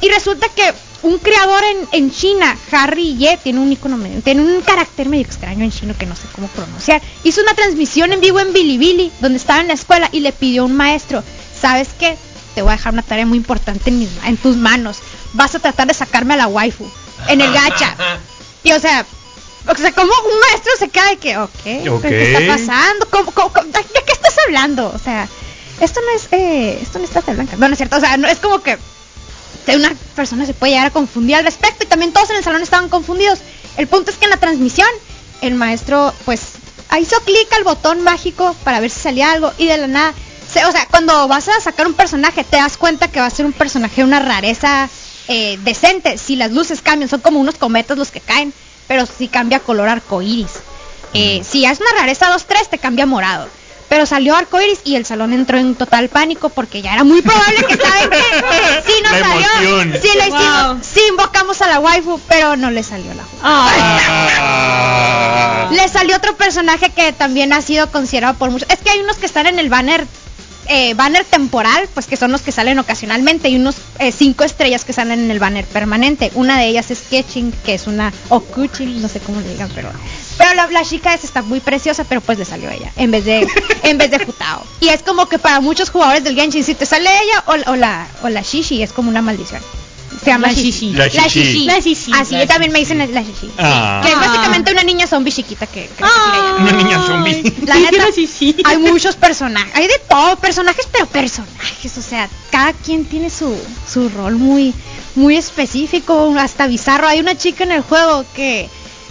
[0.00, 0.62] Y resulta que
[1.02, 5.64] un creador en, en China, Harry Ye, tiene un icono tiene un carácter medio extraño
[5.64, 7.00] en chino que no sé cómo pronunciar.
[7.24, 10.62] Hizo una transmisión en vivo en Bilibili, donde estaba en la escuela y le pidió
[10.62, 11.22] a un maestro,
[11.60, 12.16] ¿sabes qué?
[12.56, 14.96] Te voy a dejar una tarea muy importante en, mis en tus manos.
[15.34, 16.90] Vas a tratar de sacarme a la waifu
[17.28, 17.94] en el gacha.
[18.64, 19.06] Y o sea,
[19.68, 22.12] o sea, como un maestro se queda de que, ok, ¿pero ¿qué Ok.
[22.12, 23.08] está pasando?
[23.10, 24.90] ¿Cómo- cómo- cómo- ¿De qué estás hablando?
[24.92, 25.28] O sea,
[25.80, 27.54] esto no es, eh, esto no es trata blanca.
[27.56, 28.76] No, no es cierto, o sea, no, es como que
[29.72, 32.62] una persona se puede llegar a confundir al respecto y también todos en el salón
[32.62, 33.38] estaban confundidos.
[33.76, 34.88] El punto es que en la transmisión
[35.42, 36.40] el maestro pues
[37.00, 40.14] hizo clic al botón mágico para ver si salía algo y de la nada,
[40.64, 43.46] o sea, cuando vas a sacar un personaje te das cuenta que va a ser
[43.46, 44.88] un personaje una rareza
[45.28, 46.18] eh, decente.
[46.18, 48.52] Si las luces cambian, son como unos cometas los que caen,
[48.86, 50.52] pero si cambia color arcoíris.
[51.14, 53.48] Eh, si es una rareza 2-3 te cambia morado.
[53.88, 57.64] Pero salió arcoiris y el salón entró en total pánico porque ya era muy probable
[57.68, 58.18] que saben que
[58.84, 59.46] sí nos La salió.
[59.80, 59.92] emoción.
[60.02, 60.78] Sí, le hicimos, Wow.
[60.82, 63.36] sí invocamos a la waifu, pero no le salió la waifu.
[63.44, 63.76] Ah.
[65.70, 68.68] Le salió otro personaje que también ha sido considerado por muchos.
[68.70, 70.06] Es que hay unos que están en el banner
[70.68, 74.84] eh, banner temporal, pues que son los que salen ocasionalmente, y unos eh, cinco estrellas
[74.84, 76.30] que salen en el banner permanente.
[76.34, 79.70] Una de ellas es Sketching, que es una o Kuching, no sé cómo le digan,
[79.74, 79.90] pero
[80.38, 83.24] pero la, la chica esa está muy preciosa, pero pues le salió ella en vez
[83.24, 83.46] de
[83.84, 84.62] en vez de Jutao.
[84.80, 87.70] Y es como que para muchos jugadores del Genshin, si te sale ella o, la-
[87.70, 89.62] o la o la Shishi, es como una maldición.
[90.26, 90.92] Se llama La Shishi.
[90.92, 91.64] La Shishi.
[91.66, 92.12] La Shishi.
[92.12, 93.50] Así yo también me dicen la Shishi.
[93.58, 94.00] Ah.
[94.04, 94.20] Que es Ah.
[94.26, 96.62] básicamente una niña zombie chiquita que, que llaman.
[96.62, 97.54] Una niña zombie.
[97.64, 98.04] La neta,
[98.64, 103.56] hay muchos personajes, hay de todo, personajes, pero personajes, o sea, cada quien tiene su,
[103.90, 104.74] su rol muy,
[105.14, 107.06] muy específico, hasta bizarro.
[107.06, 108.68] Hay una chica en el juego que,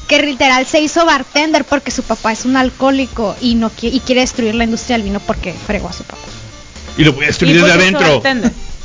[0.07, 3.99] que literal se hizo bartender porque su papá es un alcohólico y no qui- y
[4.01, 6.21] quiere destruir la industria del vino porque fregó a su papá.
[6.97, 8.21] Y lo voy a destruir desde adentro.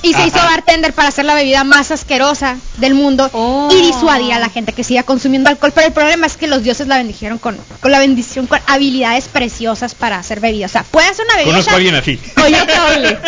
[0.03, 3.69] Y se hizo bartender para hacer la bebida más asquerosa del mundo Oh.
[3.71, 5.73] y disuadir a la gente que siga consumiendo alcohol.
[5.75, 9.29] Pero el problema es que los dioses la bendijeron con, con la bendición, con habilidades
[9.29, 10.71] preciosas para hacer bebidas.
[10.71, 12.19] O sea, puede hacer una bebida Conozco a alguien así.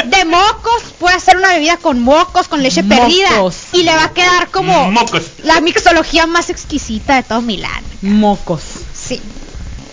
[0.07, 3.29] de mocos, puede hacer una bebida con mocos, con leche perdida.
[3.73, 5.23] Y le va a quedar como Mocos.
[5.43, 7.83] la mixología más exquisita de todo Milán.
[8.01, 8.63] Mocos.
[8.95, 9.21] Sí.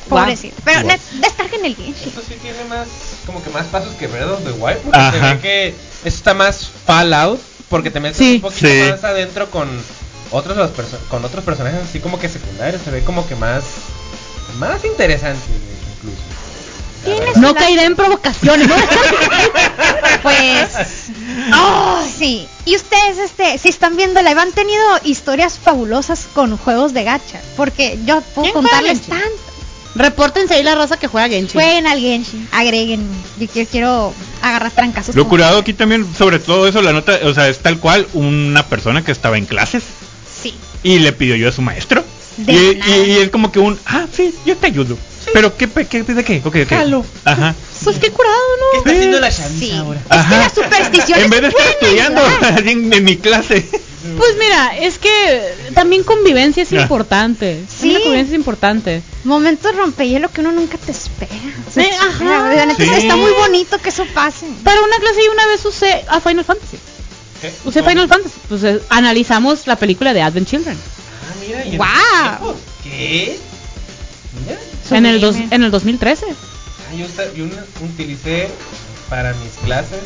[0.10, 0.55] Pobrecito.
[0.66, 2.10] Pero net- descarguen el Genshin.
[2.10, 2.88] Esto sí tiene más,
[3.26, 6.70] como que más pasos que Breath of the Wild, porque se ve que está más
[6.86, 7.39] Fallout,
[7.70, 8.36] porque te metes Sí.
[8.36, 8.82] un poquito Sí.
[8.89, 9.70] más adentro con
[10.32, 10.72] otros los
[11.10, 13.64] con otros personajes así como que secundarios, se ve como que más
[14.57, 15.41] más interesante
[15.97, 16.22] incluso.
[17.34, 17.39] La.
[17.41, 18.76] No caeré en provocaciones, ¿no?
[20.22, 20.68] Pues.
[21.53, 22.47] ay, sí.
[22.66, 27.39] Y ustedes, este, si están viendo live, han tenido historias fabulosas con juegos de gacha.
[27.55, 29.26] Porque yo puedo ¿Quién juega contarles tanto.
[30.00, 31.54] Repórtense ahí la raza que juega Genshin.
[31.62, 33.06] Jueguen al Genshin, agreguen.
[33.38, 35.14] Yo quiero, quiero agarrar trancazos.
[35.14, 38.66] Lo curado aquí también, sobre todo eso, la nota, o sea, es tal cual una
[38.68, 39.84] persona que estaba en clases
[40.41, 40.56] Sí.
[40.84, 42.04] y le pidió ayuda a su maestro.
[42.38, 42.97] De y, nada.
[42.97, 44.97] y- y es como que un, ah, sí, yo te ayudo.
[45.34, 46.41] Pero, ¿qué, qué, de qué?
[46.45, 46.70] Ok, ok.
[46.70, 47.06] Jalo.
[47.26, 47.54] Ajá.
[47.84, 48.36] Pues qué curado,
[48.72, 48.80] ¿Qué ¿no?
[48.80, 49.72] está haciendo la Sí.
[49.74, 50.00] ahora?
[50.00, 52.22] Es que las supersticiones En vez de estar estudiando
[52.66, 53.70] en, en mi clase.
[54.18, 57.62] Pues mira, es que también convivencia es importante.
[57.68, 57.91] Sí.
[57.91, 59.02] La convivencia es importante.
[59.26, 61.32] Momentos rompehielo que uno nunca te espera.
[61.74, 62.54] Sí, ajá.
[62.56, 62.89] La neta Sí.
[62.93, 64.45] está muy bonito que eso pase.
[64.64, 66.78] Para una clase yo una vez usé a Final Fantasy.
[67.41, 67.52] ¿Qué?
[67.66, 68.36] Usé Final Fantasy.
[68.47, 70.78] Pues eh, analizamos la película de Advent Children.
[70.78, 73.38] Ah, mira, y tiempos, ¿Qué?
[74.45, 74.60] Mira.
[74.97, 76.26] En el, dos, en el 2013.
[76.28, 78.47] Ah, yo, yo una- utilicé
[79.10, 80.00] para mis clases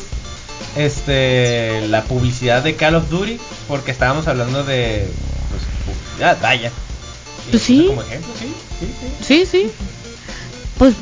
[0.76, 3.38] este la publicidad de Call of Duty
[3.68, 5.06] porque estábamos hablando de
[5.50, 5.62] pues,
[5.96, 6.72] publicidad, vaya.
[7.50, 7.84] Pues sí.
[7.88, 9.24] Como ejemplo, sí, sí, sí.
[9.24, 9.70] Sí, sí.
[10.78, 10.94] Pues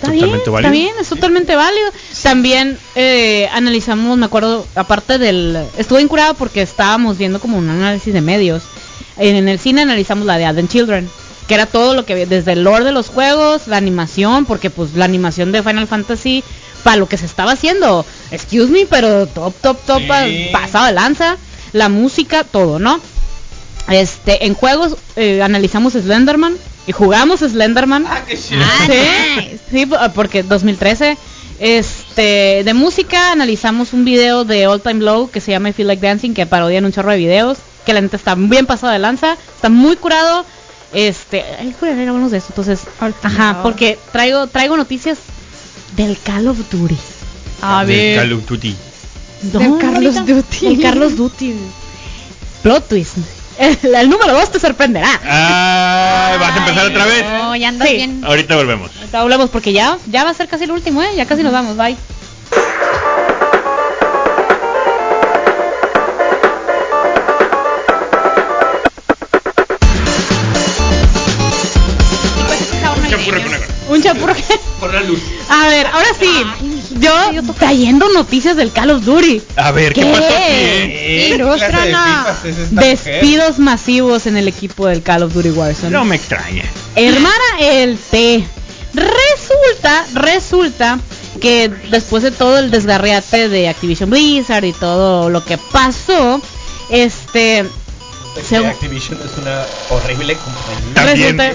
[0.00, 1.90] está bien, está es totalmente válido.
[2.22, 5.58] También eh, analizamos, me acuerdo, aparte del...
[5.76, 8.62] Estuve incurado porque estábamos viendo como un análisis de medios.
[9.18, 11.08] En, en el cine analizamos la de Advent Children,
[11.46, 14.70] que era todo lo que había, desde el lore de los juegos, la animación, porque
[14.70, 16.42] pues la animación de Final Fantasy,
[16.82, 20.06] para lo que se estaba haciendo, excuse me, pero top, top, top, Sí.
[20.52, 21.36] pa- pasado de lanza,
[21.72, 23.00] la música, todo, ¿no?
[23.88, 26.56] Este, en juegos eh, analizamos Slenderman
[26.86, 28.04] y jugamos Slenderman.
[28.08, 28.38] Ah, qué.
[28.54, 31.16] Ah, Sí, sí, po- porque 2013.
[31.58, 35.88] Este, de música analizamos un video de All Time Low que se llama I Feel
[35.88, 38.98] Like Dancing, que parodian un chorro de videos, que la neta está bien pasado de
[38.98, 40.44] lanza, está muy curado.
[40.94, 42.80] Este, ay, juraría hablamos de eso, entonces,
[43.22, 45.18] ajá, porque traigo traigo noticias
[45.96, 46.96] del Call of Duty.
[47.62, 48.76] A De Call of Duty.
[49.52, 50.66] No, Carlos ahorita- Duty.
[50.66, 51.54] El Carlos Duty.
[52.62, 53.16] Plot twist.
[53.58, 55.08] El, el número 2 te sorprenderá.
[55.24, 57.24] Ah, ¿vas a empezar otra vez?
[57.24, 57.96] No, ya andas Sí.
[57.96, 58.22] bien.
[58.24, 58.90] Ahorita volvemos.
[58.96, 61.10] Ahorita hablamos porque ya, ya va a ser casi el último, ¿eh?
[61.16, 61.96] Ya casi nos vamos, bye.
[73.20, 73.59] Y pues.
[73.90, 74.44] Un chapurro que...
[74.78, 75.20] Por la luz.
[75.48, 76.30] A ver, ahora sí.
[77.00, 77.12] Yo
[77.58, 79.42] trayendo noticias del Call of Duty.
[79.56, 81.36] A ver, ¿qué, ¿Qué?
[81.44, 82.48] pasó aquí?
[82.70, 85.90] Despidos masivos en el equipo del Call of Duty Warzone.
[85.90, 86.64] No me extraña.
[86.94, 88.44] Hermana el T.
[88.94, 90.98] Resulta, resulta
[91.40, 96.40] que después de todo el desgarriate de Activision Blizzard y todo lo que pasó,
[96.90, 101.14] este Es Se- que Activision es una horrible compañía.
[101.14, 101.52] Resulta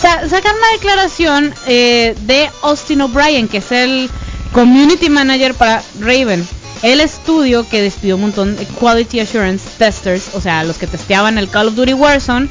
[0.00, 4.10] Sa- sacan una declaración eh, de Austin O'Brien, que es el
[4.52, 6.46] community manager para Raven,
[6.82, 11.38] el estudio que despidió un montón de quality assurance testers, o sea, los que testeaban
[11.38, 12.48] el Call of Duty Warzone,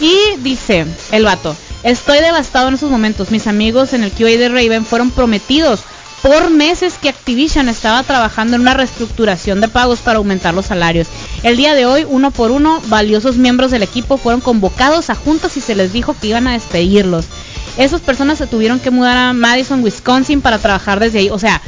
[0.00, 4.48] y dice el vato, estoy devastado en esos momentos, mis amigos en el QA de
[4.48, 5.80] Raven fueron prometidos
[6.22, 11.08] por meses que Activision estaba trabajando en una reestructuración de pagos para aumentar los salarios.
[11.42, 15.56] El día de hoy, uno por uno, valiosos miembros del equipo fueron convocados a juntas
[15.56, 17.26] y se les dijo que iban a despedirlos.
[17.76, 21.30] Esas personas se tuvieron que mudar a Madison, Wisconsin para trabajar desde ahí.
[21.30, 21.62] O sea,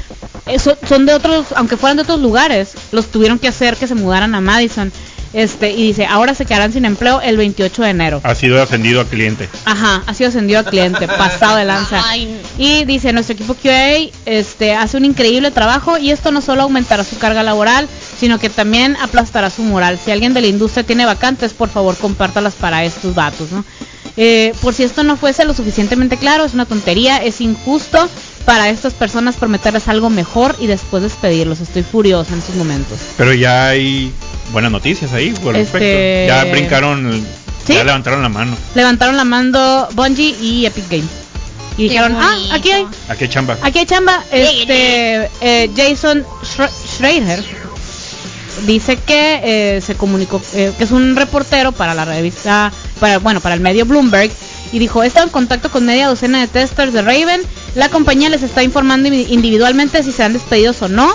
[0.47, 3.95] eso son de otros, aunque fueran de otros lugares, los tuvieron que hacer que se
[3.95, 4.93] mudaran a Madison.
[5.33, 8.21] Este, y dice, ahora se quedarán sin empleo el 28 de enero.
[8.23, 9.49] Ha sido ascendido a cliente.
[9.65, 12.03] Ajá, ha sido ascendido a cliente, pasado de lanza.
[12.07, 12.41] Ay.
[12.59, 17.05] Y dice, nuestro equipo QA este, hace un increíble trabajo y esto no solo aumentará
[17.05, 19.99] su carga laboral, sino que también aplastará su moral.
[20.03, 23.65] Si alguien de la industria tiene vacantes, por favor compártalas para estos datos, ¿no?
[24.17, 28.11] Eh, por si esto no fuese lo suficientemente claro, es una tontería, es injusto
[28.45, 31.61] para estas personas prometerles algo mejor y después despedirlos.
[31.61, 32.99] Estoy furioso en estos momentos.
[33.17, 34.13] Pero ya hay
[34.53, 36.29] buenas noticias ahí por Este- respecto.
[36.47, 37.27] Ya brincaron,
[37.67, 37.75] ¿Sí?
[37.75, 38.57] ya levantaron la mano.
[38.75, 41.11] Levantaron la mando Bungie y Epic Games.
[41.73, 43.57] Y Qué dijeron, ah, aquí hay, ¿A qué chamba?
[43.63, 47.43] Aquí hay chamba, este eh, Jason Schre- Schrader
[48.67, 49.41] dice que
[49.77, 52.71] eh, se comunicó eh, que es un reportero para la revista,
[53.01, 54.31] para bueno, para el medio Bloomberg
[54.73, 57.41] y dijo, he estado en contacto con media docena de testers de Raven,
[57.75, 61.11] la compañía les está informando indi- individualmente si serán despedidos o no,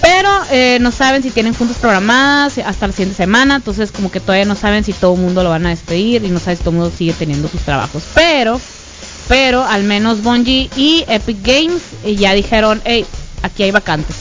[0.00, 4.20] pero eh, no saben si tienen juntas programadas hasta la siguiente semana, entonces como que
[4.20, 6.62] todavía no saben si todo el mundo lo van a despedir y no saben si
[6.62, 8.60] todo el mundo sigue teniendo sus trabajos, pero
[9.28, 13.06] pero al menos Bungie y Epic Games eh, ya dijeron, hey,
[13.42, 14.16] aquí hay vacantes.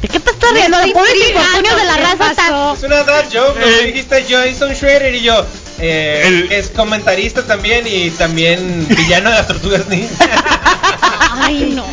[0.00, 0.78] ¿De qué te estás riendo?
[0.78, 2.72] De la ¿qué raza está-?
[2.74, 3.86] Es una dad joke, Eh.
[3.86, 5.44] dijiste Jason Schrader y yo.
[5.78, 10.14] eh, El- Es comentarista también y también villano de las tortugas ninja.
[11.42, 11.84] Ay, no.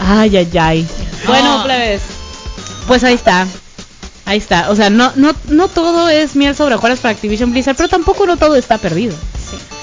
[0.00, 0.88] Ay, ay, ay.
[1.26, 2.02] Bueno, plebes,
[2.86, 3.46] pues ahí está.
[4.24, 4.70] Ahí está.
[4.70, 8.26] O sea, no, no, no todo es miel sobre hojuelas para Activision Blizzard, pero tampoco
[8.26, 9.14] no todo está perdido.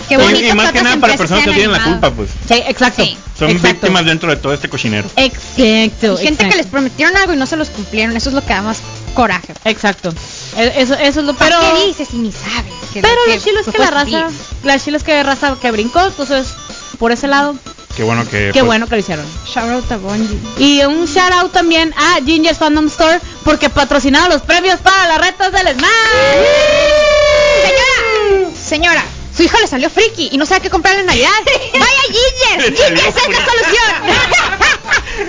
[0.07, 2.29] Qué Y- bonito y, más que que nada para personas que tienen la culpa, pues.
[2.47, 3.03] Sí, exacto.
[3.03, 3.17] Sí.
[3.37, 3.67] Son exacto.
[3.73, 5.07] víctimas dentro de todo este cochinero.
[5.15, 6.17] Exacto.
[6.19, 8.15] Y gente que les prometieron algo y no se los cumplieron.
[8.17, 8.79] Eso es lo que da más
[9.13, 9.53] coraje.
[9.65, 10.13] Exacto.
[10.57, 12.73] E- Eso, eso es lo ¿Para pero qué dices si ni sabes?
[12.93, 14.27] que Pero que lo chilo es que la raza,
[14.63, 16.47] la chilo es que raza que brincó, entonces
[16.97, 17.55] por ese lado,
[17.99, 18.51] Qué bueno que.
[18.53, 19.25] qué pues, bueno que lo hicieron.
[19.45, 20.39] Shout out a Bungie.
[20.57, 25.17] Y un shout out también a Ginger's Fandom Store porque patrocinaron los premios para las
[25.19, 25.89] retas del Smash.
[27.65, 29.03] Señora, señora,
[29.35, 31.29] su hijo le salió friki y no sabe qué comprarle en Navidad.
[31.73, 33.91] Vaya Ginger, Ginger es la solución.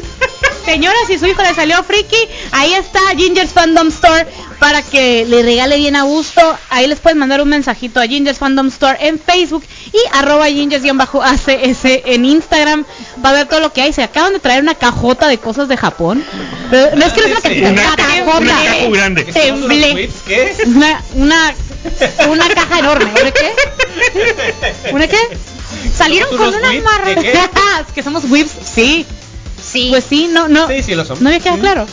[0.64, 4.28] Señora, si su hijo le salió friki, ahí está Ginger's Fandom Store
[4.60, 6.40] para que le regale bien a gusto.
[6.68, 12.02] Ahí les pueden mandar un mensajito a Ginger's Fandom Store en Facebook y arroba Gingers-ACS
[12.04, 12.84] en Instagram.
[13.24, 13.92] Va a ver todo lo que hay.
[13.92, 16.22] Se acaban de traer una cajota de cosas de Japón.
[16.70, 18.38] Pero no es que no es una cajita, Una, cajota.
[18.38, 19.24] una caja grande.
[19.24, 20.56] ¿Qué?
[20.66, 21.54] Una, una,
[22.28, 23.10] una caja enorme.
[23.20, 24.92] ¿Una qué?
[24.92, 25.18] ¿Una qué?
[25.96, 26.84] Salieron ¿Somos con unos una whips?
[26.84, 27.08] marra.
[27.08, 27.32] ¿De qué?
[27.86, 29.06] Es que somos whips, sí.
[29.62, 29.86] Sí.
[29.90, 30.68] Pues sí, no, no.
[30.68, 31.22] Sí, sí lo somos.
[31.22, 31.86] No me queda claro.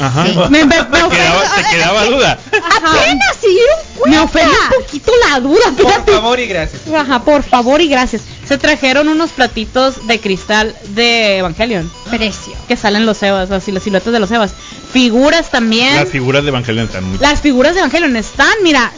[0.00, 0.26] Ajá.
[0.26, 0.34] Sí.
[0.50, 2.38] Me, me- me ofende, quedaba, te quedaba duda.
[2.52, 4.22] Apenas se dieron me cuenta.
[4.24, 5.64] ofende un poquito la duda.
[5.76, 6.12] Por fíjate.
[6.12, 6.82] favor y gracias.
[6.94, 8.22] Ajá, por favor y gracias.
[8.48, 12.54] Se trajeron unos platitos de cristal de Evangelion Precio.
[12.66, 14.52] que salen los Evas, así las siluetas de los Evas.
[14.92, 15.94] Figuras también.
[15.94, 17.18] Las figuras de Evangelion están muy.
[17.18, 18.90] Las figuras de Evangelion están, mira,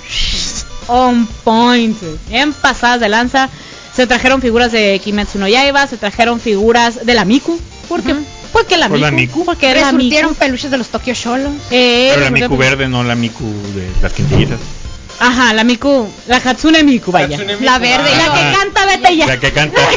[0.86, 1.96] on point,
[2.28, 3.48] bien pasadas de lanza.
[3.94, 8.14] Se trajeron figuras de Kimetsu no Yaiba, se trajeron figuras de la Miku, porque.
[8.52, 9.44] Porque la ¿Por la Miku, Miku?
[9.46, 10.38] porque Resurtieron Miku.
[10.40, 11.52] peluches de los Tokyo Sholos.
[11.70, 14.58] Eh, Pero la Miku verde, no la Miku de las quintillitas.
[15.18, 17.36] Ajá, la Miku, la Hatsune Miku, vaya.
[17.36, 17.90] Hatsune La Miku.
[17.92, 18.34] verde, La Ah.
[18.34, 19.26] que canta, vete ya.
[19.26, 19.80] La que canta.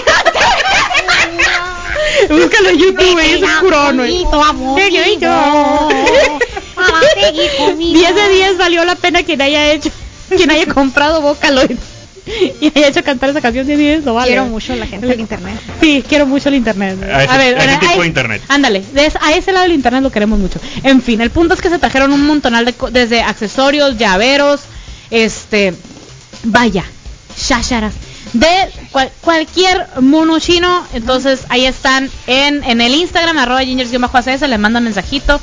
[2.30, 4.26] Búscalo en YouTube, es un curón, güey.
[4.78, 5.28] Señorito.
[6.76, 7.94] Para seguir conmigo.
[8.00, 9.90] 10 de 10 valió la pena quien haya hecho,
[10.36, 11.78] quien haya comprado Vocaloid
[12.62, 14.30] y haya hecho cantar esa canción 10 de 10, lo vale.
[14.30, 15.60] Quiero mucho a la gente del internet.
[15.82, 16.98] Sí, quiero mucho el internet.
[17.04, 18.42] A ese- a ese tipo de internet.
[18.48, 18.84] Ándale,
[19.22, 20.60] a ese lado del internet lo queremos mucho.
[20.84, 24.62] En fin, el punto es que se trajeron un montonal de desde accesorios, llaveros,
[25.12, 25.74] este,
[26.44, 26.84] vaya,
[27.38, 27.94] shasharas
[28.34, 28.48] de
[28.92, 30.86] cual- cualquier mono chino.
[30.94, 35.40] Entonces ahí están en, en el Instagram arroba gingers-acs, le mandan mensajito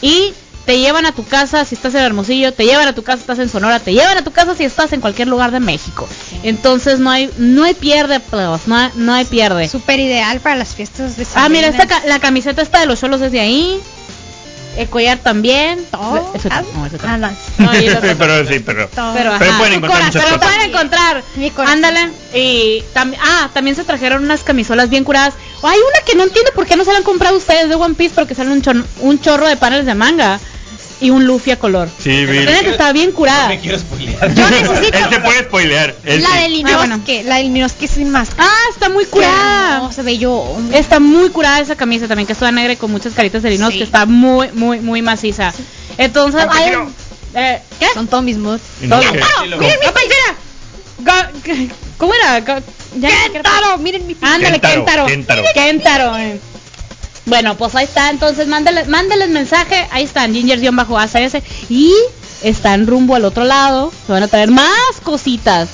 [0.00, 0.32] y
[0.70, 3.22] te llevan a tu casa si estás en Hermosillo, te llevan a tu casa si
[3.22, 6.08] estás en Sonora, te llevan a tu casa si estás en cualquier lugar de México.
[6.44, 9.68] Entonces no hay no hay pierde, plebes, no hay, no hay pierde.
[9.68, 13.18] Súper ideal para las fiestas de Ah, mira, esta la camiseta está de los cholos
[13.18, 13.80] desde ahí.
[14.76, 15.84] El collar también.
[15.90, 16.30] Todo.
[16.36, 17.30] Eso Ah, no, eso ah, no.
[17.58, 17.70] No,
[18.18, 18.86] pero sí, pero.
[18.90, 19.12] Todo.
[19.12, 20.54] pero, Pero pueden encontrar muchas pero cosas.
[20.54, 21.24] pueden encontrar.
[21.66, 22.10] Ándale.
[22.32, 25.34] Y tam- ah, también se trajeron unas camisolas bien curadas.
[25.62, 27.74] Oh, hay una que no entiendo por qué no se la han comprado ustedes de
[27.74, 30.38] One Piece, porque sale un, chon- un chorro de paneles de manga
[31.00, 31.88] y un Luffy a color.
[31.98, 32.40] Sí, vi.
[32.44, 33.48] La neta bien No curada.
[33.48, 34.34] me quiero spoilear.
[34.34, 35.94] Yo necesito Él se puede spoilear.
[36.04, 36.38] Él la sí.
[36.42, 36.94] del Ah, bueno.
[36.96, 38.44] Inosuke, la del Inosuke sin máscara.
[38.48, 39.78] Ah, está muy curada.
[39.78, 40.56] No, se ve yo.
[40.72, 43.50] Está muy curada esa camisa también, que es toda negra y con muchas caritas de
[43.50, 43.78] linos, Sí.
[43.78, 45.52] que está muy, muy, muy maciza.
[45.98, 46.74] Entonces, Aunque hay-
[47.34, 47.86] eh, ¿qué?
[47.94, 48.60] Son todos mis moods.
[48.82, 49.06] No, Sí,
[51.98, 52.42] ¿Cómo era?
[52.44, 53.78] ¡Kentaro!
[53.78, 55.42] Miren mi Ándale, Kentaro, Kentaro.
[55.54, 56.12] Kentaro.
[57.30, 61.36] Bueno, pues ahí está, entonces mándeles, mándeles mensaje, ahí están, Ginger-ACS
[61.68, 61.94] y
[62.42, 65.68] están rumbo al otro lado, se van a traer más cositas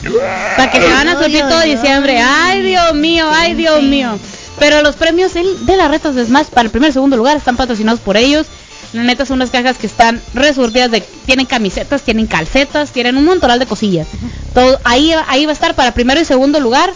[0.54, 2.20] para que se van a ay, todo diciembre.
[2.20, 4.18] Ay, Dios mío, ay, Dios mío.
[4.58, 7.56] Pero los premios de las retas de Smash para el primer y segundo lugar están
[7.56, 8.46] patrocinados por ellos.
[8.92, 13.24] La neta son unas cajas que están resurtidas de tienen camisetas, tienen calcetas, tienen un
[13.24, 14.08] montonal de cosillas.
[14.52, 16.92] Todo ahí ahí va a estar para primero y segundo lugar.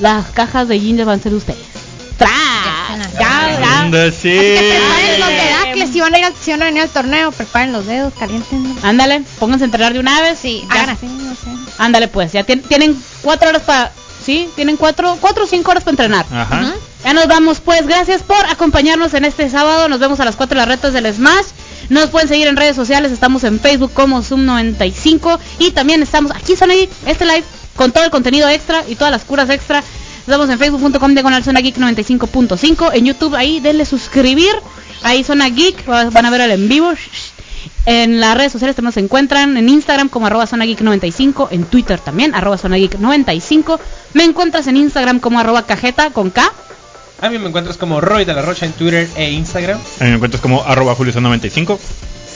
[0.00, 1.83] Las cajas de Ginger van a ser de ustedes.
[5.28, 8.12] Dedacles, si van a ir al, si van a venir al torneo, preparen los dedos,
[8.18, 8.76] calienten.
[8.82, 10.38] Ándale, pónganse a entrenar de una vez.
[10.40, 10.74] Sí, Ya.
[10.82, 11.72] hagan así, no sé.
[11.78, 13.92] Ándale, pues, ya tien- tienen cuatro horas para...
[14.24, 16.24] Sí, tienen cuatro, cuatro o cinco horas para entrenar.
[16.32, 16.72] Ajá.
[17.04, 19.88] Ya nos vamos, pues, gracias por acompañarnos en este sábado.
[19.90, 21.44] Nos vemos a las 4 de las retas del Smash.
[21.90, 26.56] Nos pueden seguir en redes sociales, estamos en Facebook como Zoom95 y también estamos aquí
[26.56, 27.44] son ahí, este live
[27.76, 29.84] con todo el contenido extra y todas las curas extra.
[30.26, 34.52] Estamos en facebook.com diagonal zona geek 95.5, en YouTube ahí denle suscribir,
[35.02, 36.92] ahí zona geek, va- van a ver el en vivo.
[37.86, 41.64] En las redes sociales también se encuentran en Instagram como arroba zona geek 95, en
[41.64, 43.78] Twitter también arroba zona geek 95.
[44.14, 46.50] Me encuentras en Instagram como arroba cajeta con K.
[47.20, 49.78] A mí me encuentras como Roy de la Rocha en Twitter e Instagram.
[50.00, 51.78] A mí me encuentras como arroba julio95.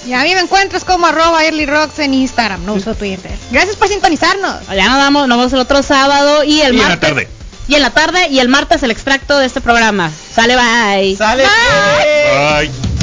[0.06, 3.32] Y a mí me encuentras como arroba early rocks en Instagram, no uso Twitter.
[3.50, 4.66] Gracias por sintonizarnos.
[4.68, 7.08] Ya nos vamos, nos vemos el otro sábado y el Y en la martes.
[7.08, 7.28] tarde.
[7.68, 10.10] Y en la tarde y el martes el extracto de este programa.
[10.32, 11.16] Sale, bye.
[11.16, 11.44] ¡Sale!
[11.44, 12.97] Bye.